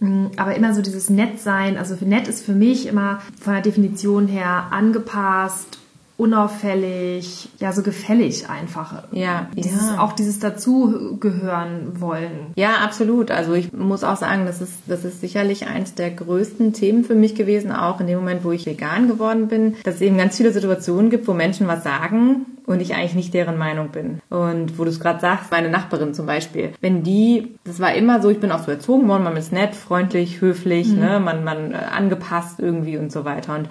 Mm, 0.00 0.26
aber 0.36 0.54
immer 0.56 0.74
so 0.74 0.82
dieses 0.82 1.10
Nettsein, 1.10 1.76
also 1.76 1.96
für 1.96 2.06
nett 2.06 2.26
ist 2.26 2.44
für 2.44 2.54
mich 2.54 2.86
immer 2.86 3.20
von 3.40 3.52
der 3.52 3.62
Definition 3.62 4.26
her 4.26 4.66
angepasst, 4.70 5.78
unauffällig, 6.20 7.48
ja, 7.60 7.72
so 7.72 7.82
gefällig 7.82 8.50
einfach. 8.50 9.04
Ja, 9.10 9.48
dieses, 9.56 9.88
ja. 9.88 10.00
Auch 10.00 10.12
dieses 10.12 10.38
dazugehören 10.38 11.98
wollen. 11.98 12.52
Ja, 12.56 12.72
absolut. 12.84 13.30
Also 13.30 13.54
ich 13.54 13.72
muss 13.72 14.04
auch 14.04 14.18
sagen, 14.18 14.44
das 14.44 14.60
ist, 14.60 14.74
das 14.86 15.06
ist 15.06 15.22
sicherlich 15.22 15.66
eins 15.66 15.94
der 15.94 16.10
größten 16.10 16.74
Themen 16.74 17.04
für 17.04 17.14
mich 17.14 17.34
gewesen, 17.34 17.72
auch 17.72 18.00
in 18.00 18.06
dem 18.06 18.18
Moment, 18.18 18.44
wo 18.44 18.52
ich 18.52 18.66
vegan 18.66 19.08
geworden 19.08 19.48
bin, 19.48 19.76
dass 19.82 19.94
es 19.94 20.00
eben 20.02 20.18
ganz 20.18 20.36
viele 20.36 20.52
Situationen 20.52 21.08
gibt, 21.08 21.26
wo 21.26 21.32
Menschen 21.32 21.66
was 21.68 21.84
sagen 21.84 22.44
und 22.70 22.80
ich 22.80 22.94
eigentlich 22.94 23.14
nicht 23.14 23.34
deren 23.34 23.58
Meinung 23.58 23.88
bin. 23.88 24.20
Und 24.30 24.78
wo 24.78 24.84
du 24.84 24.90
es 24.90 25.00
gerade 25.00 25.20
sagst, 25.20 25.50
meine 25.50 25.68
Nachbarin 25.68 26.14
zum 26.14 26.26
Beispiel, 26.26 26.70
wenn 26.80 27.02
die, 27.02 27.54
das 27.64 27.80
war 27.80 27.94
immer 27.94 28.22
so, 28.22 28.30
ich 28.30 28.38
bin 28.38 28.52
auch 28.52 28.64
so 28.64 28.70
erzogen 28.70 29.08
worden, 29.08 29.24
man 29.24 29.36
ist 29.36 29.52
nett, 29.52 29.74
freundlich, 29.74 30.40
höflich, 30.40 30.88
mhm. 30.88 31.00
ne, 31.00 31.20
man, 31.20 31.42
man 31.42 31.72
äh, 31.72 31.76
angepasst 31.76 32.60
irgendwie 32.60 32.96
und 32.96 33.10
so 33.10 33.24
weiter. 33.24 33.56
Und 33.56 33.68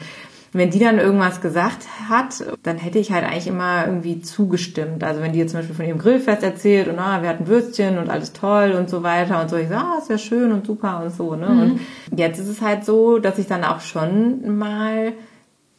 wenn 0.51 0.72
die 0.72 0.79
dann 0.79 0.98
irgendwas 0.98 1.41
gesagt 1.41 1.86
hat, 2.10 2.44
dann 2.63 2.77
hätte 2.77 3.00
ich 3.00 3.12
halt 3.12 3.24
eigentlich 3.24 3.48
immer 3.48 3.86
irgendwie 3.86 4.20
zugestimmt. 4.20 5.03
Also 5.03 5.22
wenn 5.22 5.32
die 5.32 5.39
jetzt 5.39 5.51
zum 5.51 5.60
Beispiel 5.60 5.75
von 5.75 5.86
ihrem 5.86 6.00
Grillfest 6.00 6.44
erzählt 6.44 6.88
und 6.88 7.00
ah, 7.00 7.22
wir 7.22 7.29
hatten 7.29 7.48
Würstchen 7.48 8.00
und 8.00 8.10
alles 8.10 8.34
toll 8.34 8.72
und 8.72 8.89
so 8.89 9.03
weiter 9.03 9.41
und 9.41 9.50
so, 9.50 9.58
ich 9.58 9.70
sage, 9.70 9.86
ah, 9.86 10.00
ist 10.00 10.10
ja 10.10 10.18
schön 10.18 10.51
und 10.51 10.65
super 10.65 11.01
und 11.03 11.13
so. 11.15 11.36
Ne? 11.36 11.48
Mhm. 11.48 11.79
Und 12.12 12.20
jetzt 12.20 12.39
ist 12.39 12.48
es 12.48 12.62
halt 12.62 12.84
so, 12.84 13.20
dass 13.20 13.38
ich 13.38 13.48
dann 13.48 13.63
auch 13.63 13.79
schon 13.79 14.58
mal 14.58 15.13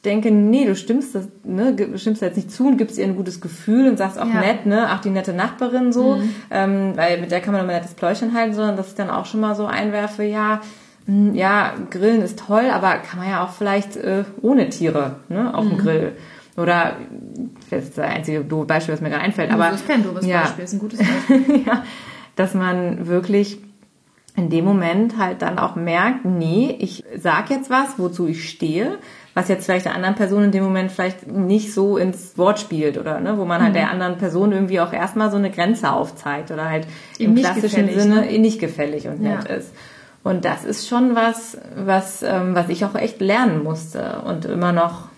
denke, 0.04 0.30
nee, 0.30 0.64
du 0.64 0.74
stimmst 0.74 1.14
das, 1.14 1.28
ne, 1.44 1.76
stimmst 1.96 2.22
jetzt 2.22 2.36
nicht 2.36 2.50
zu 2.50 2.66
und 2.66 2.78
gibst 2.78 2.96
ihr 2.96 3.04
ein 3.04 3.16
gutes 3.16 3.40
Gefühl 3.40 3.88
und 3.88 3.98
sagst 3.98 4.18
auch 4.18 4.26
ja. 4.26 4.40
nett, 4.40 4.64
ne, 4.64 4.86
ach 4.88 5.00
die 5.00 5.10
nette 5.10 5.34
Nachbarin 5.34 5.92
so, 5.92 6.16
mhm. 6.16 6.34
ähm, 6.50 6.92
weil 6.96 7.20
mit 7.20 7.30
der 7.30 7.40
kann 7.40 7.52
man 7.52 7.64
immer 7.64 7.72
nettes 7.72 7.94
Pläuschen 7.94 8.34
halten, 8.34 8.54
sondern 8.54 8.76
dass 8.76 8.88
ich 8.88 8.94
dann 8.94 9.10
auch 9.10 9.26
schon 9.26 9.40
mal 9.40 9.54
so 9.54 9.66
einwerfe, 9.66 10.24
ja, 10.24 10.62
hm, 11.06 11.34
ja, 11.34 11.74
Grillen 11.90 12.22
ist 12.22 12.38
toll, 12.38 12.70
aber 12.72 12.94
kann 12.96 13.18
man 13.18 13.28
ja 13.28 13.44
auch 13.44 13.50
vielleicht 13.50 13.96
äh, 13.96 14.24
ohne 14.40 14.70
Tiere 14.70 15.16
ne, 15.28 15.54
auf 15.54 15.66
dem 15.66 15.74
mhm. 15.74 15.78
Grill. 15.78 16.12
Oder 16.56 16.96
das 17.70 17.84
ist 17.84 17.98
das 17.98 18.04
einzige 18.04 18.40
doofe 18.44 18.66
Beispiel, 18.66 18.94
was 18.94 19.00
mir 19.00 19.10
gerade 19.10 19.22
einfällt. 19.22 19.50
Aber 19.50 19.70
das 19.70 19.80
ist 19.80 19.88
kein 19.88 20.02
doofes 20.02 20.26
ja, 20.26 20.42
Beispiel, 20.42 20.64
ist 20.64 20.72
ein 20.72 20.78
gutes 20.78 20.98
Beispiel. 21.28 21.62
ja, 21.66 21.84
dass 22.36 22.54
man 22.54 23.06
wirklich 23.06 23.58
in 24.36 24.48
dem 24.48 24.64
Moment 24.64 25.18
halt 25.18 25.42
dann 25.42 25.58
auch 25.58 25.76
merkt, 25.76 26.24
nee, 26.24 26.76
ich 26.78 27.04
sag 27.16 27.50
jetzt 27.50 27.70
was, 27.70 27.98
wozu 27.98 28.28
ich 28.28 28.48
stehe, 28.48 28.98
was 29.34 29.48
jetzt 29.48 29.64
vielleicht 29.64 29.86
der 29.86 29.94
anderen 29.94 30.14
Person 30.14 30.44
in 30.44 30.52
dem 30.52 30.64
Moment 30.64 30.90
vielleicht 30.90 31.26
nicht 31.26 31.72
so 31.72 31.96
ins 31.96 32.36
Wort 32.38 32.58
spielt 32.58 32.98
oder 32.98 33.20
ne, 33.20 33.38
wo 33.38 33.44
man 33.44 33.60
halt 33.60 33.72
mhm. 33.72 33.78
der 33.78 33.90
anderen 33.90 34.18
Person 34.18 34.52
irgendwie 34.52 34.80
auch 34.80 34.92
erstmal 34.92 35.30
so 35.30 35.36
eine 35.36 35.50
Grenze 35.50 35.92
aufzeigt 35.92 36.50
oder 36.50 36.68
halt 36.68 36.86
im 37.18 37.34
klassischen 37.34 37.88
Sinne 37.92 38.26
ne? 38.26 38.38
nicht 38.38 38.60
gefällig 38.60 39.08
und 39.08 39.20
nett 39.20 39.48
ja. 39.48 39.54
ist. 39.56 39.72
Und 40.22 40.44
das 40.44 40.64
ist 40.64 40.86
schon 40.86 41.14
was, 41.14 41.56
was, 41.76 42.22
ähm, 42.22 42.54
was 42.54 42.68
ich 42.68 42.84
auch 42.84 42.94
echt 42.94 43.20
lernen 43.20 43.62
musste 43.62 44.22
und 44.26 44.44
immer 44.44 44.72
noch, 44.72 45.08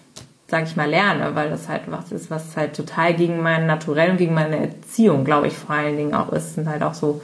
sag 0.46 0.64
ich 0.64 0.76
mal, 0.76 0.88
lerne, 0.88 1.34
weil 1.34 1.50
das 1.50 1.68
halt 1.68 1.82
was 1.88 2.12
ist, 2.12 2.30
was 2.30 2.56
halt 2.56 2.76
total 2.76 3.14
gegen 3.14 3.42
mein 3.42 3.66
Naturell 3.66 4.10
und 4.12 4.18
gegen 4.18 4.34
meine 4.34 4.58
Erziehung, 4.58 5.24
glaube 5.24 5.48
ich, 5.48 5.54
vor 5.54 5.74
allen 5.74 5.96
Dingen 5.96 6.14
auch 6.14 6.32
ist. 6.32 6.54
Sind 6.54 6.68
halt 6.68 6.82
auch 6.82 6.94
so 6.94 7.20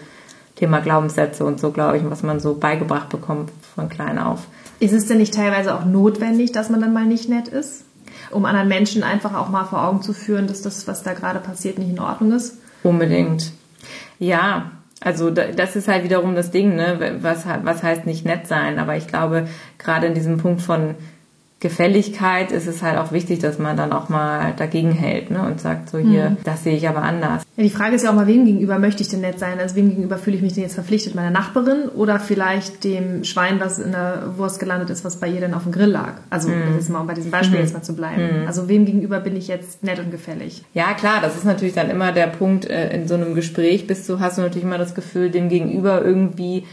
Thema 0.59 0.81
Glaubenssätze 0.81 1.45
und 1.45 1.61
so, 1.61 1.71
glaube 1.71 1.99
ich, 1.99 2.11
was 2.11 2.23
man 2.23 2.41
so 2.41 2.55
beigebracht 2.55 3.09
bekommt 3.09 3.51
von 3.75 3.89
klein 3.89 4.19
auf. 4.19 4.41
Ist 4.81 4.93
es 4.93 5.07
denn 5.07 5.19
nicht 5.19 5.35
teilweise 5.35 5.75
auch 5.75 5.85
notwendig, 5.85 6.53
dass 6.53 6.69
man 6.69 6.81
dann 6.81 6.93
mal 6.93 7.07
nicht 7.07 7.29
nett 7.29 7.49
ist? 7.49 7.85
Um 8.31 8.45
anderen 8.45 8.69
Menschen 8.69 9.03
einfach 9.03 9.35
auch 9.35 9.49
mal 9.49 9.65
vor 9.65 9.85
Augen 9.85 10.03
zu 10.03 10.13
führen, 10.13 10.47
dass 10.49 10.63
das, 10.63 10.89
was 10.89 11.03
da 11.03 11.15
gerade 11.15 11.39
passiert, 11.39 11.79
nicht 11.79 11.91
in 11.91 12.01
Ordnung 12.01 12.33
ist? 12.33 12.59
Unbedingt. 12.83 13.53
Ja, 14.19 14.73
also 15.01 15.31
das 15.31 15.77
ist 15.77 15.87
halt 15.87 16.03
wiederum 16.03 16.35
das 16.35 16.51
Ding, 16.51 16.75
ne? 16.75 17.19
Was, 17.23 17.45
was 17.63 17.83
heißt 17.83 18.05
nicht 18.07 18.25
nett 18.25 18.49
sein? 18.49 18.79
Aber 18.79 18.97
ich 18.97 19.07
glaube, 19.07 19.47
gerade 19.79 20.09
in 20.09 20.15
diesem 20.15 20.39
Punkt 20.39 20.61
von 20.61 20.97
Gefälligkeit 21.61 22.53
ist 22.53 22.69
es 22.69 22.83
halt 22.83 22.99
auch 22.99 23.11
wichtig, 23.11 23.41
dass 23.41 23.59
man 23.59 23.77
dann 23.77 23.93
auch 23.93 24.09
mal 24.09 24.55
dagegen 24.57 24.93
hält 24.93 25.33
ne? 25.33 25.43
und 25.43 25.61
sagt, 25.61 25.91
so 25.91 25.99
hier, 25.99 26.31
mhm. 26.31 26.37
das 26.45 26.63
sehe 26.63 26.77
ich 26.77 26.89
aber 26.89 27.03
anders. 27.03 27.43
Ja, 27.57 27.65
die 27.65 27.71
Frage 27.71 27.97
ist 27.97 28.05
ja 28.05 28.11
auch 28.11 28.15
mal, 28.15 28.29
wem 28.29 28.45
gegenüber 28.45 28.79
möchte 28.79 29.03
ich 29.03 29.09
denn 29.09 29.23
nett 29.23 29.41
sein? 29.41 29.59
Also 29.59 29.75
wem 29.75 29.89
gegenüber 29.89 30.19
fühle 30.19 30.37
ich 30.37 30.43
mich 30.43 30.53
denn 30.53 30.63
jetzt 30.63 30.75
verpflichtet? 30.75 31.17
Meiner 31.17 31.31
Nachbarin 31.31 31.89
oder 31.89 32.21
vielleicht 32.21 32.85
dem 32.85 33.25
Schwein, 33.25 33.59
was 33.59 33.81
in 33.81 33.91
der 33.91 34.35
Wurst 34.37 34.61
gelandet 34.61 34.91
ist, 34.91 35.05
was 35.05 35.17
bei 35.17 35.27
ihr 35.27 35.41
dann 35.41 35.53
auf 35.53 35.65
dem 35.65 35.73
Grill 35.73 35.91
lag? 35.91 36.15
Also 36.31 36.49
mhm. 36.49 36.75
jetzt 36.77 36.91
mal 36.91 37.01
um 37.01 37.09
bei 37.09 37.15
diesem 37.15 37.33
Beispiel 37.33 37.59
mhm. 37.59 37.65
jetzt 37.65 37.75
mal 37.75 37.83
zu 37.83 37.97
bleiben. 37.97 38.43
Mhm. 38.43 38.47
Also 38.47 38.69
wem 38.69 38.85
gegenüber 38.85 39.19
bin 39.19 39.35
ich 39.35 39.49
jetzt 39.49 39.83
nett 39.83 39.99
und 39.99 40.13
gefällig? 40.13 40.63
Ja, 40.75 40.95
klar, 40.95 41.21
das 41.21 41.37
ist 41.37 41.45
natürlich 41.45 41.75
dann 41.75 41.91
immer 41.91 42.13
der 42.13 42.29
Punkt, 42.29 42.67
äh, 42.67 42.95
in 42.95 43.09
so 43.09 43.15
einem 43.15 43.35
Gespräch 43.35 43.89
bist 43.89 44.09
du, 44.09 44.21
hast 44.21 44.39
du 44.39 44.43
natürlich 44.43 44.65
immer 44.65 44.79
das 44.79 44.95
Gefühl, 44.95 45.31
dem 45.31 45.49
gegenüber 45.49 46.05
irgendwie 46.05 46.65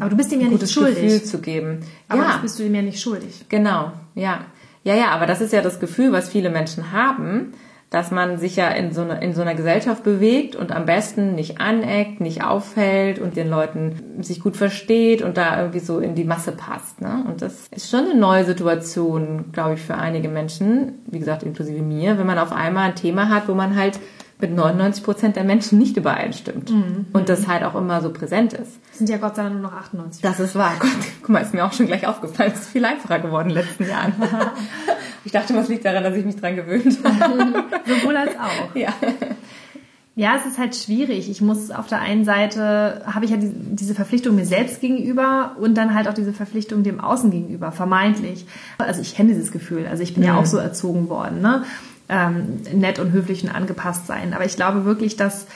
aber 0.00 0.10
du 0.10 0.16
bist 0.16 0.32
ihm 0.32 0.40
ja 0.40 0.48
nicht 0.48 0.70
schuldig. 0.70 1.02
Gefühl 1.02 1.22
zu 1.22 1.38
geben. 1.40 1.80
Aber 2.08 2.22
ja. 2.22 2.28
das 2.32 2.42
bist 2.42 2.58
du 2.58 2.64
ihm 2.64 2.74
ja 2.74 2.82
nicht 2.82 3.00
schuldig. 3.00 3.46
Genau, 3.48 3.92
ja. 4.14 4.46
Ja, 4.84 4.94
ja, 4.94 5.08
aber 5.08 5.26
das 5.26 5.40
ist 5.40 5.52
ja 5.52 5.60
das 5.60 5.80
Gefühl, 5.80 6.12
was 6.12 6.28
viele 6.28 6.50
Menschen 6.50 6.92
haben, 6.92 7.52
dass 7.90 8.10
man 8.10 8.38
sich 8.38 8.56
ja 8.56 8.68
in 8.68 8.92
so, 8.92 9.00
einer, 9.00 9.22
in 9.22 9.34
so 9.34 9.40
einer 9.40 9.54
Gesellschaft 9.54 10.04
bewegt 10.04 10.56
und 10.56 10.72
am 10.72 10.84
besten 10.84 11.34
nicht 11.34 11.60
aneckt, 11.60 12.20
nicht 12.20 12.44
auffällt 12.44 13.18
und 13.18 13.36
den 13.36 13.48
Leuten 13.48 14.22
sich 14.22 14.40
gut 14.40 14.56
versteht 14.56 15.22
und 15.22 15.38
da 15.38 15.58
irgendwie 15.58 15.78
so 15.78 15.98
in 15.98 16.14
die 16.14 16.24
Masse 16.24 16.52
passt. 16.52 17.00
Ne? 17.00 17.24
Und 17.26 17.40
das 17.40 17.66
ist 17.68 17.90
schon 17.90 18.04
eine 18.04 18.18
neue 18.18 18.44
Situation, 18.44 19.52
glaube 19.52 19.74
ich, 19.74 19.80
für 19.80 19.94
einige 19.94 20.28
Menschen, 20.28 20.98
wie 21.06 21.18
gesagt, 21.18 21.42
inklusive 21.42 21.82
mir, 21.82 22.18
wenn 22.18 22.26
man 22.26 22.38
auf 22.38 22.52
einmal 22.52 22.90
ein 22.90 22.96
Thema 22.96 23.30
hat, 23.30 23.48
wo 23.48 23.54
man 23.54 23.74
halt 23.74 23.98
mit 24.40 24.54
99 24.54 25.02
Prozent 25.02 25.36
der 25.36 25.44
Menschen 25.44 25.78
nicht 25.78 25.96
übereinstimmt. 25.96 26.70
Mhm. 26.70 27.06
Und 27.12 27.28
das 27.28 27.48
halt 27.48 27.64
auch 27.64 27.74
immer 27.74 28.00
so 28.00 28.12
präsent 28.12 28.52
ist. 28.52 28.78
Das 28.88 28.98
sind 28.98 29.08
ja 29.08 29.16
Gott 29.16 29.36
sei 29.36 29.42
Dank 29.42 29.54
nur 29.54 29.64
noch 29.64 29.76
98. 29.76 30.22
Das 30.22 30.38
ist 30.38 30.54
wahr. 30.54 30.74
Gott, 30.78 30.90
guck 31.20 31.30
mal, 31.30 31.40
ist 31.40 31.54
mir 31.54 31.64
auch 31.64 31.72
schon 31.72 31.86
gleich 31.86 32.06
aufgefallen. 32.06 32.52
Es 32.54 32.60
ist 32.60 32.68
viel 32.70 32.84
einfacher 32.84 33.18
geworden 33.18 33.50
in 33.50 33.56
den 33.56 33.64
letzten 33.64 33.88
Jahren. 33.88 34.12
ich 35.24 35.32
dachte, 35.32 35.56
was 35.56 35.68
liegt 35.68 35.84
daran, 35.84 36.04
dass 36.04 36.14
ich 36.14 36.24
mich 36.24 36.36
dran 36.36 36.54
gewöhnt 36.54 36.98
habe. 37.02 37.64
Sowohl 37.86 38.16
als 38.16 38.36
auch. 38.36 38.76
Ja. 38.76 38.92
Ja, 40.14 40.34
es 40.36 40.46
ist 40.46 40.58
halt 40.58 40.74
schwierig. 40.74 41.30
Ich 41.30 41.40
muss 41.40 41.70
auf 41.70 41.86
der 41.86 42.00
einen 42.00 42.24
Seite, 42.24 43.02
habe 43.06 43.24
ich 43.24 43.30
ja 43.30 43.36
die, 43.36 43.52
diese 43.52 43.94
Verpflichtung 43.94 44.34
mir 44.34 44.46
selbst 44.46 44.80
gegenüber 44.80 45.56
und 45.60 45.76
dann 45.76 45.94
halt 45.94 46.08
auch 46.08 46.14
diese 46.14 46.32
Verpflichtung 46.32 46.82
dem 46.82 47.00
Außen 47.00 47.30
gegenüber, 47.30 47.70
vermeintlich. 47.70 48.44
Also 48.78 49.00
ich 49.00 49.14
kenne 49.14 49.28
dieses 49.28 49.52
Gefühl. 49.52 49.86
Also 49.86 50.02
ich 50.02 50.14
bin 50.14 50.24
mhm. 50.24 50.28
ja 50.28 50.36
auch 50.36 50.46
so 50.46 50.58
erzogen 50.58 51.08
worden. 51.08 51.40
Ne? 51.40 51.62
Ähm, 52.08 52.62
nett 52.72 52.98
und 52.98 53.12
höflich 53.12 53.42
und 53.44 53.50
angepasst 53.50 54.06
sein. 54.06 54.34
Aber 54.34 54.44
ich 54.44 54.56
glaube 54.56 54.84
wirklich, 54.84 55.16
dass, 55.16 55.46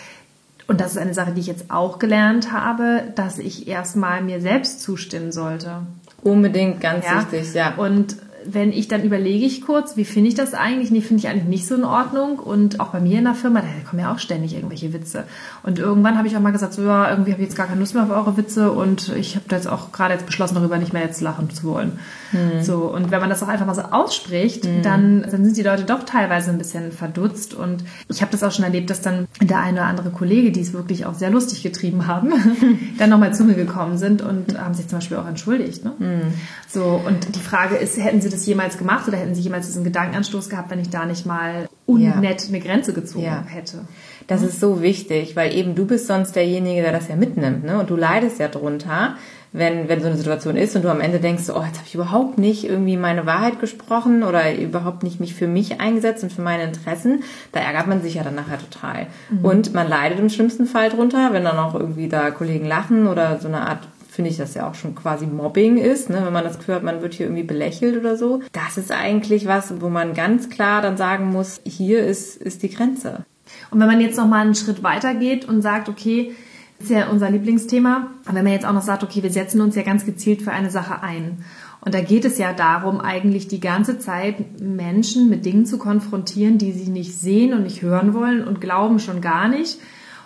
und 0.66 0.80
das 0.80 0.92
ist 0.92 0.98
eine 0.98 1.14
Sache, 1.14 1.32
die 1.32 1.40
ich 1.40 1.46
jetzt 1.46 1.70
auch 1.70 1.98
gelernt 1.98 2.52
habe, 2.52 3.04
dass 3.14 3.38
ich 3.38 3.68
erstmal 3.68 4.22
mir 4.22 4.40
selbst 4.40 4.80
zustimmen 4.82 5.32
sollte. 5.32 5.82
Unbedingt, 6.22 6.80
ganz 6.80 7.04
ja? 7.04 7.18
wichtig, 7.18 7.54
ja. 7.54 7.74
Und 7.76 8.16
wenn 8.46 8.72
ich 8.72 8.88
dann 8.88 9.02
überlege 9.02 9.44
ich 9.44 9.62
kurz, 9.62 9.96
wie 9.96 10.04
finde 10.04 10.28
ich 10.28 10.34
das 10.34 10.54
eigentlich? 10.54 10.90
Nee, 10.90 11.00
finde 11.00 11.20
ich 11.20 11.28
eigentlich 11.28 11.48
nicht 11.48 11.66
so 11.66 11.74
in 11.74 11.84
Ordnung. 11.84 12.38
Und 12.38 12.80
auch 12.80 12.88
bei 12.88 13.00
mir 13.00 13.18
in 13.18 13.24
der 13.24 13.34
Firma, 13.34 13.60
da 13.60 13.66
kommen 13.88 14.00
ja 14.00 14.12
auch 14.12 14.18
ständig 14.18 14.54
irgendwelche 14.54 14.92
Witze. 14.92 15.24
Und 15.62 15.78
irgendwann 15.78 16.18
habe 16.18 16.28
ich 16.28 16.36
auch 16.36 16.40
mal 16.40 16.52
gesagt, 16.52 16.74
so 16.74 16.82
ja, 16.82 17.10
irgendwie 17.10 17.32
habe 17.32 17.42
ich 17.42 17.48
jetzt 17.48 17.56
gar 17.56 17.66
keine 17.66 17.80
Lust 17.80 17.94
mehr 17.94 18.04
auf 18.04 18.10
eure 18.10 18.36
Witze 18.36 18.72
und 18.72 19.10
ich 19.16 19.36
habe 19.36 19.44
da 19.48 19.56
jetzt 19.56 19.68
auch 19.68 19.92
gerade 19.92 20.14
jetzt 20.14 20.26
beschlossen, 20.26 20.54
darüber 20.54 20.78
nicht 20.78 20.92
mehr 20.92 21.02
jetzt 21.02 21.20
lachen 21.20 21.50
zu 21.50 21.64
wollen. 21.64 21.98
Hm. 22.30 22.62
So, 22.62 22.84
und 22.92 23.10
wenn 23.10 23.20
man 23.20 23.30
das 23.30 23.42
auch 23.42 23.48
einfach 23.48 23.66
mal 23.66 23.74
so 23.74 23.82
ausspricht, 23.82 24.64
hm. 24.64 24.82
dann, 24.82 25.22
dann 25.22 25.44
sind 25.44 25.56
die 25.56 25.62
Leute 25.62 25.84
doch 25.84 26.04
teilweise 26.04 26.50
ein 26.50 26.58
bisschen 26.58 26.92
verdutzt. 26.92 27.54
Und 27.54 27.84
ich 28.08 28.22
habe 28.22 28.32
das 28.32 28.42
auch 28.42 28.52
schon 28.52 28.64
erlebt, 28.64 28.90
dass 28.90 29.00
dann 29.00 29.26
der 29.40 29.60
eine 29.60 29.80
oder 29.80 29.86
andere 29.86 30.10
Kollege, 30.10 30.50
die 30.50 30.60
es 30.60 30.72
wirklich 30.72 31.06
auch 31.06 31.14
sehr 31.14 31.30
lustig 31.30 31.62
getrieben 31.62 32.06
haben, 32.06 32.32
dann 32.98 33.10
nochmal 33.10 33.34
zu 33.34 33.44
mir 33.44 33.54
gekommen 33.54 33.98
sind 33.98 34.22
und 34.22 34.58
haben 34.58 34.74
sich 34.74 34.88
zum 34.88 34.98
Beispiel 34.98 35.18
auch 35.18 35.26
entschuldigt. 35.26 35.84
Ne? 35.84 35.92
Hm. 35.98 36.20
So, 36.68 37.00
und 37.06 37.34
die 37.34 37.40
Frage 37.40 37.76
ist, 37.76 37.98
hätten 37.98 38.20
sie 38.20 38.30
das 38.32 38.46
jemals 38.46 38.78
gemacht 38.78 39.06
oder 39.08 39.18
hätten 39.18 39.34
sie 39.34 39.42
jemals 39.42 39.66
diesen 39.66 39.84
Gedankenanstoß 39.84 40.48
gehabt, 40.48 40.70
wenn 40.70 40.80
ich 40.80 40.90
da 40.90 41.06
nicht 41.06 41.26
mal 41.26 41.68
unnett 41.86 42.42
ja. 42.42 42.48
eine 42.48 42.60
Grenze 42.60 42.92
gezogen 42.92 43.24
ja. 43.24 43.44
hätte? 43.46 43.86
Das 44.26 44.42
ist 44.42 44.60
so 44.60 44.82
wichtig, 44.82 45.36
weil 45.36 45.54
eben 45.54 45.74
du 45.74 45.86
bist 45.86 46.06
sonst 46.06 46.36
derjenige, 46.36 46.82
der 46.82 46.92
das 46.92 47.08
ja 47.08 47.16
mitnimmt, 47.16 47.64
ne? 47.64 47.78
Und 47.78 47.90
du 47.90 47.96
leidest 47.96 48.38
ja 48.38 48.48
drunter 48.48 49.16
wenn, 49.52 49.88
wenn 49.88 50.00
so 50.00 50.06
eine 50.06 50.16
Situation 50.16 50.56
ist 50.56 50.74
und 50.76 50.82
du 50.82 50.90
am 50.90 51.00
Ende 51.00 51.20
denkst, 51.20 51.50
oh, 51.50 51.62
jetzt 51.62 51.78
habe 51.78 51.86
ich 51.86 51.94
überhaupt 51.94 52.38
nicht 52.38 52.64
irgendwie 52.64 52.96
meine 52.96 53.26
Wahrheit 53.26 53.60
gesprochen 53.60 54.22
oder 54.22 54.54
überhaupt 54.54 55.02
nicht 55.02 55.20
mich 55.20 55.34
für 55.34 55.46
mich 55.46 55.78
eingesetzt 55.78 56.24
und 56.24 56.32
für 56.32 56.40
meine 56.40 56.64
Interessen, 56.64 57.22
da 57.52 57.60
ärgert 57.60 57.86
man 57.86 58.00
sich 58.00 58.14
ja 58.14 58.22
dann 58.22 58.34
nachher 58.34 58.58
total. 58.58 59.08
Mhm. 59.30 59.44
Und 59.44 59.74
man 59.74 59.88
leidet 59.88 60.18
im 60.18 60.30
schlimmsten 60.30 60.66
Fall 60.66 60.88
drunter, 60.88 61.32
wenn 61.32 61.44
dann 61.44 61.58
auch 61.58 61.74
irgendwie 61.74 62.08
da 62.08 62.30
Kollegen 62.30 62.66
lachen 62.66 63.06
oder 63.06 63.40
so 63.40 63.48
eine 63.48 63.68
Art 63.68 63.86
finde 64.12 64.30
ich 64.30 64.36
das 64.36 64.54
ja 64.54 64.68
auch 64.68 64.74
schon 64.74 64.94
quasi 64.94 65.26
Mobbing 65.26 65.78
ist, 65.78 66.10
ne? 66.10 66.22
wenn 66.24 66.32
man 66.32 66.44
das 66.44 66.58
Gefühl 66.58 66.74
hat, 66.74 66.82
man 66.82 67.00
wird 67.00 67.14
hier 67.14 67.26
irgendwie 67.26 67.44
belächelt 67.44 67.98
oder 67.98 68.16
so. 68.16 68.42
Das 68.52 68.76
ist 68.76 68.92
eigentlich 68.92 69.46
was, 69.46 69.80
wo 69.80 69.88
man 69.88 70.12
ganz 70.12 70.50
klar 70.50 70.82
dann 70.82 70.98
sagen 70.98 71.32
muss, 71.32 71.60
hier 71.64 72.04
ist, 72.04 72.36
ist 72.36 72.62
die 72.62 72.68
Grenze. 72.68 73.24
Und 73.70 73.80
wenn 73.80 73.86
man 73.86 74.00
jetzt 74.00 74.18
noch 74.18 74.28
mal 74.28 74.42
einen 74.42 74.54
Schritt 74.54 74.82
weiter 74.82 75.14
geht 75.14 75.46
und 75.46 75.62
sagt, 75.62 75.88
okay, 75.88 76.34
ist 76.78 76.90
ja 76.90 77.08
unser 77.08 77.30
Lieblingsthema, 77.30 78.08
aber 78.26 78.36
wenn 78.36 78.44
man 78.44 78.52
jetzt 78.52 78.66
auch 78.66 78.72
noch 78.72 78.82
sagt, 78.82 79.02
okay, 79.02 79.22
wir 79.22 79.30
setzen 79.30 79.60
uns 79.60 79.76
ja 79.76 79.82
ganz 79.82 80.04
gezielt 80.04 80.42
für 80.42 80.52
eine 80.52 80.70
Sache 80.70 81.02
ein. 81.02 81.44
Und 81.80 81.94
da 81.94 82.00
geht 82.00 82.24
es 82.24 82.38
ja 82.38 82.52
darum, 82.52 83.00
eigentlich 83.00 83.48
die 83.48 83.60
ganze 83.60 83.98
Zeit 83.98 84.60
Menschen 84.60 85.28
mit 85.28 85.44
Dingen 85.44 85.64
zu 85.64 85.78
konfrontieren, 85.78 86.58
die 86.58 86.72
sie 86.72 86.90
nicht 86.90 87.16
sehen 87.16 87.54
und 87.54 87.62
nicht 87.62 87.82
hören 87.82 88.14
wollen 88.14 88.46
und 88.46 88.60
glauben 88.60 88.98
schon 88.98 89.20
gar 89.20 89.48
nicht. 89.48 89.78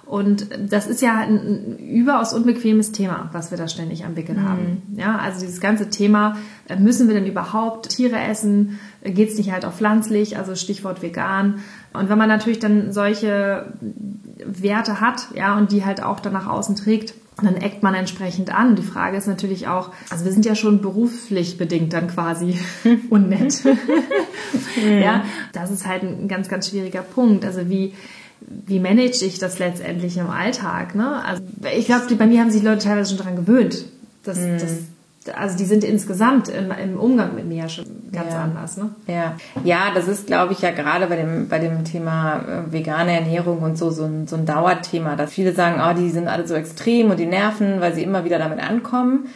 Und 0.07 0.47
das 0.71 0.87
ist 0.87 1.03
ja 1.03 1.19
ein 1.19 1.79
überaus 1.79 2.33
unbequemes 2.33 2.93
Thema, 2.93 3.29
was 3.33 3.51
wir 3.51 3.59
da 3.59 3.67
ständig 3.67 4.05
am 4.05 4.15
Wickel 4.15 4.37
mhm. 4.37 4.49
haben. 4.49 4.83
Ja, 4.97 5.19
also 5.19 5.41
dieses 5.41 5.61
ganze 5.61 5.91
Thema, 5.91 6.37
äh, 6.69 6.77
müssen 6.77 7.09
wir 7.09 7.15
denn 7.15 7.27
überhaupt 7.27 7.89
Tiere 7.89 8.19
essen? 8.19 8.79
Geht 9.03 9.31
es 9.31 9.37
nicht 9.39 9.51
halt 9.51 9.65
auch 9.65 9.73
pflanzlich? 9.73 10.39
Also 10.39 10.55
Stichwort 10.55 11.03
vegan. 11.03 11.61
Und 11.93 12.09
wenn 12.09 12.19
man 12.19 12.29
natürlich 12.29 12.61
dann 12.61 12.93
solche 12.93 13.73
Werte 14.45 15.01
hat, 15.01 15.27
ja, 15.35 15.57
und 15.59 15.73
die 15.73 15.85
halt 15.85 16.03
auch 16.03 16.21
dann 16.21 16.35
nach 16.35 16.47
außen 16.47 16.77
trägt, 16.77 17.15
dann 17.43 17.57
eckt 17.57 17.83
man 17.83 17.95
entsprechend 17.95 18.55
an. 18.55 18.77
Die 18.77 18.83
Frage 18.83 19.17
ist 19.17 19.27
natürlich 19.27 19.67
auch, 19.69 19.91
also 20.09 20.25
wir 20.25 20.33
sind 20.33 20.47
ja 20.47 20.55
schon 20.55 20.81
beruflich 20.81 21.59
bedingt 21.59 21.93
dann 21.93 22.07
quasi 22.09 22.59
unnett. 23.11 23.63
ja, 24.89 25.25
das 25.53 25.71
ist 25.71 25.87
halt 25.87 26.03
ein 26.03 26.29
ganz, 26.29 26.49
ganz 26.49 26.71
schwieriger 26.71 27.03
Punkt. 27.03 27.45
Also 27.45 27.69
wie, 27.69 27.93
wie 28.49 28.81
manage 28.81 29.25
ich 29.25 29.39
das 29.39 29.59
letztendlich 29.59 30.17
im 30.17 30.31
Alltag? 30.31 30.95
Ne? 30.95 31.23
Also 31.25 31.43
ich 31.77 31.87
glaube, 31.87 32.15
bei 32.15 32.27
mir 32.27 32.41
haben 32.41 32.51
sich 32.51 32.63
Leute 32.63 32.85
teilweise 32.85 33.11
schon 33.11 33.19
daran 33.19 33.37
gewöhnt. 33.37 33.85
dass, 34.25 34.39
mhm. 34.39 34.59
das, 34.59 35.35
also 35.35 35.57
die 35.57 35.65
sind 35.65 35.83
insgesamt 35.83 36.49
im, 36.49 36.71
im 36.71 36.99
Umgang 36.99 37.35
mit 37.35 37.47
mir 37.47 37.69
schon 37.69 37.87
ganz 38.13 38.33
ja. 38.33 38.43
anders. 38.43 38.77
Ne? 38.77 38.91
Ja. 39.09 39.37
ja, 39.65 39.93
das 39.95 40.07
ist, 40.07 40.27
glaube 40.27 40.53
ich, 40.53 40.61
ja 40.61 40.71
gerade 40.71 41.07
bei 41.07 41.17
dem, 41.17 41.49
bei 41.49 41.59
dem 41.59 41.85
Thema 41.85 42.37
äh, 42.69 42.73
vegane 42.73 43.13
Ernährung 43.13 43.59
und 43.59 43.77
so, 43.77 43.91
so 43.91 44.05
ein, 44.05 44.27
so 44.29 44.37
ein 44.37 44.47
Dauerthema, 44.47 45.17
dass 45.17 45.33
viele 45.33 45.53
sagen, 45.53 45.81
oh, 45.85 45.99
die 45.99 46.11
sind 46.11 46.29
alle 46.29 46.47
so 46.47 46.55
extrem 46.55 47.11
und 47.11 47.19
die 47.19 47.27
nerven, 47.27 47.81
weil 47.81 47.95
sie 47.95 48.03
immer 48.03 48.25
wieder 48.25 48.39
damit 48.39 48.61
ankommen 48.61 49.27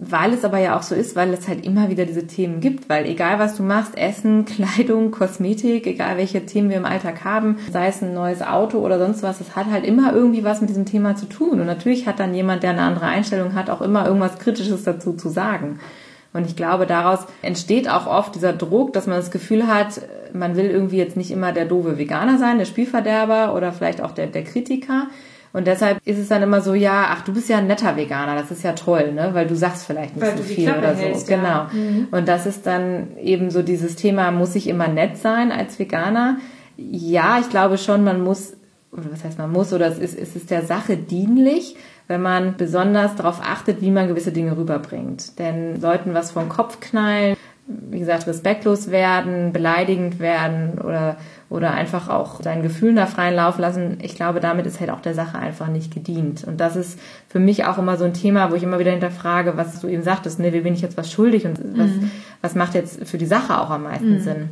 weil 0.00 0.32
es 0.32 0.44
aber 0.44 0.58
ja 0.58 0.76
auch 0.78 0.82
so 0.82 0.94
ist, 0.94 1.16
weil 1.16 1.32
es 1.32 1.48
halt 1.48 1.64
immer 1.66 1.90
wieder 1.90 2.06
diese 2.06 2.26
Themen 2.26 2.60
gibt, 2.60 2.88
weil 2.88 3.06
egal 3.06 3.38
was 3.38 3.56
du 3.56 3.62
machst, 3.62 3.96
Essen, 3.96 4.44
Kleidung, 4.46 5.10
Kosmetik, 5.10 5.86
egal 5.86 6.16
welche 6.16 6.46
Themen 6.46 6.70
wir 6.70 6.76
im 6.76 6.84
Alltag 6.84 7.24
haben, 7.24 7.58
sei 7.72 7.88
es 7.88 8.02
ein 8.02 8.14
neues 8.14 8.42
Auto 8.42 8.78
oder 8.78 8.98
sonst 8.98 9.22
was, 9.22 9.40
es 9.40 9.56
hat 9.56 9.66
halt 9.66 9.84
immer 9.84 10.12
irgendwie 10.12 10.44
was 10.44 10.60
mit 10.60 10.70
diesem 10.70 10.86
Thema 10.86 11.16
zu 11.16 11.26
tun. 11.26 11.60
Und 11.60 11.66
natürlich 11.66 12.06
hat 12.06 12.20
dann 12.20 12.34
jemand, 12.34 12.62
der 12.62 12.70
eine 12.70 12.82
andere 12.82 13.06
Einstellung 13.06 13.54
hat, 13.54 13.70
auch 13.70 13.80
immer 13.80 14.06
irgendwas 14.06 14.38
Kritisches 14.38 14.84
dazu 14.84 15.14
zu 15.14 15.28
sagen. 15.28 15.80
Und 16.32 16.46
ich 16.46 16.56
glaube, 16.56 16.86
daraus 16.86 17.26
entsteht 17.42 17.88
auch 17.88 18.06
oft 18.06 18.34
dieser 18.34 18.52
Druck, 18.52 18.92
dass 18.92 19.06
man 19.06 19.16
das 19.16 19.30
Gefühl 19.30 19.66
hat, 19.66 20.02
man 20.32 20.56
will 20.56 20.66
irgendwie 20.66 20.98
jetzt 20.98 21.16
nicht 21.16 21.30
immer 21.30 21.52
der 21.52 21.64
doofe 21.64 21.98
Veganer 21.98 22.38
sein, 22.38 22.58
der 22.58 22.66
Spielverderber 22.66 23.54
oder 23.54 23.72
vielleicht 23.72 24.02
auch 24.02 24.12
der, 24.12 24.26
der 24.26 24.44
Kritiker, 24.44 25.08
und 25.52 25.66
deshalb 25.66 25.98
ist 26.04 26.18
es 26.18 26.28
dann 26.28 26.42
immer 26.42 26.60
so, 26.60 26.74
ja, 26.74 27.08
ach, 27.10 27.22
du 27.22 27.32
bist 27.32 27.48
ja 27.48 27.58
ein 27.58 27.66
netter 27.66 27.96
Veganer, 27.96 28.34
das 28.34 28.50
ist 28.50 28.62
ja 28.62 28.72
toll, 28.72 29.12
ne? 29.12 29.30
Weil 29.32 29.46
du 29.46 29.56
sagst 29.56 29.86
vielleicht 29.86 30.14
nicht 30.14 30.26
Weil 30.26 30.36
so 30.36 30.42
viel 30.42 30.70
oder 30.70 30.94
so. 30.94 31.02
Hältst, 31.02 31.28
genau. 31.28 31.46
Ja. 31.46 31.70
Mhm. 31.72 32.08
Und 32.10 32.28
das 32.28 32.46
ist 32.46 32.66
dann 32.66 33.16
eben 33.18 33.50
so 33.50 33.62
dieses 33.62 33.96
Thema, 33.96 34.30
muss 34.30 34.54
ich 34.54 34.68
immer 34.68 34.88
nett 34.88 35.16
sein 35.16 35.50
als 35.50 35.78
Veganer? 35.78 36.36
Ja, 36.76 37.38
ich 37.40 37.48
glaube 37.48 37.78
schon, 37.78 38.04
man 38.04 38.22
muss, 38.22 38.54
oder 38.92 39.10
was 39.10 39.24
heißt 39.24 39.38
man 39.38 39.50
muss, 39.50 39.72
oder 39.72 39.86
es 39.86 39.98
ist, 39.98 40.18
es 40.18 40.36
ist 40.36 40.50
der 40.50 40.64
Sache 40.64 40.96
dienlich, 40.96 41.76
wenn 42.08 42.22
man 42.22 42.56
besonders 42.56 43.16
darauf 43.16 43.40
achtet, 43.42 43.80
wie 43.80 43.90
man 43.90 44.08
gewisse 44.08 44.32
Dinge 44.32 44.56
rüberbringt. 44.56 45.38
Denn 45.38 45.80
sollten 45.80 46.14
was 46.14 46.30
vom 46.32 46.48
Kopf 46.48 46.80
knallen, 46.80 47.36
wie 47.68 47.98
gesagt, 47.98 48.26
respektlos 48.26 48.90
werden, 48.90 49.52
beleidigend 49.52 50.18
werden 50.20 50.78
oder, 50.78 51.16
oder 51.50 51.72
einfach 51.72 52.08
auch 52.08 52.42
seinen 52.42 52.62
Gefühlen 52.62 52.96
da 52.96 53.04
freien 53.04 53.34
Lauf 53.34 53.58
lassen, 53.58 53.98
ich 54.00 54.14
glaube, 54.14 54.40
damit 54.40 54.64
ist 54.66 54.80
halt 54.80 54.90
auch 54.90 55.00
der 55.02 55.14
Sache 55.14 55.38
einfach 55.38 55.68
nicht 55.68 55.92
gedient. 55.92 56.44
Und 56.44 56.60
das 56.60 56.76
ist 56.76 56.98
für 57.28 57.40
mich 57.40 57.66
auch 57.66 57.76
immer 57.76 57.98
so 57.98 58.04
ein 58.04 58.14
Thema, 58.14 58.50
wo 58.50 58.54
ich 58.54 58.62
immer 58.62 58.78
wieder 58.78 58.92
hinterfrage, 58.92 59.58
was 59.58 59.80
du 59.80 59.88
eben 59.88 60.02
sagtest, 60.02 60.38
ne, 60.40 60.52
wie 60.54 60.60
bin 60.60 60.72
ich 60.72 60.80
jetzt 60.80 60.96
was 60.96 61.12
schuldig 61.12 61.44
und 61.44 61.58
was, 61.78 61.90
mhm. 61.90 62.10
was 62.40 62.54
macht 62.54 62.74
jetzt 62.74 63.06
für 63.06 63.18
die 63.18 63.26
Sache 63.26 63.60
auch 63.60 63.70
am 63.70 63.82
meisten 63.82 64.14
mhm. 64.14 64.20
Sinn? 64.20 64.48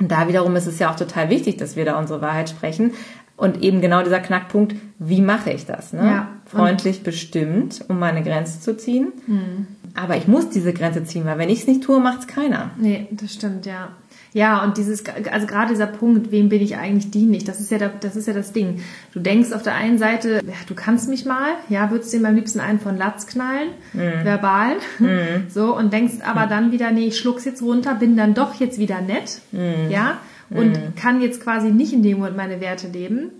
Und 0.00 0.10
da 0.10 0.26
wiederum 0.26 0.56
ist 0.56 0.66
es 0.66 0.78
ja 0.78 0.90
auch 0.90 0.96
total 0.96 1.30
wichtig, 1.30 1.58
dass 1.58 1.76
wir 1.76 1.84
da 1.84 1.98
unsere 1.98 2.20
Wahrheit 2.20 2.48
sprechen. 2.48 2.94
Und 3.36 3.62
eben 3.62 3.80
genau 3.80 4.02
dieser 4.02 4.20
Knackpunkt, 4.20 4.76
wie 4.98 5.20
mache 5.20 5.50
ich 5.50 5.66
das? 5.66 5.92
Ne? 5.92 6.06
Ja. 6.06 6.28
Freundlich 6.46 7.02
bestimmt, 7.02 7.84
um 7.88 7.98
meine 7.98 8.22
Grenze 8.22 8.60
zu 8.60 8.76
ziehen. 8.76 9.12
Mhm. 9.26 9.66
Aber 9.94 10.16
ich 10.16 10.28
muss 10.28 10.50
diese 10.50 10.72
Grenze 10.72 11.04
ziehen, 11.04 11.24
weil 11.24 11.38
wenn 11.38 11.48
ich 11.48 11.60
es 11.60 11.66
nicht 11.66 11.82
tue, 11.82 12.00
macht 12.00 12.20
es 12.20 12.26
keiner. 12.26 12.70
Nee, 12.76 13.08
das 13.12 13.34
stimmt, 13.34 13.66
ja. 13.66 13.90
Ja, 14.32 14.64
und 14.64 14.76
dieses, 14.76 15.04
also 15.30 15.46
gerade 15.46 15.70
dieser 15.70 15.86
Punkt, 15.86 16.32
wem 16.32 16.48
bin 16.48 16.60
ich 16.60 16.76
eigentlich 16.76 17.12
dienlich, 17.12 17.44
das 17.44 17.60
ist 17.60 17.70
ja, 17.70 17.78
das 17.78 18.16
ist 18.16 18.26
ja 18.26 18.34
das 18.34 18.52
Ding. 18.52 18.82
Du 19.12 19.20
denkst 19.20 19.52
auf 19.52 19.62
der 19.62 19.74
einen 19.76 19.96
Seite, 19.96 20.40
ja, 20.44 20.54
du 20.66 20.74
kannst 20.74 21.08
mich 21.08 21.24
mal, 21.24 21.52
ja, 21.68 21.92
würdest 21.92 22.12
dir 22.12 22.26
am 22.26 22.34
liebsten 22.34 22.58
einen 22.58 22.80
von 22.80 22.96
Latz 22.96 23.28
knallen, 23.28 23.68
mm. 23.92 24.24
verbal, 24.24 24.74
mm. 24.98 25.48
so, 25.48 25.76
und 25.76 25.92
denkst 25.92 26.14
aber 26.24 26.46
mm. 26.46 26.48
dann 26.48 26.72
wieder, 26.72 26.90
nee, 26.90 27.06
ich 27.06 27.16
schluck's 27.16 27.44
jetzt 27.44 27.62
runter, 27.62 27.94
bin 27.94 28.16
dann 28.16 28.34
doch 28.34 28.54
jetzt 28.54 28.78
wieder 28.78 29.00
nett, 29.00 29.40
mm. 29.52 29.88
ja, 29.90 30.18
und 30.54 30.72
mm. 30.72 30.94
kann 30.96 31.20
jetzt 31.20 31.42
quasi 31.42 31.70
nicht 31.70 31.92
in 31.92 32.02
dem 32.02 32.18
Moment 32.18 32.36
meine 32.36 32.60
Werte 32.60 32.88
leben, 32.88 33.30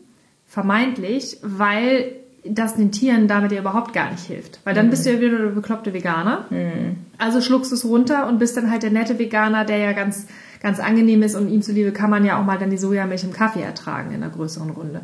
vermeintlich, 0.47 1.39
weil 1.43 2.13
das 2.45 2.77
den 2.77 2.93
Tieren 2.93 3.27
damit 3.27 3.53
ja 3.53 3.61
überhaupt 3.61 3.93
gar 3.93 4.11
nicht 4.11 4.25
hilft. 4.25 4.61
Weil 4.65 4.75
dann 4.75 4.87
mhm. 4.87 4.91
bist 4.91 5.07
du 5.07 5.13
ja 5.13 5.21
wieder 5.21 5.39
der 5.39 5.47
bekloppte 5.47 5.95
Veganer. 5.95 6.45
Mhm. 6.51 6.97
Also 7.17 7.41
schluckst 7.41 7.71
du 7.71 7.77
es 7.77 7.85
runter 7.85 8.29
und 8.29 8.39
bist 8.39 8.57
dann 8.57 8.71
halt 8.71 8.83
der 8.83 8.91
nette 8.91 9.19
Veganer, 9.19 9.65
der 9.65 9.79
ja 9.79 9.93
ganz, 9.93 10.27
ganz 10.61 10.79
angenehm 10.79 11.23
ist 11.23 11.37
und 11.37 11.49
ihm 11.49 11.63
zuliebe 11.63 11.93
kann 11.93 12.11
man 12.11 12.25
ja 12.25 12.39
auch 12.39 12.45
mal 12.45 12.59
dann 12.59 12.71
die 12.71 12.77
Sojamilch 12.77 13.25
im 13.25 13.33
Kaffee 13.33 13.63
ertragen 13.63 14.11
in 14.11 14.23
einer 14.23 14.31
größeren 14.31 14.71
Runde. 14.71 15.01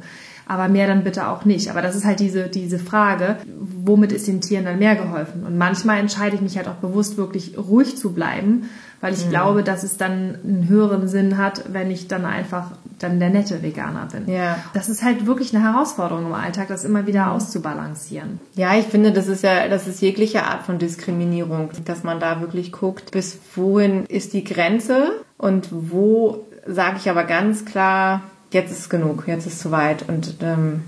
Aber 0.46 0.68
mehr 0.68 0.86
dann 0.86 1.04
bitte 1.04 1.28
auch 1.28 1.44
nicht. 1.44 1.70
Aber 1.70 1.80
das 1.80 1.96
ist 1.96 2.04
halt 2.04 2.20
diese, 2.20 2.48
diese 2.48 2.78
Frage, 2.78 3.36
womit 3.58 4.12
ist 4.12 4.26
den 4.26 4.40
Tieren 4.40 4.64
dann 4.64 4.78
mehr 4.78 4.96
geholfen? 4.96 5.44
Und 5.46 5.56
manchmal 5.56 5.98
entscheide 5.98 6.34
ich 6.34 6.42
mich 6.42 6.56
halt 6.56 6.68
auch 6.68 6.74
bewusst 6.74 7.16
wirklich 7.16 7.56
ruhig 7.56 7.96
zu 7.96 8.12
bleiben 8.12 8.68
weil 9.00 9.14
ich 9.14 9.26
mhm. 9.26 9.30
glaube, 9.30 9.62
dass 9.62 9.82
es 9.82 9.96
dann 9.96 10.38
einen 10.44 10.68
höheren 10.68 11.08
Sinn 11.08 11.38
hat, 11.38 11.64
wenn 11.72 11.90
ich 11.90 12.08
dann 12.08 12.24
einfach 12.24 12.72
dann 12.98 13.18
der 13.18 13.30
nette 13.30 13.62
Veganer 13.62 14.08
bin. 14.12 14.32
Ja. 14.32 14.56
Das 14.74 14.88
ist 14.88 15.02
halt 15.02 15.26
wirklich 15.26 15.54
eine 15.54 15.64
Herausforderung 15.64 16.26
im 16.26 16.34
Alltag, 16.34 16.68
das 16.68 16.84
immer 16.84 17.06
wieder 17.06 17.26
mhm. 17.26 17.32
auszubalancieren. 17.32 18.40
Ja, 18.54 18.74
ich 18.74 18.86
finde, 18.86 19.12
das 19.12 19.26
ist 19.26 19.42
ja, 19.42 19.68
das 19.68 19.86
ist 19.86 20.02
jegliche 20.02 20.44
Art 20.44 20.64
von 20.64 20.78
Diskriminierung, 20.78 21.70
dass 21.84 22.04
man 22.04 22.20
da 22.20 22.40
wirklich 22.40 22.72
guckt, 22.72 23.10
bis 23.10 23.38
wohin 23.54 24.04
ist 24.06 24.32
die 24.34 24.44
Grenze 24.44 25.12
und 25.38 25.68
wo 25.70 26.44
sage 26.66 26.98
ich 26.98 27.08
aber 27.08 27.24
ganz 27.24 27.64
klar, 27.64 28.22
jetzt 28.52 28.70
ist 28.70 28.90
genug, 28.90 29.24
jetzt 29.26 29.46
ist 29.46 29.60
zu 29.60 29.70
weit 29.70 30.06
und 30.08 30.36
ähm, 30.42 30.82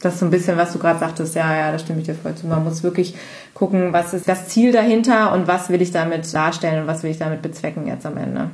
das 0.00 0.14
ist 0.14 0.20
so 0.20 0.26
ein 0.26 0.30
bisschen, 0.30 0.56
was 0.56 0.72
du 0.72 0.78
gerade 0.78 1.00
sagtest, 1.00 1.34
ja, 1.34 1.56
ja, 1.56 1.72
da 1.72 1.78
stimme 1.78 2.00
ich 2.00 2.06
dir 2.06 2.14
voll 2.14 2.34
zu. 2.34 2.46
Man 2.46 2.62
muss 2.62 2.82
wirklich 2.82 3.14
gucken, 3.58 3.92
was 3.92 4.14
ist 4.14 4.28
das 4.28 4.48
Ziel 4.48 4.70
dahinter 4.70 5.32
und 5.32 5.48
was 5.48 5.68
will 5.68 5.82
ich 5.82 5.90
damit 5.90 6.32
darstellen 6.32 6.82
und 6.82 6.86
was 6.86 7.02
will 7.02 7.10
ich 7.10 7.18
damit 7.18 7.42
bezwecken 7.42 7.88
jetzt 7.88 8.06
am 8.06 8.16
Ende. 8.16 8.50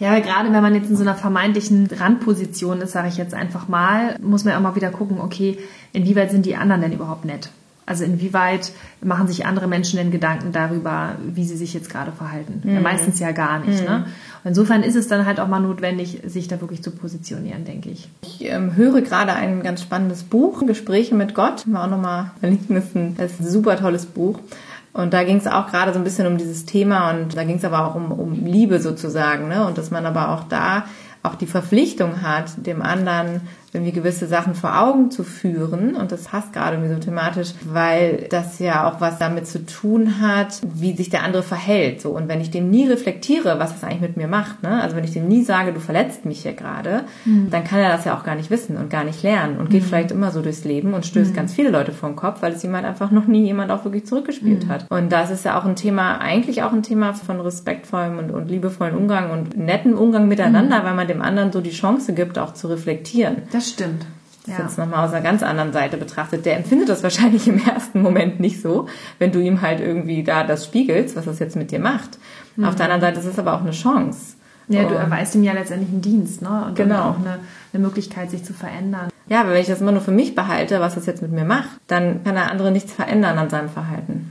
Ja, 0.00 0.18
gerade 0.18 0.52
wenn 0.52 0.62
man 0.62 0.74
jetzt 0.74 0.90
in 0.90 0.96
so 0.96 1.02
einer 1.02 1.14
vermeintlichen 1.14 1.88
Randposition 1.98 2.80
ist, 2.80 2.92
sage 2.92 3.08
ich 3.08 3.16
jetzt 3.16 3.34
einfach 3.34 3.68
mal, 3.68 4.16
muss 4.20 4.44
man 4.44 4.52
ja 4.52 4.58
auch 4.58 4.62
mal 4.62 4.76
wieder 4.76 4.90
gucken, 4.90 5.20
okay, 5.20 5.58
inwieweit 5.92 6.30
sind 6.30 6.46
die 6.46 6.56
anderen 6.56 6.82
denn 6.82 6.92
überhaupt 6.92 7.24
nett? 7.24 7.50
Also 7.86 8.04
inwieweit 8.04 8.72
machen 9.02 9.28
sich 9.28 9.44
andere 9.44 9.66
Menschen 9.66 9.98
denn 9.98 10.10
Gedanken 10.10 10.52
darüber, 10.52 11.16
wie 11.22 11.44
sie 11.44 11.56
sich 11.56 11.74
jetzt 11.74 11.90
gerade 11.90 12.12
verhalten? 12.12 12.62
Mhm. 12.64 12.74
Ja, 12.74 12.80
meistens 12.80 13.18
ja 13.18 13.32
gar 13.32 13.58
nicht. 13.58 13.80
Mhm. 13.80 13.86
Ne? 13.86 14.06
insofern 14.44 14.82
ist 14.82 14.94
es 14.94 15.08
dann 15.08 15.26
halt 15.26 15.40
auch 15.40 15.48
mal 15.48 15.60
notwendig, 15.60 16.20
sich 16.26 16.48
da 16.48 16.60
wirklich 16.60 16.82
zu 16.82 16.90
positionieren, 16.90 17.64
denke 17.64 17.90
ich. 17.90 18.08
Ich 18.22 18.44
ähm, 18.44 18.76
höre 18.76 19.00
gerade 19.00 19.32
ein 19.32 19.62
ganz 19.62 19.82
spannendes 19.82 20.22
Buch, 20.22 20.64
Gespräche 20.66 21.14
mit 21.14 21.34
Gott. 21.34 21.64
War 21.66 21.84
auch 21.84 21.90
nochmal 21.90 22.30
verlinken, 22.40 22.76
das 22.76 22.84
ist 22.86 22.96
ein, 22.96 23.16
das 23.16 23.32
ist 23.32 23.40
ein 23.40 23.48
super 23.48 23.76
tolles 23.76 24.06
Buch. 24.06 24.38
Und 24.92 25.12
da 25.12 25.24
ging 25.24 25.38
es 25.38 25.46
auch 25.46 25.66
gerade 25.66 25.92
so 25.92 25.98
ein 25.98 26.04
bisschen 26.04 26.26
um 26.26 26.38
dieses 26.38 26.66
Thema 26.66 27.10
und 27.10 27.36
da 27.36 27.42
ging 27.42 27.56
es 27.56 27.64
aber 27.64 27.86
auch 27.86 27.96
um, 27.96 28.12
um 28.12 28.46
Liebe 28.46 28.80
sozusagen, 28.80 29.48
ne? 29.48 29.66
Und 29.66 29.76
dass 29.76 29.90
man 29.90 30.06
aber 30.06 30.28
auch 30.30 30.44
da 30.44 30.84
auch 31.24 31.34
die 31.34 31.46
Verpflichtung 31.46 32.22
hat, 32.22 32.66
dem 32.66 32.80
anderen 32.80 33.40
irgendwie 33.74 33.92
gewisse 33.92 34.28
Sachen 34.28 34.54
vor 34.54 34.80
Augen 34.80 35.10
zu 35.10 35.24
führen. 35.24 35.96
Und 35.96 36.12
das 36.12 36.24
passt 36.24 36.52
gerade 36.52 36.76
irgendwie 36.76 36.94
so 36.94 37.00
thematisch, 37.00 37.54
weil 37.64 38.28
das 38.30 38.60
ja 38.60 38.88
auch 38.88 39.00
was 39.00 39.18
damit 39.18 39.48
zu 39.48 39.66
tun 39.66 40.20
hat, 40.20 40.60
wie 40.62 40.94
sich 40.96 41.10
der 41.10 41.24
andere 41.24 41.42
verhält. 41.42 42.00
So. 42.00 42.10
Und 42.10 42.28
wenn 42.28 42.40
ich 42.40 42.52
dem 42.52 42.70
nie 42.70 42.86
reflektiere, 42.86 43.58
was 43.58 43.72
das 43.72 43.82
eigentlich 43.82 44.00
mit 44.00 44.16
mir 44.16 44.28
macht, 44.28 44.62
ne? 44.62 44.80
also 44.80 44.94
wenn 44.94 45.02
ich 45.02 45.10
dem 45.10 45.26
nie 45.26 45.42
sage, 45.42 45.72
du 45.72 45.80
verletzt 45.80 46.24
mich 46.24 46.42
hier 46.42 46.52
gerade, 46.52 47.02
mhm. 47.24 47.50
dann 47.50 47.64
kann 47.64 47.80
er 47.80 47.90
das 47.90 48.04
ja 48.04 48.16
auch 48.16 48.22
gar 48.22 48.36
nicht 48.36 48.48
wissen 48.50 48.76
und 48.76 48.90
gar 48.90 49.02
nicht 49.02 49.24
lernen 49.24 49.58
und 49.58 49.70
geht 49.70 49.82
mhm. 49.82 49.86
vielleicht 49.86 50.12
immer 50.12 50.30
so 50.30 50.40
durchs 50.40 50.62
Leben 50.62 50.94
und 50.94 51.04
stößt 51.04 51.32
mhm. 51.32 51.36
ganz 51.36 51.52
viele 51.52 51.70
Leute 51.70 51.90
vor 51.90 52.08
den 52.08 52.16
Kopf, 52.16 52.42
weil 52.42 52.52
es 52.52 52.62
jemand 52.62 52.86
einfach 52.86 53.10
noch 53.10 53.26
nie 53.26 53.44
jemand 53.44 53.72
auch 53.72 53.84
wirklich 53.84 54.06
zurückgespielt 54.06 54.66
mhm. 54.66 54.68
hat. 54.68 54.86
Und 54.88 55.10
das 55.10 55.32
ist 55.32 55.44
ja 55.44 55.58
auch 55.58 55.64
ein 55.64 55.74
Thema, 55.74 56.18
eigentlich 56.18 56.62
auch 56.62 56.72
ein 56.72 56.84
Thema 56.84 57.12
von 57.12 57.40
respektvollem 57.40 58.18
und, 58.18 58.30
und 58.30 58.48
liebevollen 58.48 58.96
Umgang 58.96 59.32
und 59.32 59.56
netten 59.56 59.94
Umgang 59.94 60.28
miteinander, 60.28 60.80
mhm. 60.80 60.84
weil 60.84 60.94
man 60.94 61.08
dem 61.08 61.22
anderen 61.22 61.50
so 61.50 61.60
die 61.60 61.70
Chance 61.70 62.12
gibt, 62.12 62.38
auch 62.38 62.54
zu 62.54 62.68
reflektieren. 62.68 63.42
Das 63.50 63.63
stimmt. 63.70 64.06
das 64.46 64.58
ja. 64.58 64.64
jetzt 64.64 64.78
nochmal 64.78 65.06
aus 65.06 65.12
einer 65.12 65.22
ganz 65.22 65.42
anderen 65.42 65.72
Seite 65.72 65.96
betrachtet, 65.96 66.44
der 66.46 66.56
empfindet 66.56 66.88
das 66.88 67.02
wahrscheinlich 67.02 67.48
im 67.48 67.64
ersten 67.64 68.02
Moment 68.02 68.40
nicht 68.40 68.60
so, 68.60 68.88
wenn 69.18 69.32
du 69.32 69.40
ihm 69.40 69.62
halt 69.62 69.80
irgendwie 69.80 70.22
da 70.22 70.44
das 70.44 70.64
spiegelst, 70.64 71.16
was 71.16 71.24
das 71.24 71.38
jetzt 71.38 71.56
mit 71.56 71.70
dir 71.70 71.80
macht. 71.80 72.18
Mhm. 72.56 72.64
Auf 72.64 72.74
der 72.74 72.86
anderen 72.86 73.00
Seite 73.00 73.20
ist 73.20 73.26
es 73.26 73.38
aber 73.38 73.54
auch 73.54 73.60
eine 73.60 73.72
Chance. 73.72 74.34
Ja, 74.68 74.84
du 74.84 74.94
erweist 74.94 75.34
ihm 75.34 75.42
ja 75.42 75.52
letztendlich 75.52 75.90
einen 75.90 76.00
Dienst, 76.00 76.40
ne? 76.40 76.64
Und 76.68 76.74
genau. 76.74 77.10
auch 77.10 77.18
eine, 77.18 77.38
eine 77.72 77.82
Möglichkeit, 77.82 78.30
sich 78.30 78.44
zu 78.44 78.54
verändern. 78.54 79.10
Ja, 79.26 79.40
aber 79.40 79.50
wenn 79.50 79.60
ich 79.60 79.66
das 79.66 79.80
immer 79.80 79.92
nur 79.92 80.00
für 80.00 80.10
mich 80.10 80.34
behalte, 80.34 80.80
was 80.80 80.94
das 80.94 81.04
jetzt 81.06 81.22
mit 81.22 81.32
mir 81.32 81.44
macht, 81.44 81.70
dann 81.86 82.24
kann 82.24 82.34
der 82.34 82.50
andere 82.50 82.70
nichts 82.70 82.92
verändern 82.92 83.38
an 83.38 83.50
seinem 83.50 83.68
Verhalten. 83.68 84.23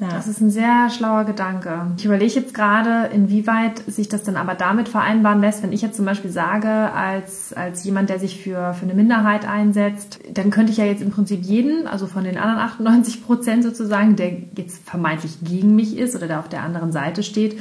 Ja. 0.00 0.08
Das 0.08 0.26
ist 0.26 0.40
ein 0.40 0.50
sehr 0.50 0.88
schlauer 0.88 1.24
Gedanke. 1.24 1.92
Ich 1.98 2.06
überlege 2.06 2.32
jetzt 2.32 2.54
gerade, 2.54 3.10
inwieweit 3.12 3.82
sich 3.86 4.08
das 4.08 4.22
dann 4.22 4.36
aber 4.36 4.54
damit 4.54 4.88
vereinbaren 4.88 5.42
lässt, 5.42 5.62
wenn 5.62 5.72
ich 5.72 5.82
jetzt 5.82 5.96
zum 5.96 6.06
Beispiel 6.06 6.30
sage, 6.30 6.68
als, 6.68 7.52
als 7.52 7.84
jemand, 7.84 8.08
der 8.08 8.18
sich 8.18 8.42
für, 8.42 8.72
für 8.72 8.84
eine 8.84 8.94
Minderheit 8.94 9.46
einsetzt, 9.46 10.18
dann 10.32 10.50
könnte 10.50 10.72
ich 10.72 10.78
ja 10.78 10.86
jetzt 10.86 11.02
im 11.02 11.10
Prinzip 11.10 11.42
jeden, 11.42 11.86
also 11.86 12.06
von 12.06 12.24
den 12.24 12.38
anderen 12.38 12.60
98 12.60 13.22
Prozent 13.22 13.62
sozusagen, 13.62 14.16
der 14.16 14.32
jetzt 14.56 14.88
vermeintlich 14.88 15.36
gegen 15.42 15.76
mich 15.76 15.98
ist 15.98 16.16
oder 16.16 16.28
der 16.28 16.40
auf 16.40 16.48
der 16.48 16.62
anderen 16.62 16.92
Seite 16.92 17.22
steht, 17.22 17.58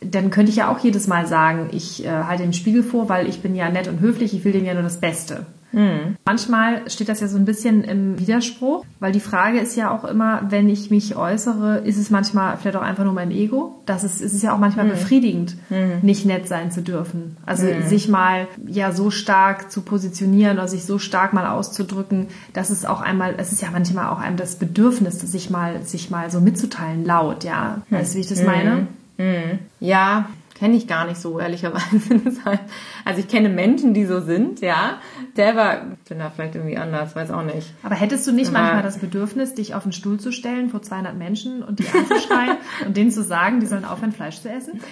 dann 0.00 0.30
könnte 0.30 0.50
ich 0.50 0.56
ja 0.56 0.72
auch 0.72 0.78
jedes 0.78 1.06
Mal 1.06 1.26
sagen, 1.26 1.68
ich 1.72 2.04
äh, 2.04 2.08
halte 2.08 2.44
den 2.44 2.54
Spiegel 2.54 2.82
vor, 2.82 3.10
weil 3.10 3.28
ich 3.28 3.42
bin 3.42 3.54
ja 3.54 3.68
nett 3.68 3.88
und 3.88 4.00
höflich, 4.00 4.32
ich 4.32 4.44
will 4.44 4.52
dem 4.52 4.64
ja 4.64 4.72
nur 4.72 4.84
das 4.84 5.00
Beste. 5.00 5.44
Mhm. 5.72 6.16
Manchmal 6.24 6.88
steht 6.90 7.08
das 7.08 7.20
ja 7.20 7.28
so 7.28 7.36
ein 7.36 7.44
bisschen 7.44 7.84
im 7.84 8.18
Widerspruch, 8.18 8.84
weil 9.00 9.12
die 9.12 9.20
Frage 9.20 9.58
ist 9.58 9.76
ja 9.76 9.90
auch 9.90 10.04
immer, 10.04 10.42
wenn 10.48 10.68
ich 10.68 10.90
mich 10.90 11.16
äußere, 11.16 11.78
ist 11.78 11.98
es 11.98 12.10
manchmal 12.10 12.56
vielleicht 12.56 12.76
auch 12.76 12.82
einfach 12.82 13.04
nur 13.04 13.12
mein 13.12 13.30
Ego. 13.30 13.82
Das 13.86 14.04
ist, 14.04 14.20
es 14.20 14.32
ist 14.32 14.42
ja 14.42 14.54
auch 14.54 14.58
manchmal 14.58 14.86
mhm. 14.86 14.90
befriedigend, 14.90 15.56
mhm. 15.70 15.98
nicht 16.02 16.24
nett 16.24 16.48
sein 16.48 16.70
zu 16.70 16.82
dürfen. 16.82 17.36
Also 17.44 17.66
mhm. 17.66 17.86
sich 17.86 18.08
mal 18.08 18.48
ja 18.66 18.92
so 18.92 19.10
stark 19.10 19.70
zu 19.70 19.82
positionieren 19.82 20.58
oder 20.58 20.68
sich 20.68 20.84
so 20.84 20.98
stark 20.98 21.32
mal 21.32 21.46
auszudrücken, 21.46 22.28
dass 22.52 22.70
es 22.70 22.84
auch 22.84 23.00
einmal, 23.00 23.34
es 23.38 23.52
ist 23.52 23.62
ja 23.62 23.68
manchmal 23.70 24.08
auch 24.08 24.20
einem 24.20 24.36
das 24.36 24.56
Bedürfnis, 24.56 25.20
sich 25.20 25.50
mal, 25.50 25.82
sich 25.82 26.10
mal 26.10 26.30
so 26.30 26.40
mitzuteilen, 26.40 27.04
laut, 27.04 27.44
ja. 27.44 27.82
Weißt 27.90 28.14
du, 28.14 28.16
wie 28.16 28.22
ich 28.22 28.28
das 28.28 28.42
meine? 28.42 28.86
Mhm. 29.18 29.58
Ja, 29.80 30.28
kenne 30.58 30.76
ich 30.76 30.86
gar 30.86 31.06
nicht 31.06 31.20
so, 31.20 31.38
ehrlicherweise. 31.38 32.00
Also 33.08 33.20
ich 33.20 33.28
kenne 33.28 33.48
Menschen, 33.48 33.94
die 33.94 34.04
so 34.04 34.20
sind, 34.20 34.60
ja. 34.60 35.00
Selber 35.34 35.96
bin 36.10 36.18
da 36.18 36.28
vielleicht 36.28 36.56
irgendwie 36.56 36.76
anders, 36.76 37.16
weiß 37.16 37.30
auch 37.30 37.42
nicht. 37.42 37.72
Aber 37.82 37.94
hättest 37.94 38.26
du 38.26 38.32
nicht 38.32 38.48
Aber 38.48 38.58
manchmal 38.60 38.82
das 38.82 38.98
Bedürfnis, 38.98 39.54
dich 39.54 39.74
auf 39.74 39.84
den 39.84 39.92
Stuhl 39.92 40.20
zu 40.20 40.30
stellen 40.30 40.68
vor 40.68 40.82
200 40.82 41.16
Menschen 41.16 41.62
und 41.62 41.78
die 41.78 41.86
anzuschreien 41.88 42.58
und 42.86 42.98
denen 42.98 43.10
zu 43.10 43.22
sagen, 43.22 43.60
die 43.60 43.66
sollen 43.66 43.86
aufhören, 43.86 44.12
Fleisch 44.12 44.42
zu 44.42 44.50
essen? 44.50 44.82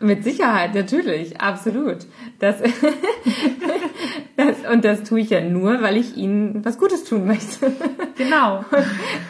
Mit 0.00 0.24
Sicherheit, 0.24 0.74
natürlich, 0.74 1.38
absolut. 1.38 1.98
Das, 2.38 2.56
das, 4.38 4.56
und 4.72 4.82
das 4.82 5.02
tue 5.02 5.20
ich 5.20 5.28
ja 5.28 5.42
nur, 5.42 5.82
weil 5.82 5.98
ich 5.98 6.16
ihnen 6.16 6.64
was 6.64 6.78
Gutes 6.78 7.04
tun 7.04 7.26
möchte. 7.26 7.72
Genau. 8.16 8.64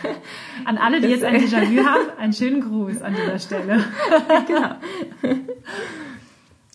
An 0.66 0.78
alle, 0.78 1.00
die 1.00 1.08
jetzt 1.08 1.24
ein 1.24 1.34
Déjà-vu 1.34 1.84
haben, 1.84 2.16
einen 2.16 2.32
schönen 2.32 2.60
Gruß 2.60 3.02
an 3.02 3.16
dieser 3.16 3.40
Stelle. 3.40 3.84
Genau. 4.46 4.76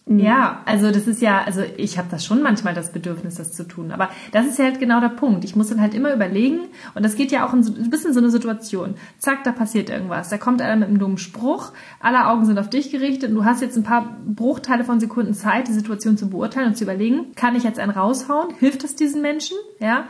Mhm. 0.08 0.20
Ja, 0.20 0.62
also 0.66 0.90
das 0.90 1.06
ist 1.06 1.22
ja, 1.22 1.44
also 1.44 1.62
ich 1.76 1.98
habe 1.98 2.08
das 2.10 2.24
schon 2.26 2.42
manchmal 2.42 2.74
das 2.74 2.92
Bedürfnis, 2.94 3.36
das 3.36 3.52
zu 3.52 3.68
tun. 3.68 3.92
Aber 3.92 4.10
das 4.32 4.46
ist 4.46 4.58
ja 4.58 4.66
halt 4.66 4.80
genau 4.80 5.02
der 5.02 5.10
Punkt. 5.10 5.44
Ich 5.44 5.56
muss 5.56 5.68
dann 5.68 5.82
halt 5.82 5.94
immer 5.94 6.14
überlegen, 6.14 6.62
und 6.96 7.04
das 7.04 7.16
geht 7.16 7.32
ja 7.32 7.46
auch 7.46 7.54
in 7.54 7.62
so, 7.62 7.74
ein 7.74 7.90
bisschen 7.90 8.14
so 8.14 8.20
eine 8.20 8.30
Situation. 8.30 8.96
Zack, 9.20 9.44
da 9.44 9.52
passiert 9.52 9.90
irgendwas. 9.90 10.30
Da 10.30 10.38
kommt 10.38 10.62
einer 10.62 10.78
mit 10.78 10.88
einem 10.88 11.00
dummen 11.00 11.18
Spruch, 11.18 11.74
alle 12.00 12.28
Augen 12.28 12.46
sind 12.46 12.58
auf 12.58 12.70
dich 12.70 12.90
gerichtet 12.90 13.32
und 13.32 13.36
du 13.36 13.46
hast 13.46 13.62
jetzt 13.62 13.76
ein 13.76 13.84
paar 13.84 14.18
Bruchteile 14.26 14.86
von 14.86 15.02
Sekunden 15.02 15.34
Zeit, 15.34 15.68
die 15.68 15.74
Situation 15.74 16.18
zu 16.18 16.30
beurteilen 16.30 16.70
und 16.70 16.78
zu 16.78 16.86
überlegen, 16.86 17.36
kann 17.36 17.56
ich 17.56 17.64
jetzt 17.64 17.80
einen 17.80 17.92
raushauen? 17.92 18.54
Hilft 18.60 18.86
es 18.86 18.96
diesen 18.96 19.22
Menschen? 19.22 19.58
Ja. 19.80 20.06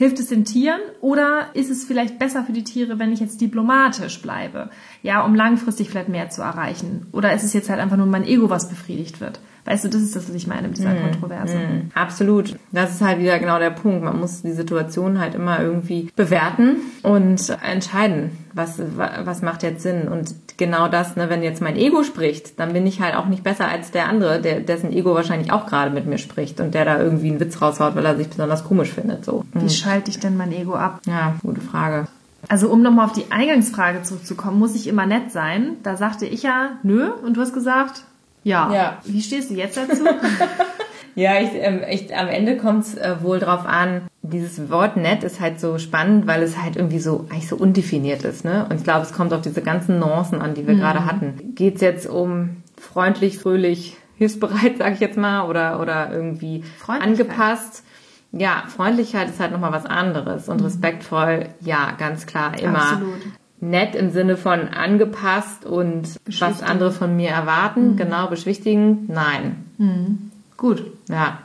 Hilft 0.00 0.18
es 0.18 0.28
den 0.28 0.46
Tieren 0.46 0.80
oder 1.02 1.48
ist 1.52 1.68
es 1.68 1.84
vielleicht 1.84 2.18
besser 2.18 2.42
für 2.42 2.54
die 2.54 2.64
Tiere, 2.64 2.98
wenn 2.98 3.12
ich 3.12 3.20
jetzt 3.20 3.38
diplomatisch 3.38 4.22
bleibe? 4.22 4.70
Ja, 5.02 5.22
um 5.26 5.34
langfristig 5.34 5.90
vielleicht 5.90 6.08
mehr 6.08 6.30
zu 6.30 6.40
erreichen. 6.40 7.08
Oder 7.12 7.34
ist 7.34 7.42
es 7.42 7.52
jetzt 7.52 7.68
halt 7.68 7.80
einfach 7.80 7.98
nur 7.98 8.06
mein 8.06 8.24
Ego, 8.24 8.48
was 8.48 8.70
befriedigt 8.70 9.20
wird? 9.20 9.40
Weißt 9.66 9.84
du, 9.84 9.88
das 9.90 10.00
ist 10.00 10.16
das, 10.16 10.26
was 10.26 10.34
ich 10.34 10.46
meine 10.46 10.68
mit 10.68 10.78
dieser 10.78 10.94
mm, 10.94 11.02
Kontroverse. 11.02 11.54
Mm, 11.54 11.90
absolut. 11.92 12.56
Das 12.72 12.92
ist 12.92 13.02
halt 13.02 13.18
wieder 13.18 13.38
genau 13.38 13.58
der 13.58 13.68
Punkt. 13.68 14.02
Man 14.02 14.18
muss 14.18 14.40
die 14.40 14.52
Situation 14.52 15.20
halt 15.20 15.34
immer 15.34 15.60
irgendwie 15.60 16.08
bewerten 16.16 16.76
und 17.02 17.54
entscheiden, 17.62 18.30
was, 18.52 18.80
was 18.96 19.42
macht 19.42 19.62
jetzt 19.62 19.82
Sinn. 19.82 20.08
Und 20.08 20.34
genau 20.56 20.88
das, 20.88 21.16
ne, 21.16 21.28
wenn 21.28 21.42
jetzt 21.42 21.60
mein 21.60 21.76
Ego 21.76 22.02
spricht, 22.02 22.58
dann 22.58 22.72
bin 22.72 22.86
ich 22.86 23.00
halt 23.00 23.14
auch 23.14 23.26
nicht 23.26 23.42
besser 23.42 23.68
als 23.68 23.90
der 23.90 24.08
andere, 24.08 24.40
der, 24.40 24.60
dessen 24.60 24.92
Ego 24.92 25.14
wahrscheinlich 25.14 25.52
auch 25.52 25.66
gerade 25.66 25.90
mit 25.90 26.06
mir 26.06 26.18
spricht 26.18 26.60
und 26.60 26.74
der 26.74 26.84
da 26.84 26.98
irgendwie 26.98 27.30
einen 27.30 27.40
Witz 27.40 27.60
raushaut, 27.60 27.94
weil 27.94 28.06
er 28.06 28.16
sich 28.16 28.28
besonders 28.28 28.64
komisch 28.64 28.90
findet. 28.90 29.24
So. 29.24 29.44
Wie 29.52 29.68
schalte 29.68 30.10
ich 30.10 30.18
denn 30.18 30.36
mein 30.36 30.52
Ego 30.52 30.74
ab? 30.74 31.00
Ja, 31.06 31.34
gute 31.42 31.60
Frage. 31.60 32.06
Also 32.48 32.68
um 32.70 32.82
nochmal 32.82 33.06
auf 33.06 33.12
die 33.12 33.30
Eingangsfrage 33.30 34.02
zurückzukommen, 34.02 34.58
muss 34.58 34.74
ich 34.74 34.86
immer 34.86 35.06
nett 35.06 35.30
sein? 35.30 35.76
Da 35.82 35.96
sagte 35.96 36.26
ich 36.26 36.42
ja, 36.42 36.78
nö, 36.82 37.10
und 37.10 37.36
du 37.36 37.40
hast 37.40 37.52
gesagt, 37.52 38.02
ja. 38.42 38.72
ja. 38.72 38.98
Wie 39.04 39.20
stehst 39.20 39.50
du 39.50 39.54
jetzt 39.54 39.76
dazu? 39.76 40.04
ja, 41.14 41.40
ich, 41.40 41.50
ähm, 41.54 41.80
ich, 41.88 42.16
am 42.16 42.28
Ende 42.28 42.56
kommt 42.56 42.84
es 42.84 42.96
äh, 42.96 43.16
wohl 43.22 43.38
drauf 43.38 43.66
an. 43.66 44.02
Dieses 44.22 44.70
Wort 44.70 44.96
nett 44.96 45.24
ist 45.24 45.40
halt 45.40 45.60
so 45.60 45.78
spannend, 45.78 46.26
weil 46.26 46.42
es 46.42 46.60
halt 46.60 46.76
irgendwie 46.76 46.98
so 46.98 47.26
eigentlich 47.30 47.48
so 47.48 47.56
undefiniert 47.56 48.24
ist. 48.24 48.44
Ne? 48.44 48.66
Und 48.68 48.76
ich 48.76 48.84
glaube, 48.84 49.02
es 49.02 49.12
kommt 49.12 49.32
auf 49.32 49.40
diese 49.40 49.62
ganzen 49.62 49.98
Nuancen 49.98 50.40
an, 50.40 50.54
die 50.54 50.66
wir 50.66 50.74
mhm. 50.74 50.80
gerade 50.80 51.06
hatten. 51.06 51.54
Geht 51.54 51.76
es 51.76 51.80
jetzt 51.80 52.06
um 52.06 52.62
freundlich, 52.76 53.38
fröhlich, 53.38 53.96
hilfsbereit, 54.16 54.76
sage 54.78 54.94
ich 54.94 55.00
jetzt 55.00 55.16
mal, 55.16 55.48
oder, 55.48 55.80
oder 55.80 56.12
irgendwie 56.12 56.64
angepasst? 56.86 57.84
Ja, 58.32 58.62
Freundlichkeit 58.68 59.28
ist 59.28 59.40
halt 59.40 59.50
nochmal 59.50 59.72
was 59.72 59.86
anderes 59.86 60.48
und 60.48 60.58
mhm. 60.58 60.66
respektvoll, 60.66 61.48
ja, 61.60 61.92
ganz 61.98 62.26
klar, 62.26 62.58
immer. 62.60 62.92
Absolut 62.92 63.20
nett 63.60 63.94
im 63.94 64.10
Sinne 64.10 64.36
von 64.36 64.68
angepasst 64.68 65.66
und 65.66 66.16
was 66.40 66.62
andere 66.62 66.92
von 66.92 67.14
mir 67.14 67.28
erwarten, 67.28 67.92
mhm. 67.92 67.96
genau, 67.96 68.28
beschwichtigen, 68.28 69.04
nein. 69.08 69.64
Mhm. 69.78 70.29
Gut. 70.60 70.82
Ja, 71.08 71.38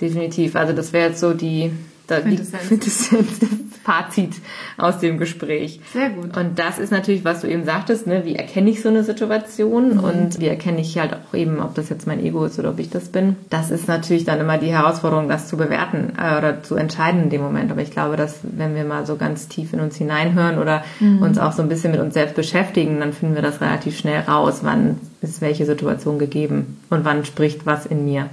definitiv. 0.00 0.56
Also 0.56 0.72
das 0.72 0.92
wäre 0.92 1.10
jetzt 1.10 1.20
so 1.20 1.34
die, 1.34 1.70
da, 2.10 2.20
Quintessenz, 2.20 3.40
Fazit 3.82 4.34
aus 4.76 4.98
dem 4.98 5.18
Gespräch. 5.18 5.80
Sehr 5.92 6.10
gut. 6.10 6.36
Und 6.36 6.58
das 6.58 6.78
ist 6.78 6.92
natürlich, 6.92 7.24
was 7.24 7.40
du 7.40 7.48
eben 7.48 7.64
sagtest, 7.64 8.06
ne, 8.06 8.24
wie 8.24 8.36
erkenne 8.36 8.70
ich 8.70 8.82
so 8.82 8.88
eine 8.88 9.04
Situation 9.04 9.96
mhm. 9.96 10.04
und 10.04 10.40
wie 10.40 10.48
erkenne 10.48 10.80
ich 10.80 10.98
halt 10.98 11.14
auch 11.14 11.34
eben, 11.34 11.60
ob 11.60 11.74
das 11.74 11.88
jetzt 11.88 12.06
mein 12.06 12.22
Ego 12.22 12.44
ist 12.44 12.58
oder 12.58 12.70
ob 12.70 12.78
ich 12.78 12.90
das 12.90 13.08
bin. 13.08 13.36
Das 13.48 13.70
ist 13.70 13.88
natürlich 13.88 14.24
dann 14.24 14.40
immer 14.40 14.58
die 14.58 14.72
Herausforderung, 14.72 15.28
das 15.28 15.48
zu 15.48 15.56
bewerten 15.56 16.12
äh, 16.18 16.36
oder 16.36 16.62
zu 16.62 16.76
entscheiden 16.76 17.24
in 17.24 17.30
dem 17.30 17.42
Moment. 17.42 17.70
Aber 17.70 17.80
ich 17.80 17.90
glaube, 17.90 18.16
dass 18.16 18.40
wenn 18.42 18.74
wir 18.74 18.84
mal 18.84 19.06
so 19.06 19.16
ganz 19.16 19.48
tief 19.48 19.72
in 19.72 19.80
uns 19.80 19.96
hineinhören 19.96 20.58
oder 20.58 20.84
mhm. 21.00 21.22
uns 21.22 21.38
auch 21.38 21.52
so 21.52 21.62
ein 21.62 21.68
bisschen 21.68 21.92
mit 21.92 22.00
uns 22.00 22.14
selbst 22.14 22.36
beschäftigen, 22.36 23.00
dann 23.00 23.12
finden 23.12 23.34
wir 23.34 23.42
das 23.42 23.60
relativ 23.60 23.96
schnell 23.96 24.20
raus, 24.20 24.60
wann 24.62 25.00
ist 25.22 25.40
welche 25.40 25.66
Situation 25.66 26.18
gegeben 26.18 26.78
und 26.90 27.04
wann 27.04 27.24
spricht 27.24 27.66
was 27.66 27.86
in 27.86 28.04
mir. 28.04 28.28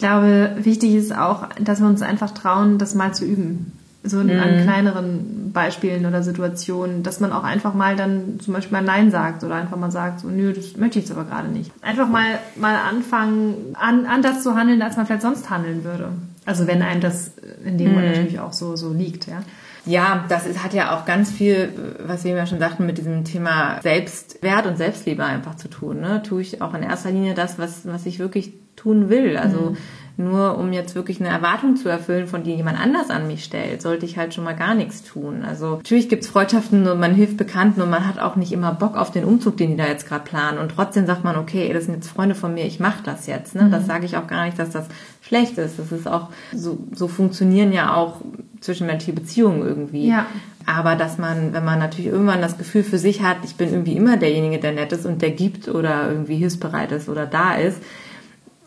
Ich 0.00 0.06
glaube, 0.06 0.52
wichtig 0.62 0.94
ist 0.94 1.14
auch, 1.14 1.46
dass 1.60 1.80
wir 1.80 1.86
uns 1.86 2.00
einfach 2.00 2.30
trauen, 2.30 2.78
das 2.78 2.94
mal 2.94 3.12
zu 3.12 3.26
üben 3.26 3.72
so 4.02 4.16
mhm. 4.16 4.30
an 4.30 4.62
kleineren 4.62 5.52
Beispielen 5.52 6.06
oder 6.06 6.22
Situationen, 6.22 7.02
dass 7.02 7.20
man 7.20 7.32
auch 7.32 7.44
einfach 7.44 7.74
mal 7.74 7.96
dann 7.96 8.40
zum 8.40 8.54
Beispiel 8.54 8.72
mal 8.72 8.82
Nein 8.82 9.10
sagt 9.10 9.44
oder 9.44 9.56
einfach 9.56 9.76
mal 9.76 9.90
sagt, 9.90 10.20
so, 10.20 10.28
nö, 10.28 10.54
das 10.54 10.78
möchte 10.78 10.98
ich 10.98 11.04
jetzt 11.04 11.14
aber 11.14 11.28
gerade 11.28 11.48
nicht. 11.48 11.70
Einfach 11.82 12.08
mal, 12.08 12.38
mal 12.56 12.76
anfangen, 12.76 13.76
an, 13.78 14.06
anders 14.06 14.42
zu 14.42 14.54
handeln, 14.54 14.80
als 14.80 14.96
man 14.96 15.04
vielleicht 15.04 15.20
sonst 15.20 15.50
handeln 15.50 15.84
würde. 15.84 16.12
Also 16.46 16.66
wenn 16.66 16.80
einem 16.80 17.02
das 17.02 17.32
in 17.62 17.76
dem 17.76 17.88
mhm. 17.88 17.94
Moment 17.96 18.16
natürlich 18.16 18.40
auch 18.40 18.54
so, 18.54 18.76
so 18.76 18.94
liegt, 18.94 19.26
ja. 19.26 19.42
Ja, 19.84 20.24
das 20.30 20.46
ist, 20.46 20.64
hat 20.64 20.72
ja 20.72 20.96
auch 20.96 21.04
ganz 21.04 21.30
viel, 21.30 21.70
was 22.06 22.24
wir 22.24 22.34
ja 22.34 22.46
schon 22.46 22.58
sagten, 22.58 22.86
mit 22.86 22.96
diesem 22.96 23.24
Thema 23.24 23.80
Selbstwert 23.82 24.66
und 24.66 24.78
Selbstliebe 24.78 25.24
einfach 25.24 25.56
zu 25.56 25.68
tun. 25.68 26.00
Ne? 26.00 26.22
Tue 26.22 26.40
ich 26.40 26.62
auch 26.62 26.72
in 26.72 26.82
erster 26.82 27.10
Linie 27.10 27.34
das, 27.34 27.58
was, 27.58 27.86
was 27.86 28.06
ich 28.06 28.18
wirklich 28.18 28.59
tun 28.80 29.08
will. 29.08 29.36
Also 29.36 29.70
mhm 29.70 29.76
nur 30.20 30.58
um 30.58 30.72
jetzt 30.72 30.94
wirklich 30.94 31.20
eine 31.20 31.30
Erwartung 31.30 31.76
zu 31.76 31.88
erfüllen, 31.88 32.26
von 32.26 32.42
die 32.42 32.54
jemand 32.54 32.78
anders 32.78 33.10
an 33.10 33.26
mich 33.26 33.42
stellt, 33.42 33.82
sollte 33.82 34.06
ich 34.06 34.18
halt 34.18 34.34
schon 34.34 34.44
mal 34.44 34.54
gar 34.54 34.74
nichts 34.74 35.02
tun. 35.02 35.42
Also 35.44 35.76
natürlich 35.76 36.08
gibt's 36.08 36.28
Freundschaften 36.28 36.86
und 36.86 37.00
man 37.00 37.14
hilft 37.14 37.36
Bekannten 37.36 37.80
und 37.80 37.90
man 37.90 38.06
hat 38.06 38.18
auch 38.18 38.36
nicht 38.36 38.52
immer 38.52 38.72
Bock 38.72 38.96
auf 38.96 39.10
den 39.10 39.24
Umzug, 39.24 39.56
den 39.56 39.70
die 39.70 39.76
da 39.76 39.86
jetzt 39.86 40.06
gerade 40.06 40.24
planen. 40.24 40.58
Und 40.58 40.72
trotzdem 40.72 41.06
sagt 41.06 41.24
man, 41.24 41.36
okay, 41.36 41.72
das 41.72 41.86
sind 41.86 41.94
jetzt 41.94 42.08
Freunde 42.08 42.34
von 42.34 42.54
mir, 42.54 42.66
ich 42.66 42.80
mache 42.80 43.02
das 43.04 43.26
jetzt. 43.26 43.54
Ne? 43.54 43.64
Mhm. 43.64 43.70
Das 43.70 43.86
sage 43.86 44.04
ich 44.04 44.16
auch 44.16 44.26
gar 44.26 44.44
nicht, 44.44 44.58
dass 44.58 44.70
das 44.70 44.86
schlecht 45.22 45.58
ist. 45.58 45.78
Das 45.78 45.90
ist 45.90 46.06
auch, 46.06 46.28
so, 46.54 46.78
so 46.92 47.08
funktionieren 47.08 47.72
ja 47.72 47.94
auch 47.94 48.16
zwischenmenschliche 48.60 49.18
Beziehungen 49.18 49.62
irgendwie. 49.62 50.08
Ja. 50.08 50.26
Aber 50.66 50.94
dass 50.94 51.16
man, 51.16 51.54
wenn 51.54 51.64
man 51.64 51.78
natürlich 51.78 52.10
irgendwann 52.12 52.42
das 52.42 52.58
Gefühl 52.58 52.84
für 52.84 52.98
sich 52.98 53.22
hat, 53.22 53.38
ich 53.44 53.56
bin 53.56 53.70
irgendwie 53.70 53.96
immer 53.96 54.18
derjenige, 54.18 54.58
der 54.58 54.72
nett 54.72 54.92
ist 54.92 55.06
und 55.06 55.22
der 55.22 55.30
gibt 55.30 55.68
oder 55.68 56.10
irgendwie 56.10 56.36
hilfsbereit 56.36 56.92
ist 56.92 57.08
oder 57.08 57.24
da 57.24 57.54
ist, 57.54 57.78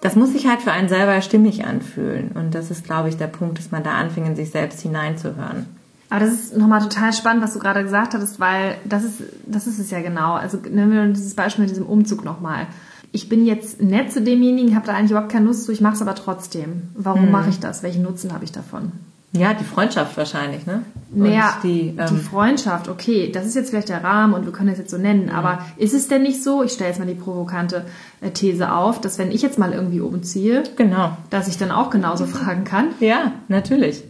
das 0.03 0.17
muss 0.17 0.33
sich 0.33 0.47
halt 0.47 0.61
für 0.61 0.73
einen 0.73 0.89
selber 0.89 1.21
stimmig 1.21 1.65
anfühlen. 1.65 2.31
Und 2.33 2.53
das 2.53 2.69
ist, 2.69 2.83
glaube 2.83 3.07
ich, 3.07 3.15
der 3.15 3.27
Punkt, 3.27 3.57
dass 3.57 3.71
man 3.71 3.83
da 3.83 3.91
anfängt, 3.91 4.27
in 4.27 4.35
sich 4.35 4.51
selbst 4.51 4.81
hineinzuhören. 4.81 5.65
Aber 6.09 6.19
das 6.19 6.33
ist 6.33 6.57
nochmal 6.57 6.81
total 6.81 7.13
spannend, 7.13 7.41
was 7.41 7.53
du 7.53 7.59
gerade 7.59 7.83
gesagt 7.83 8.13
hattest, 8.13 8.37
weil 8.37 8.75
das 8.83 9.05
ist, 9.05 9.23
das 9.47 9.65
ist 9.65 9.79
es 9.79 9.91
ja 9.91 10.01
genau. 10.01 10.33
Also 10.33 10.57
nehmen 10.57 10.91
wir 10.91 11.05
dieses 11.05 11.35
Beispiel 11.35 11.63
mit 11.63 11.71
diesem 11.71 11.85
Umzug 11.85 12.25
nochmal. 12.25 12.67
ich 13.13 13.29
bin 13.29 13.45
jetzt 13.45 13.81
nett 13.81 14.11
zu 14.11 14.21
demjenigen, 14.21 14.75
habe 14.75 14.87
da 14.87 14.93
eigentlich 14.93 15.11
überhaupt 15.11 15.31
keine 15.31 15.45
Lust 15.45 15.63
zu, 15.63 15.71
ich 15.71 15.79
mache 15.79 15.93
es 15.93 16.01
aber 16.01 16.15
trotzdem. 16.15 16.89
Warum 16.95 17.27
mhm. 17.27 17.31
mache 17.31 17.49
ich 17.49 17.59
das? 17.61 17.81
Welchen 17.81 18.01
Nutzen 18.01 18.33
habe 18.33 18.43
ich 18.43 18.51
davon? 18.51 18.91
Ja, 19.35 19.53
die 19.55 19.63
Freundschaft 19.63 20.15
wahrscheinlich, 20.15 20.67
ne? 20.67 20.83
naja, 21.15 21.57
die, 21.63 21.95
ähm, 21.97 22.05
die 22.09 22.17
Freundschaft, 22.17 22.87
okay, 22.87 23.31
das 23.31 23.45
ist 23.45 23.55
jetzt 23.55 23.71
vielleicht 23.71 23.89
der 23.89 24.03
Rahmen 24.03 24.33
und 24.33 24.45
wir 24.45 24.51
können 24.51 24.69
es 24.69 24.77
jetzt 24.77 24.91
so 24.91 24.97
nennen, 24.97 25.25
mhm. 25.25 25.31
aber 25.31 25.65
ist 25.77 25.93
es 25.93 26.07
denn 26.07 26.21
nicht 26.21 26.43
so, 26.43 26.63
ich 26.63 26.73
stelle 26.73 26.89
jetzt 26.89 26.99
mal 26.99 27.07
die 27.07 27.15
provokante 27.15 27.85
äh, 28.21 28.29
These 28.29 28.71
auf, 28.71 29.01
dass 29.01 29.17
wenn 29.17 29.31
ich 29.31 29.41
jetzt 29.41 29.57
mal 29.57 29.73
irgendwie 29.73 30.01
umziehe, 30.01 30.63
genau. 30.75 31.17
dass 31.29 31.47
ich 31.47 31.57
dann 31.57 31.71
auch 31.71 31.89
genauso 31.89 32.25
fragen 32.27 32.63
kann? 32.63 32.89
Ja, 32.99 33.31
natürlich. 33.47 34.03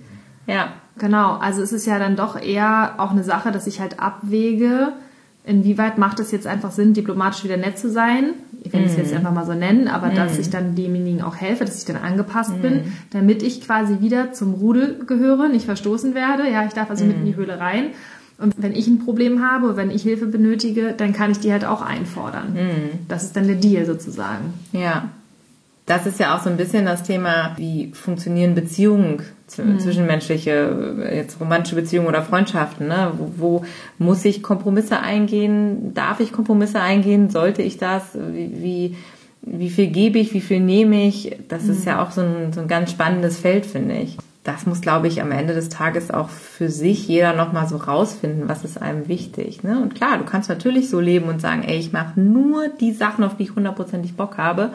Ja. 0.47 0.73
Genau, 0.95 1.38
also 1.38 1.63
es 1.63 1.71
ist 1.71 1.88
ja 1.88 1.97
dann 1.97 2.15
doch 2.15 2.39
eher 2.39 2.95
auch 2.97 3.12
eine 3.12 3.23
Sache, 3.23 3.51
dass 3.51 3.65
ich 3.65 3.79
halt 3.79 3.99
abwäge, 3.99 4.93
inwieweit 5.45 5.97
macht 5.97 6.19
es 6.19 6.32
jetzt 6.32 6.47
einfach 6.47 6.71
Sinn, 6.71 6.93
diplomatisch 6.93 7.43
wieder 7.43 7.58
nett 7.58 7.77
zu 7.77 7.89
sein? 7.89 8.34
Ich 8.62 8.71
werde 8.71 8.86
es 8.86 8.95
jetzt 8.95 9.12
mhm. 9.12 9.17
einfach 9.17 9.34
mal 9.34 9.45
so 9.45 9.53
nennen, 9.53 9.89
aber 9.89 10.08
mm. 10.08 10.15
dass 10.15 10.39
ich 10.39 10.49
dann 10.49 10.73
demjenigen 10.75 11.21
auch 11.21 11.36
helfe, 11.36 11.65
dass 11.65 11.77
ich 11.77 11.86
dann 11.86 11.97
angepasst 11.97 12.58
mm. 12.58 12.62
bin, 12.62 12.73
mhm. 12.73 12.93
damit 13.12 13.43
ich 13.43 13.60
quasi 13.60 13.99
wieder 13.99 14.32
zum 14.32 14.53
Rudel 14.53 15.03
gehöre, 15.06 15.49
nicht 15.49 15.65
verstoßen 15.65 16.15
werde. 16.15 16.49
Ja, 16.49 16.65
ich 16.65 16.71
darf 16.71 16.89
also 16.89 17.03
mm. 17.03 17.08
mit 17.10 17.17
in 17.17 17.25
die 17.25 17.32
mhm. 17.32 17.36
Höhle 17.36 17.60
rein. 17.60 17.88
Und 18.38 18.56
wenn 18.58 18.73
ich 18.73 18.88
ein 18.88 18.99
Problem 18.99 19.43
habe, 19.43 19.75
wenn 19.75 19.91
ich 19.91 20.03
Hilfe 20.03 20.27
benötige, 20.27 20.93
dann 20.95 21.12
kann 21.12 21.29
ich 21.29 21.39
die 21.39 21.51
halt 21.51 21.65
auch 21.65 21.82
einfordern. 21.82 22.58
Das 23.08 23.23
ist 23.23 23.36
dann 23.36 23.47
der 23.47 23.58
Deal 23.58 23.86
sozusagen. 23.86 24.53
Ja. 24.71 25.10
Das 25.86 26.06
ist 26.06 26.19
ja 26.19 26.36
auch 26.36 26.41
so 26.41 26.49
ein 26.49 26.58
bisschen 26.58 26.86
das 26.86 27.03
Thema, 27.03 27.53
wie 27.58 27.91
funktionieren 27.93 28.56
Beziehungen 28.56 29.17
mhm. 29.17 29.23
Zwischenmenschliche, 29.47 31.10
jetzt 31.13 31.39
romantische 31.39 31.75
Beziehungen 31.75 32.08
oder 32.08 32.23
Freundschaften. 32.23 32.88
Ne? 32.88 33.12
Wo, 33.17 33.32
wo, 33.38 33.65
muss 33.97 34.25
ich 34.25 34.41
Kompromisse 34.41 34.99
eingehen? 34.99 35.93
Darf 35.93 36.19
ich 36.19 36.32
Kompromisse 36.32 36.79
eingehen? 36.79 37.29
Sollte 37.29 37.62
ich 37.62 37.77
das? 37.77 38.03
Wie, 38.15 38.95
wie, 39.41 39.69
viel 39.69 39.88
gebe 39.88 40.19
ich? 40.19 40.34
Wie 40.34 40.41
viel 40.41 40.60
nehme 40.60 41.06
ich? 41.08 41.38
Das 41.49 41.67
ist 41.67 41.86
ja 41.86 42.03
auch 42.03 42.12
so 42.12 42.21
ein, 42.21 42.53
so 42.53 42.62
ein 42.62 42.67
ganz 42.67 42.91
spannendes 42.91 43.38
Feld, 43.38 43.65
finde 43.65 43.95
ich. 43.95 44.17
Das 44.43 44.65
muss, 44.65 44.82
glaube 44.82 45.08
ich, 45.08 45.21
am 45.21 45.32
Ende 45.32 45.53
des 45.53 45.69
Tages 45.69 46.12
auch 46.12 46.29
für 46.29 46.69
sich 46.69 47.08
jeder 47.08 47.34
nochmal 47.34 47.67
so 47.67 47.77
rausfinden, 47.77 48.49
was 48.49 48.65
ist 48.65 48.82
einem 48.82 49.08
wichtig. 49.08 49.63
Ne? 49.63 49.82
Und 49.82 49.95
klar, 49.95 50.17
du 50.17 50.25
kannst 50.25 50.49
natürlich 50.49 50.89
so 50.89 50.99
leben 50.99 51.29
und 51.29 51.39
sagen, 51.39 51.63
ey, 51.63 51.77
ich 51.77 51.93
mache 51.93 52.19
nur 52.19 52.67
die 52.67 52.91
Sachen, 52.91 53.23
auf 53.23 53.38
die 53.38 53.43
ich 53.43 53.56
hundertprozentig 53.56 54.15
Bock 54.15 54.38
habe 54.38 54.71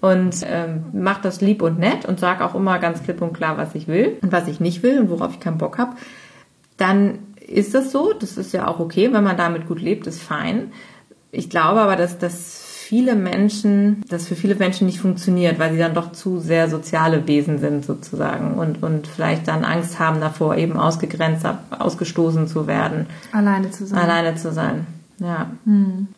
und 0.00 0.36
ähm, 0.44 0.84
mach 0.92 1.20
das 1.20 1.40
lieb 1.40 1.62
und 1.62 1.78
nett 1.78 2.04
und 2.04 2.20
sag 2.20 2.40
auch 2.40 2.54
immer 2.54 2.78
ganz 2.78 3.02
klipp 3.02 3.20
und 3.20 3.32
klar, 3.32 3.56
was 3.56 3.74
ich 3.74 3.88
will 3.88 4.16
und 4.22 4.32
was 4.32 4.48
ich 4.48 4.60
nicht 4.60 4.82
will 4.82 5.00
und 5.00 5.10
worauf 5.10 5.32
ich 5.32 5.40
keinen 5.40 5.58
Bock 5.58 5.78
habe, 5.78 5.96
dann 6.76 7.18
ist 7.46 7.74
das 7.74 7.90
so. 7.90 8.12
Das 8.12 8.36
ist 8.36 8.52
ja 8.52 8.66
auch 8.68 8.78
okay, 8.78 9.12
wenn 9.12 9.24
man 9.24 9.36
damit 9.36 9.66
gut 9.66 9.80
lebt, 9.80 10.06
ist 10.06 10.22
fein. 10.22 10.72
Ich 11.30 11.50
glaube 11.50 11.80
aber, 11.80 11.96
dass 11.96 12.18
das 12.18 12.64
viele 12.88 13.16
Menschen, 13.16 14.02
das 14.08 14.26
für 14.26 14.34
viele 14.34 14.54
Menschen 14.54 14.86
nicht 14.86 15.00
funktioniert, 15.00 15.58
weil 15.58 15.72
sie 15.72 15.78
dann 15.78 15.92
doch 15.92 16.12
zu 16.12 16.38
sehr 16.38 16.70
soziale 16.70 17.26
Wesen 17.26 17.58
sind 17.58 17.84
sozusagen 17.84 18.54
und, 18.54 18.82
und 18.82 19.06
vielleicht 19.06 19.46
dann 19.46 19.64
Angst 19.64 19.98
haben 19.98 20.20
davor, 20.20 20.56
eben 20.56 20.78
ausgegrenzt, 20.78 21.44
ausgestoßen 21.78 22.48
zu 22.48 22.66
werden. 22.66 23.06
Alleine 23.32 23.70
zu 23.70 23.84
sein. 23.84 23.98
Alleine 23.98 24.36
zu 24.36 24.52
sein, 24.52 24.86
ja. 25.18 25.50
Hm. 25.64 26.08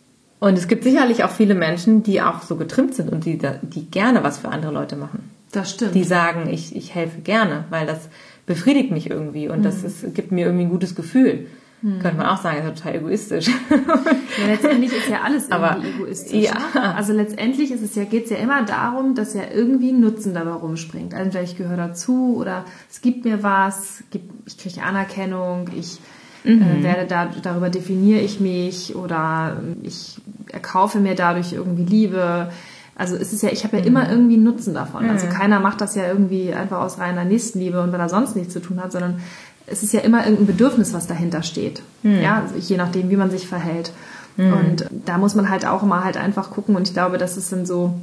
Und 0.41 0.57
es 0.57 0.69
gibt 0.69 0.85
sicherlich 0.85 1.23
auch 1.23 1.31
viele 1.31 1.55
Menschen, 1.55 2.03
die 2.03 2.23
auch 2.23 2.43
so 2.43 2.57
getrimmt 2.57 2.95
sind 2.95 3.13
und 3.13 3.27
die, 3.27 3.39
die 3.63 3.91
gerne 3.91 4.25
was 4.25 4.39
für 4.39 4.49
andere 4.49 4.73
Leute 4.73 4.97
machen. 4.97 5.31
Das 5.53 5.71
stimmt. 5.71 5.95
Die 5.95 6.05
sagen, 6.05 6.49
ich, 6.51 6.75
ich 6.75 6.95
helfe 6.95 7.21
gerne, 7.21 7.65
weil 7.71 7.87
das 7.87 8.09
befriedigt 8.47 8.91
mich 8.91 9.11
irgendwie 9.11 9.49
und 9.49 9.59
mhm. 9.59 9.63
das 9.63 9.85
ist, 9.85 10.15
gibt 10.15 10.33
mir 10.33 10.47
irgendwie 10.47 10.65
ein 10.65 10.71
gutes 10.71 10.95
Gefühl. 10.95 11.47
Mhm. 11.83 12.01
Könnte 12.01 12.19
man 12.19 12.27
auch 12.27 12.41
sagen, 12.41 12.59
ist 12.59 12.65
ja 12.65 12.71
total 12.71 12.95
egoistisch. 12.97 13.49
Ja, 13.49 14.47
letztendlich 14.47 14.93
ist 14.93 15.09
ja 15.09 15.23
alles 15.23 15.49
irgendwie 15.49 15.65
Aber, 15.65 15.85
egoistisch. 15.85 16.45
Ja. 16.45 16.55
Ne? 16.75 16.95
Also 16.95 17.13
letztendlich 17.13 17.73
ist 17.73 17.83
es 17.83 17.95
ja, 17.95 18.05
geht 18.05 18.25
es 18.25 18.31
ja 18.31 18.37
immer 18.37 18.63
darum, 18.65 19.15
dass 19.15 19.35
ja 19.35 19.43
irgendwie 19.53 19.91
ein 19.91 20.01
Nutzen 20.01 20.35
dabei 20.35 20.53
rumspringt. 20.53 21.15
Also 21.15 21.39
ich 21.39 21.57
gehöre 21.57 21.77
dazu 21.77 22.37
oder 22.39 22.65
es 22.91 23.01
gibt 23.01 23.25
mir 23.25 23.43
was, 23.43 24.05
ich 24.47 24.57
kriege 24.57 24.83
Anerkennung, 24.83 25.69
ich 25.77 25.99
mhm. 26.45 26.63
äh, 26.63 26.83
werde 26.83 27.07
da, 27.07 27.31
darüber 27.43 27.71
definiere 27.71 28.21
ich 28.21 28.41
mich 28.41 28.97
oder 28.97 29.57
ich 29.83 30.21
erkaufe 30.53 30.99
mir 30.99 31.15
dadurch 31.15 31.53
irgendwie 31.53 31.85
Liebe. 31.85 32.51
Also 32.97 33.17
es 33.17 33.33
ist 33.33 33.43
ja, 33.43 33.51
ich 33.51 33.65
habe 33.65 33.77
ja 33.77 33.83
mhm. 33.83 33.89
immer 33.89 34.11
irgendwie 34.11 34.35
einen 34.35 34.45
Nutzen 34.45 34.75
davon. 34.75 35.09
Also 35.09 35.27
mhm. 35.27 35.31
Keiner 35.31 35.61
macht 35.61 35.81
das 35.81 35.95
ja 35.95 36.07
irgendwie 36.07 36.53
einfach 36.53 36.81
aus 36.81 36.99
reiner 36.99 37.25
Nächstenliebe 37.25 37.81
und 37.81 37.93
weil 37.93 38.01
er 38.01 38.09
sonst 38.09 38.37
nichts 38.37 38.53
zu 38.53 38.61
tun 38.61 38.83
hat, 38.83 38.93
sondern 38.93 39.21
es 39.67 39.83
ist 39.83 39.93
ja 39.93 40.01
immer 40.01 40.25
irgendein 40.25 40.47
Bedürfnis, 40.47 40.93
was 40.93 41.07
dahinter 41.07 41.43
steht. 41.43 41.83
Mhm. 42.03 42.21
Ja, 42.21 42.43
also 42.43 42.57
je 42.57 42.77
nachdem, 42.77 43.11
wie 43.11 43.17
man 43.17 43.31
sich 43.31 43.47
verhält. 43.47 43.93
Mhm. 44.37 44.53
Und 44.53 44.87
da 45.07 45.19
muss 45.19 45.35
man 45.35 45.49
halt 45.49 45.67
auch 45.67 45.83
immer 45.83 46.05
halt 46.05 46.17
einfach 46.17 46.51
gucken 46.51 46.77
und 46.77 46.89
ich 46.89 46.95
glaube, 46.95 47.19
das 47.19 47.37
ist 47.37 47.53
dann 47.53 47.67
so, 47.67 47.95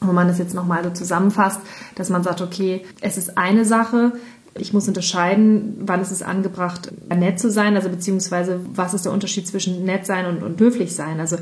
wo 0.00 0.12
man 0.12 0.28
das 0.28 0.38
jetzt 0.38 0.54
nochmal 0.54 0.82
so 0.84 0.90
zusammenfasst, 0.90 1.60
dass 1.94 2.10
man 2.10 2.22
sagt, 2.22 2.40
okay, 2.40 2.84
es 3.00 3.18
ist 3.18 3.38
eine 3.38 3.64
Sache, 3.64 4.12
ich 4.58 4.72
muss 4.72 4.88
unterscheiden, 4.88 5.74
wann 5.80 6.02
ist 6.02 6.10
es 6.10 6.22
angebracht, 6.22 6.92
nett 7.08 7.38
zu 7.38 7.50
sein, 7.50 7.74
also 7.74 7.88
beziehungsweise 7.88 8.60
was 8.74 8.94
ist 8.94 9.04
der 9.04 9.12
Unterschied 9.12 9.46
zwischen 9.46 9.84
nett 9.84 10.06
sein 10.06 10.26
und, 10.26 10.42
und 10.42 10.60
höflich 10.60 10.94
sein. 10.94 11.20
Also 11.20 11.38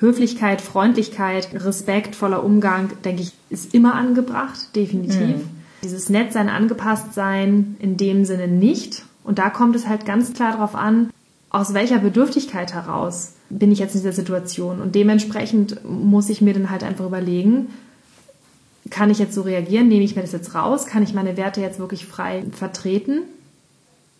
Höflichkeit, 0.00 0.60
Freundlichkeit, 0.60 1.48
respektvoller 1.54 2.42
Umgang, 2.42 2.90
denke 3.04 3.22
ich, 3.22 3.32
ist 3.50 3.74
immer 3.74 3.94
angebracht, 3.94 4.74
definitiv. 4.74 5.36
Mhm. 5.36 5.50
Dieses 5.82 6.08
Nettsein, 6.08 6.48
angepasst 6.48 7.14
sein 7.14 7.76
in 7.78 7.96
dem 7.96 8.24
Sinne 8.24 8.48
nicht. 8.48 9.04
Und 9.24 9.38
da 9.38 9.50
kommt 9.50 9.76
es 9.76 9.86
halt 9.86 10.06
ganz 10.06 10.32
klar 10.32 10.52
darauf 10.52 10.74
an, 10.74 11.10
aus 11.50 11.74
welcher 11.74 11.98
Bedürftigkeit 11.98 12.74
heraus 12.74 13.34
bin 13.50 13.72
ich 13.72 13.78
jetzt 13.78 13.94
in 13.94 14.00
dieser 14.00 14.12
Situation. 14.12 14.80
Und 14.80 14.94
dementsprechend 14.94 15.84
muss 15.84 16.28
ich 16.28 16.40
mir 16.40 16.54
dann 16.54 16.70
halt 16.70 16.82
einfach 16.82 17.06
überlegen, 17.06 17.68
kann 18.90 19.10
ich 19.10 19.18
jetzt 19.18 19.34
so 19.34 19.42
reagieren? 19.42 19.88
Nehme 19.88 20.04
ich 20.04 20.16
mir 20.16 20.22
das 20.22 20.32
jetzt 20.32 20.54
raus? 20.54 20.86
Kann 20.86 21.02
ich 21.02 21.14
meine 21.14 21.36
Werte 21.36 21.60
jetzt 21.60 21.78
wirklich 21.78 22.06
frei 22.06 22.44
vertreten? 22.52 23.22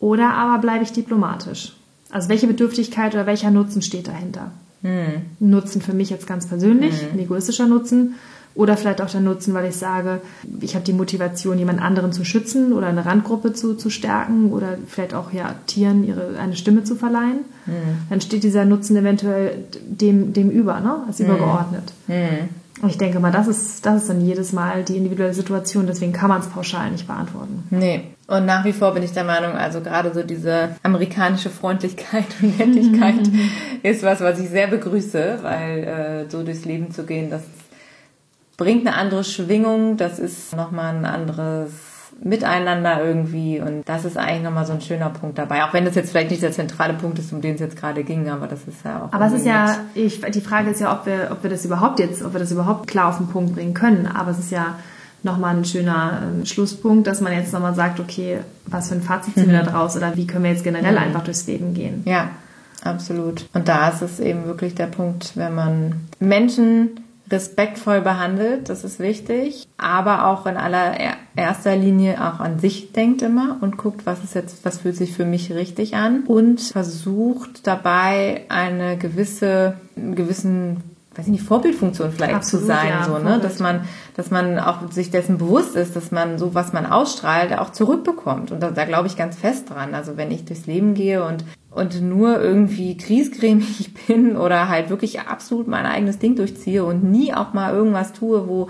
Oder 0.00 0.34
aber 0.34 0.60
bleibe 0.60 0.84
ich 0.84 0.92
diplomatisch? 0.92 1.74
Also 2.10 2.28
welche 2.28 2.46
Bedürftigkeit 2.46 3.14
oder 3.14 3.26
welcher 3.26 3.50
Nutzen 3.50 3.82
steht 3.82 4.08
dahinter? 4.08 4.52
Hm. 4.82 5.22
Nutzen 5.40 5.82
für 5.82 5.92
mich 5.92 6.08
jetzt 6.10 6.26
ganz 6.26 6.46
persönlich, 6.46 7.00
hm. 7.00 7.08
ein 7.12 7.18
egoistischer 7.18 7.66
Nutzen. 7.66 8.14
Oder 8.54 8.76
vielleicht 8.76 9.00
auch 9.00 9.10
der 9.10 9.20
Nutzen, 9.20 9.54
weil 9.54 9.68
ich 9.68 9.76
sage, 9.76 10.20
ich 10.60 10.74
habe 10.74 10.84
die 10.84 10.92
Motivation, 10.92 11.60
jemand 11.60 11.80
anderen 11.80 12.12
zu 12.12 12.24
schützen 12.24 12.72
oder 12.72 12.88
eine 12.88 13.06
Randgruppe 13.06 13.52
zu, 13.52 13.74
zu 13.74 13.88
stärken 13.88 14.50
oder 14.50 14.78
vielleicht 14.88 15.14
auch 15.14 15.32
ja, 15.32 15.54
Tieren 15.66 16.02
ihre, 16.02 16.36
eine 16.40 16.56
Stimme 16.56 16.82
zu 16.82 16.96
verleihen. 16.96 17.44
Hm. 17.66 17.74
Dann 18.10 18.20
steht 18.20 18.42
dieser 18.42 18.64
Nutzen 18.64 18.96
eventuell 18.96 19.64
dem, 19.86 20.32
dem 20.32 20.50
über, 20.50 20.80
ne? 20.80 21.04
als 21.06 21.18
hm. 21.18 21.26
übergeordnet. 21.26 21.92
Und 22.80 22.90
ich 22.90 22.98
denke 22.98 23.18
mal, 23.18 23.32
das 23.32 23.48
ist, 23.48 23.84
das 23.84 24.02
ist 24.02 24.10
dann 24.10 24.20
jedes 24.20 24.52
Mal 24.52 24.84
die 24.84 24.96
individuelle 24.96 25.34
Situation, 25.34 25.86
deswegen 25.86 26.12
kann 26.12 26.28
man 26.28 26.40
es 26.40 26.46
pauschal 26.46 26.90
nicht 26.90 27.06
beantworten. 27.06 27.64
Nee. 27.70 28.02
Und 28.28 28.46
nach 28.46 28.64
wie 28.64 28.72
vor 28.72 28.94
bin 28.94 29.02
ich 29.02 29.12
der 29.12 29.24
Meinung, 29.24 29.52
also 29.52 29.80
gerade 29.80 30.12
so 30.14 30.22
diese 30.22 30.76
amerikanische 30.82 31.50
Freundlichkeit 31.50 32.26
und 32.40 32.58
Nettigkeit 32.58 33.28
ist 33.82 34.02
was, 34.02 34.20
was 34.20 34.38
ich 34.38 34.48
sehr 34.50 34.68
begrüße, 34.68 35.38
weil 35.42 35.84
äh, 35.84 36.30
so 36.30 36.42
durchs 36.44 36.64
Leben 36.64 36.92
zu 36.92 37.04
gehen, 37.04 37.30
das 37.30 37.42
bringt 38.56 38.86
eine 38.86 38.96
andere 38.96 39.24
Schwingung, 39.24 39.96
das 39.96 40.18
ist 40.18 40.54
nochmal 40.54 40.94
ein 40.94 41.04
anderes 41.04 41.70
miteinander 42.20 43.04
irgendwie. 43.04 43.60
Und 43.60 43.88
das 43.88 44.04
ist 44.04 44.16
eigentlich 44.16 44.42
nochmal 44.42 44.66
so 44.66 44.72
ein 44.72 44.80
schöner 44.80 45.10
Punkt 45.10 45.38
dabei. 45.38 45.64
Auch 45.64 45.72
wenn 45.72 45.84
das 45.84 45.94
jetzt 45.94 46.10
vielleicht 46.10 46.30
nicht 46.30 46.42
der 46.42 46.52
zentrale 46.52 46.94
Punkt 46.94 47.18
ist, 47.18 47.32
um 47.32 47.40
den 47.40 47.54
es 47.54 47.60
jetzt 47.60 47.76
gerade 47.76 48.02
ging, 48.04 48.28
aber 48.28 48.46
das 48.46 48.60
ist 48.66 48.84
ja 48.84 49.04
auch. 49.04 49.12
Aber 49.12 49.26
es 49.26 49.32
ist 49.32 49.46
ja, 49.46 49.76
ich, 49.94 50.20
die 50.20 50.40
Frage 50.40 50.70
ist 50.70 50.80
ja, 50.80 50.92
ob 50.92 51.06
wir, 51.06 51.28
ob 51.30 51.42
wir 51.42 51.50
das 51.50 51.64
überhaupt 51.64 52.00
jetzt, 52.00 52.24
ob 52.24 52.32
wir 52.32 52.40
das 52.40 52.50
überhaupt 52.50 52.88
klar 52.88 53.08
auf 53.08 53.18
den 53.18 53.28
Punkt 53.28 53.54
bringen 53.54 53.74
können. 53.74 54.06
Aber 54.06 54.30
es 54.30 54.38
ist 54.38 54.50
ja 54.50 54.76
nochmal 55.22 55.56
ein 55.56 55.64
schöner 55.64 56.22
äh, 56.42 56.46
Schlusspunkt, 56.46 57.06
dass 57.06 57.20
man 57.20 57.32
jetzt 57.32 57.52
nochmal 57.52 57.74
sagt, 57.74 58.00
okay, 58.00 58.38
was 58.66 58.88
für 58.88 58.94
ein 58.94 59.02
Fazit 59.02 59.34
ziehen 59.34 59.50
wir 59.50 59.62
da 59.62 59.70
draus 59.70 59.96
oder 59.96 60.16
wie 60.16 60.26
können 60.26 60.44
wir 60.44 60.50
jetzt 60.50 60.64
generell 60.64 60.92
mhm. 60.92 60.98
einfach 60.98 61.24
durchs 61.24 61.46
Leben 61.46 61.74
gehen. 61.74 62.02
Ja, 62.04 62.30
absolut. 62.84 63.46
Und 63.52 63.68
da 63.68 63.88
ist 63.88 64.02
es 64.02 64.20
eben 64.20 64.44
wirklich 64.46 64.74
der 64.74 64.86
Punkt, 64.86 65.36
wenn 65.36 65.54
man 65.54 66.06
Menschen 66.20 67.00
respektvoll 67.30 68.00
behandelt, 68.00 68.68
das 68.68 68.84
ist 68.84 68.98
wichtig, 68.98 69.68
aber 69.76 70.26
auch 70.26 70.46
in 70.46 70.56
allererster 70.56 71.76
Linie 71.76 72.20
auch 72.20 72.40
an 72.40 72.58
sich 72.58 72.92
denkt 72.92 73.22
immer 73.22 73.58
und 73.60 73.76
guckt, 73.76 74.06
was 74.06 74.24
ist 74.24 74.34
jetzt, 74.34 74.64
was 74.64 74.78
fühlt 74.78 74.96
sich 74.96 75.12
für 75.12 75.24
mich 75.24 75.52
richtig 75.52 75.96
an 75.96 76.24
und 76.24 76.60
versucht 76.60 77.66
dabei 77.66 78.42
eine 78.48 78.96
gewisse, 78.96 79.74
einen 79.96 80.14
gewissen 80.14 80.82
weiß 81.18 81.26
ich 81.26 81.32
nicht, 81.32 81.42
Vorbildfunktion 81.42 82.12
vielleicht 82.12 82.34
Absolut, 82.34 82.62
zu 82.62 82.66
sein, 82.68 82.90
ja, 82.90 83.04
so, 83.04 83.18
ne? 83.18 83.40
Dass 83.42 83.58
man, 83.58 83.80
dass 84.14 84.30
man 84.30 84.60
auch 84.60 84.88
sich 84.92 85.10
dessen 85.10 85.36
bewusst 85.36 85.74
ist, 85.74 85.96
dass 85.96 86.12
man 86.12 86.38
so, 86.38 86.54
was 86.54 86.72
man 86.72 86.86
ausstrahlt, 86.86 87.58
auch 87.58 87.70
zurückbekommt. 87.70 88.52
Und 88.52 88.62
da, 88.62 88.70
da 88.70 88.84
glaube 88.84 89.08
ich 89.08 89.16
ganz 89.16 89.36
fest 89.36 89.68
dran. 89.68 89.94
Also 89.94 90.16
wenn 90.16 90.30
ich 90.30 90.44
durchs 90.44 90.66
Leben 90.66 90.94
gehe 90.94 91.24
und, 91.24 91.44
und 91.72 92.00
nur 92.02 92.40
irgendwie 92.40 92.96
kriesgrämig 92.96 93.92
bin 94.06 94.36
oder 94.36 94.68
halt 94.68 94.90
wirklich 94.90 95.20
absolut 95.20 95.66
mein 95.66 95.86
eigenes 95.86 96.20
Ding 96.20 96.36
durchziehe 96.36 96.84
und 96.84 97.02
nie 97.02 97.34
auch 97.34 97.52
mal 97.52 97.74
irgendwas 97.74 98.12
tue, 98.12 98.46
wo 98.46 98.68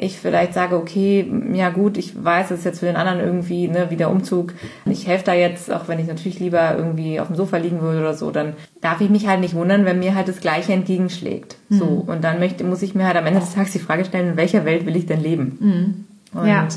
ich 0.00 0.20
vielleicht 0.20 0.54
sage, 0.54 0.76
okay, 0.76 1.28
ja 1.52 1.70
gut, 1.70 1.98
ich 1.98 2.24
weiß, 2.24 2.52
es 2.52 2.60
ist 2.60 2.64
jetzt 2.64 2.78
für 2.78 2.86
den 2.86 2.94
anderen 2.94 3.18
irgendwie, 3.18 3.66
ne, 3.66 3.90
wie 3.90 3.96
der 3.96 4.10
Umzug, 4.10 4.54
ich 4.86 5.08
helfe 5.08 5.24
da 5.24 5.34
jetzt, 5.34 5.72
auch 5.72 5.88
wenn 5.88 5.98
ich 5.98 6.06
natürlich 6.06 6.38
lieber 6.38 6.76
irgendwie 6.76 7.18
auf 7.18 7.26
dem 7.26 7.34
Sofa 7.34 7.56
liegen 7.56 7.80
würde 7.80 7.98
oder 7.98 8.14
so, 8.14 8.30
dann 8.30 8.52
darf 8.80 9.00
ich 9.00 9.10
mich 9.10 9.26
halt 9.26 9.40
nicht 9.40 9.54
wundern, 9.54 9.84
wenn 9.84 9.98
mir 9.98 10.14
halt 10.14 10.28
das 10.28 10.38
Gleiche 10.38 10.72
entgegenschlägt. 10.72 11.56
Mhm. 11.68 11.78
So. 11.78 11.84
Und 12.06 12.22
dann 12.22 12.38
möchte, 12.38 12.62
muss 12.62 12.82
ich 12.82 12.94
mir 12.94 13.06
halt 13.08 13.16
am 13.16 13.26
Ende 13.26 13.40
des 13.40 13.54
Tages 13.54 13.72
die 13.72 13.80
Frage 13.80 14.04
stellen, 14.04 14.30
in 14.30 14.36
welcher 14.36 14.64
Welt 14.64 14.86
will 14.86 14.94
ich 14.94 15.06
denn 15.06 15.20
leben? 15.20 15.58
Mhm. 16.32 16.40
Und 16.40 16.46
ja. 16.46 16.68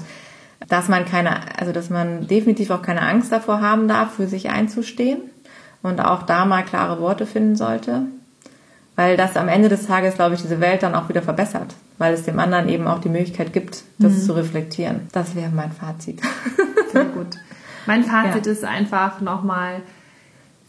dass 0.68 0.90
man 0.90 1.06
keine, 1.06 1.60
also 1.60 1.72
dass 1.72 1.92
man 1.92 2.26
definitiv 2.26 2.72
auch 2.72 2.82
keine 2.82 3.04
Angst 3.04 3.32
davor 3.32 3.62
haben 3.62 3.88
darf, 3.88 4.16
für 4.16 4.26
sich 4.26 4.50
einzustehen 4.50 5.20
und 5.84 6.00
auch 6.00 6.24
da 6.24 6.46
mal 6.46 6.64
klare 6.64 7.00
Worte 7.00 7.28
finden 7.28 7.56
sollte 7.56 8.08
weil 8.96 9.18
das 9.18 9.38
am 9.38 9.48
Ende 9.48 9.70
des 9.70 9.88
Tages, 9.88 10.16
glaube 10.16 10.36
ich, 10.36 10.42
diese 10.42 10.60
Welt 10.60 10.84
dann 10.84 10.96
auch 10.96 11.10
wieder 11.10 11.22
verbessert, 11.22 11.76
weil 11.98 12.14
es 12.14 12.24
dem 12.24 12.40
anderen 12.40 12.70
eben 12.70 12.88
auch 12.88 13.00
die 13.00 13.10
Möglichkeit 13.10 13.54
gibt, 13.54 13.84
das 14.00 14.14
mhm. 14.14 14.22
zu 14.22 14.34
reflektieren. 14.34 15.08
Das 15.12 15.36
wäre 15.36 15.52
mein 15.52 15.72
Fazit. 15.72 16.22
Sehr 16.92 17.06
gut. 17.06 17.38
Mein 17.86 18.04
Fazit 18.04 18.46
ja. 18.46 18.52
ist 18.52 18.64
einfach 18.64 19.22
nochmal, 19.22 19.82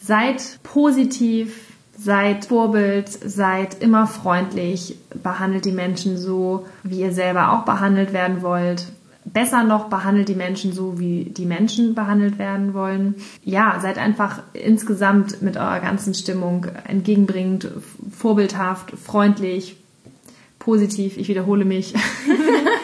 seid 0.01 0.61
positiv, 0.63 1.73
seid 1.99 2.47
Vorbild, 2.47 3.09
seid 3.09 3.83
immer 3.83 4.07
freundlich, 4.07 4.97
behandelt 5.23 5.65
die 5.65 5.73
Menschen 5.73 6.17
so, 6.17 6.67
wie 6.83 7.01
ihr 7.01 7.13
selber 7.13 7.53
auch 7.53 7.65
behandelt 7.65 8.13
werden 8.13 8.43
wollt 8.43 8.87
besser 9.25 9.65
noch, 9.65 9.89
behandelt 9.89 10.29
die 10.29 10.35
Menschen 10.35 10.73
so, 10.73 10.99
wie 10.99 11.25
die 11.25 11.47
Menschen 11.47 11.95
behandelt 11.95 12.39
werden 12.39 12.75
wollen. 12.75 13.15
Ja, 13.45 13.79
seid 13.81 13.99
einfach 13.99 14.43
insgesamt 14.53 15.43
mit 15.43 15.57
eurer 15.57 15.81
ganzen 15.81 16.15
Stimmung 16.15 16.67
entgegenbringend, 16.87 17.69
vorbildhaft, 18.11 18.93
freundlich, 18.99 19.77
positiv. 20.59 21.17
Ich 21.17 21.29
wiederhole 21.29 21.65
mich. 21.65 21.95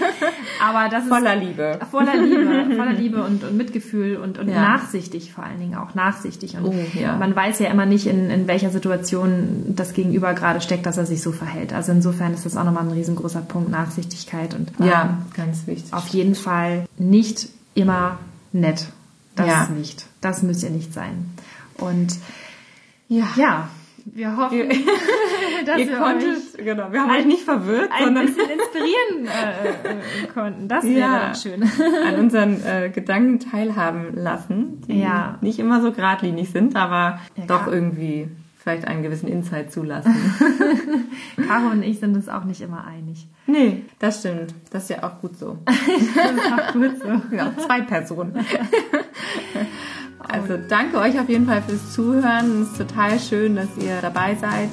Aber 0.60 0.88
das 0.88 1.06
voller 1.06 1.36
ist 1.36 1.42
Liebe. 1.42 1.78
Voller 1.90 2.16
Liebe, 2.16 2.66
voller 2.76 2.92
Liebe 2.92 3.22
und, 3.22 3.44
und 3.44 3.56
Mitgefühl 3.56 4.16
und, 4.16 4.38
und 4.38 4.48
ja. 4.48 4.60
nachsichtig 4.60 5.32
vor 5.32 5.44
allen 5.44 5.58
Dingen 5.58 5.76
auch 5.76 5.94
nachsichtig. 5.94 6.56
Und 6.56 6.64
oh, 6.64 6.74
ja. 6.94 7.16
man 7.16 7.34
weiß 7.34 7.58
ja 7.60 7.70
immer 7.70 7.86
nicht, 7.86 8.06
in, 8.06 8.30
in 8.30 8.46
welcher 8.46 8.70
Situation 8.70 9.74
das 9.76 9.92
Gegenüber 9.92 10.34
gerade 10.34 10.60
steckt, 10.60 10.86
dass 10.86 10.98
er 10.98 11.06
sich 11.06 11.22
so 11.22 11.32
verhält. 11.32 11.72
Also 11.72 11.92
insofern 11.92 12.34
ist 12.34 12.46
das 12.46 12.56
auch 12.56 12.64
nochmal 12.64 12.84
ein 12.84 12.92
riesengroßer 12.92 13.42
Punkt, 13.42 13.70
Nachsichtigkeit 13.70 14.54
und 14.54 14.72
ja, 14.84 15.02
ähm, 15.02 15.32
ganz 15.36 15.66
wichtig. 15.66 15.92
Auf 15.92 16.08
jeden 16.08 16.34
Fall 16.34 16.86
nicht 16.96 17.48
immer 17.74 18.18
nett. 18.52 18.86
Das 19.36 19.46
ja. 19.46 19.68
nicht. 19.68 20.06
Das 20.20 20.42
müsst 20.42 20.64
ihr 20.64 20.70
nicht 20.70 20.92
sein. 20.92 21.30
Und 21.76 22.16
ja, 23.08 23.26
ja 23.36 23.68
wir 24.14 24.36
hoffen, 24.36 24.68
dass 25.66 25.78
ihr 25.78 25.96
konntet, 25.96 26.58
euch 26.58 26.64
genau, 26.64 26.92
wir 26.92 27.02
haben 27.02 27.10
euch 27.10 27.26
nicht 27.26 27.42
verwirrt, 27.42 27.90
ein 27.92 28.04
sondern 28.04 28.26
bisschen 28.26 28.50
inspirieren 28.50 29.26
äh, 29.26 29.68
äh, 29.68 30.26
konnten. 30.32 30.68
Das 30.68 30.84
wäre 30.84 30.98
ja, 30.98 31.34
schön. 31.34 31.62
an 32.06 32.14
unseren 32.16 32.64
äh, 32.64 32.90
Gedanken 32.90 33.40
teilhaben 33.40 34.14
lassen, 34.14 34.82
die 34.86 35.00
ja. 35.00 35.38
nicht 35.40 35.58
immer 35.58 35.82
so 35.82 35.92
geradlinig 35.92 36.50
sind, 36.50 36.76
aber 36.76 37.20
ja, 37.36 37.44
doch 37.46 37.64
klar. 37.64 37.72
irgendwie 37.74 38.28
vielleicht 38.56 38.86
einen 38.86 39.02
gewissen 39.02 39.28
Insight 39.28 39.72
zulassen. 39.72 40.14
Caro 41.46 41.70
und 41.70 41.82
ich 41.82 42.00
sind 42.00 42.14
uns 42.14 42.28
auch 42.28 42.44
nicht 42.44 42.60
immer 42.60 42.86
einig. 42.86 43.26
Nee, 43.46 43.84
das 43.98 44.20
stimmt. 44.20 44.54
Das 44.70 44.84
ist 44.84 44.90
ja 44.90 45.04
auch 45.04 45.20
gut 45.20 45.38
so. 45.38 45.58
das 45.64 45.76
ist 45.76 46.52
auch 46.52 46.72
gut 46.72 46.98
so. 46.98 47.34
Ja, 47.34 47.56
zwei 47.56 47.80
Personen. 47.80 48.44
Also 50.26 50.58
danke 50.68 50.98
euch 50.98 51.18
auf 51.18 51.28
jeden 51.28 51.46
Fall 51.46 51.62
fürs 51.62 51.92
Zuhören. 51.92 52.62
Es 52.62 52.72
ist 52.72 52.78
total 52.78 53.18
schön, 53.18 53.56
dass 53.56 53.68
ihr 53.78 54.00
dabei 54.00 54.34
seid. 54.34 54.70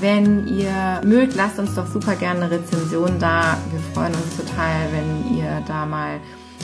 Wenn 0.00 0.46
ihr 0.48 1.00
mögt, 1.04 1.34
lasst 1.36 1.58
uns 1.58 1.74
doch 1.74 1.86
super 1.86 2.16
gerne 2.16 2.42
eine 2.44 2.50
Rezension 2.50 3.18
da. 3.18 3.56
Wir 3.70 3.80
freuen 3.94 4.14
uns 4.14 4.36
total, 4.36 4.88
wenn 4.92 5.38
ihr 5.38 5.62
da 5.66 5.86
mal 5.86 6.20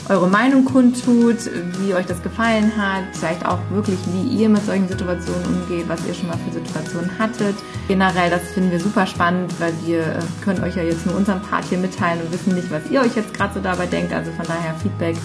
eure 0.09 0.27
Meinung 0.27 0.65
kundtut, 0.65 1.49
wie 1.79 1.93
euch 1.93 2.05
das 2.05 2.21
gefallen 2.21 2.71
hat, 2.75 3.03
vielleicht 3.13 3.45
auch 3.45 3.59
wirklich, 3.69 3.97
wie 4.11 4.41
ihr 4.41 4.49
mit 4.49 4.65
solchen 4.65 4.87
Situationen 4.87 5.45
umgeht, 5.45 5.87
was 5.87 6.05
ihr 6.05 6.13
schon 6.13 6.27
mal 6.27 6.37
für 6.37 6.51
Situationen 6.51 7.09
hattet. 7.17 7.55
Generell, 7.87 8.29
das 8.29 8.41
finden 8.53 8.71
wir 8.71 8.79
super 8.79 9.07
spannend, 9.07 9.53
weil 9.59 9.73
wir 9.85 10.01
äh, 10.01 10.19
können 10.43 10.61
euch 10.63 10.75
ja 10.75 10.83
jetzt 10.83 11.05
nur 11.05 11.15
unseren 11.15 11.41
Part 11.41 11.65
hier 11.65 11.77
mitteilen 11.77 12.19
und 12.21 12.33
wissen 12.33 12.53
nicht, 12.53 12.69
was 12.69 12.89
ihr 12.91 13.01
euch 13.01 13.15
jetzt 13.15 13.33
gerade 13.33 13.53
so 13.53 13.59
dabei 13.61 13.85
denkt. 13.85 14.11
Also 14.11 14.31
von 14.31 14.45
daher 14.45 14.75
Feedback 14.75 15.15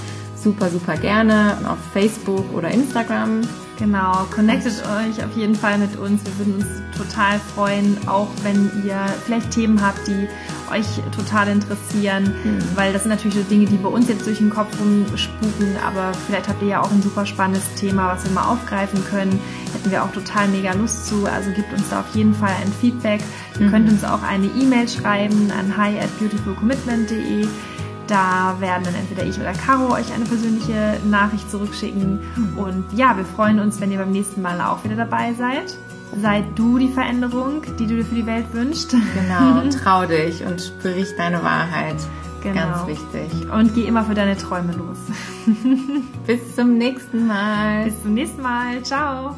super, 0.43 0.70
super 0.70 0.97
gerne 0.97 1.59
auf 1.68 1.78
Facebook 1.93 2.45
oder 2.55 2.70
Instagram. 2.70 3.43
Genau, 3.78 4.26
connectet 4.34 4.82
euch 4.82 5.24
auf 5.24 5.36
jeden 5.36 5.55
Fall 5.55 5.78
mit 5.78 5.97
uns. 5.97 6.22
Wir 6.24 6.39
würden 6.39 6.55
uns 6.57 6.66
total 6.97 7.39
freuen, 7.55 7.97
auch 8.09 8.28
wenn 8.43 8.70
ihr 8.84 8.99
vielleicht 9.24 9.53
Themen 9.53 9.80
habt, 9.80 10.09
die 10.09 10.28
euch 10.72 10.86
total 11.14 11.49
interessieren, 11.49 12.34
mhm. 12.43 12.59
weil 12.74 12.93
das 12.93 13.03
sind 13.03 13.11
natürlich 13.11 13.36
so 13.36 13.43
Dinge, 13.45 13.66
die 13.66 13.76
bei 13.76 13.89
uns 13.89 14.09
jetzt 14.09 14.26
durch 14.26 14.39
den 14.39 14.51
Kopf 14.51 14.68
rumspuken, 14.80 15.76
aber 15.86 16.12
vielleicht 16.26 16.49
habt 16.49 16.61
ihr 16.62 16.68
ja 16.68 16.82
auch 16.82 16.91
ein 16.91 17.03
super 17.03 17.24
spannendes 17.24 17.72
Thema, 17.76 18.12
was 18.12 18.24
wir 18.24 18.32
mal 18.32 18.51
aufgreifen 18.51 19.05
können. 19.05 19.39
Hätten 19.72 19.91
wir 19.93 20.03
auch 20.03 20.11
total 20.11 20.49
mega 20.49 20.72
Lust 20.72 21.07
zu. 21.07 21.26
Also 21.26 21.53
gebt 21.53 21.72
uns 21.72 21.89
da 21.89 22.01
auf 22.01 22.14
jeden 22.14 22.34
Fall 22.34 22.53
ein 22.61 22.72
Feedback. 22.80 23.20
Ihr 23.61 23.66
mhm. 23.66 23.70
könnt 23.70 23.89
uns 23.89 24.03
auch 24.03 24.22
eine 24.22 24.47
E-Mail 24.47 24.89
schreiben 24.89 25.53
an 25.57 25.76
hi 25.76 25.99
at 26.01 26.18
beautifulcommitment.de. 26.18 27.47
Da 28.09 28.57
werden 28.59 28.85
dann 28.85 28.95
entweder 28.95 29.25
ich 29.25 29.39
oder 29.39 29.53
Caro 29.53 29.95
euch 29.95 30.13
eine 30.13 30.25
persönliche 30.25 30.99
Nachricht 31.05 31.51
zurückschicken. 31.51 32.21
Und 32.57 32.85
ja, 32.95 33.17
wir 33.17 33.25
freuen 33.25 33.61
uns, 33.61 33.81
wenn 33.81 33.93
ihr 33.93 33.99
beim 33.99 34.11
nächsten 34.13 34.41
Mal 34.41 34.61
auch 34.63 34.83
wieder 34.83 34.97
dabei 34.97 35.35
seid. 35.35 35.77
Sei 36.23 36.43
du 36.55 36.79
die 36.79 36.89
Veränderung, 36.89 37.63
die 37.79 37.87
du 37.87 37.97
dir 37.97 38.05
für 38.05 38.15
die 38.15 38.27
Welt 38.27 38.47
wünschst. 38.53 38.93
Genau, 38.93 39.69
trau 39.85 40.07
dich 40.07 40.43
und 40.43 40.61
sprich 40.61 41.15
deine 41.19 41.43
Wahrheit. 41.43 41.97
Genau. 42.43 42.55
Ganz 42.55 42.87
wichtig. 42.87 43.51
Und 43.51 43.75
geh 43.75 43.85
immer 43.85 44.05
für 44.05 44.15
deine 44.15 44.37
Träume 44.37 44.73
los. 44.73 44.97
Bis 46.27 46.55
zum 46.57 46.79
nächsten 46.79 47.27
Mal. 47.27 47.85
Bis 47.85 48.03
zum 48.03 48.15
nächsten 48.15 48.41
Mal. 48.41 48.83
Ciao. 48.83 49.37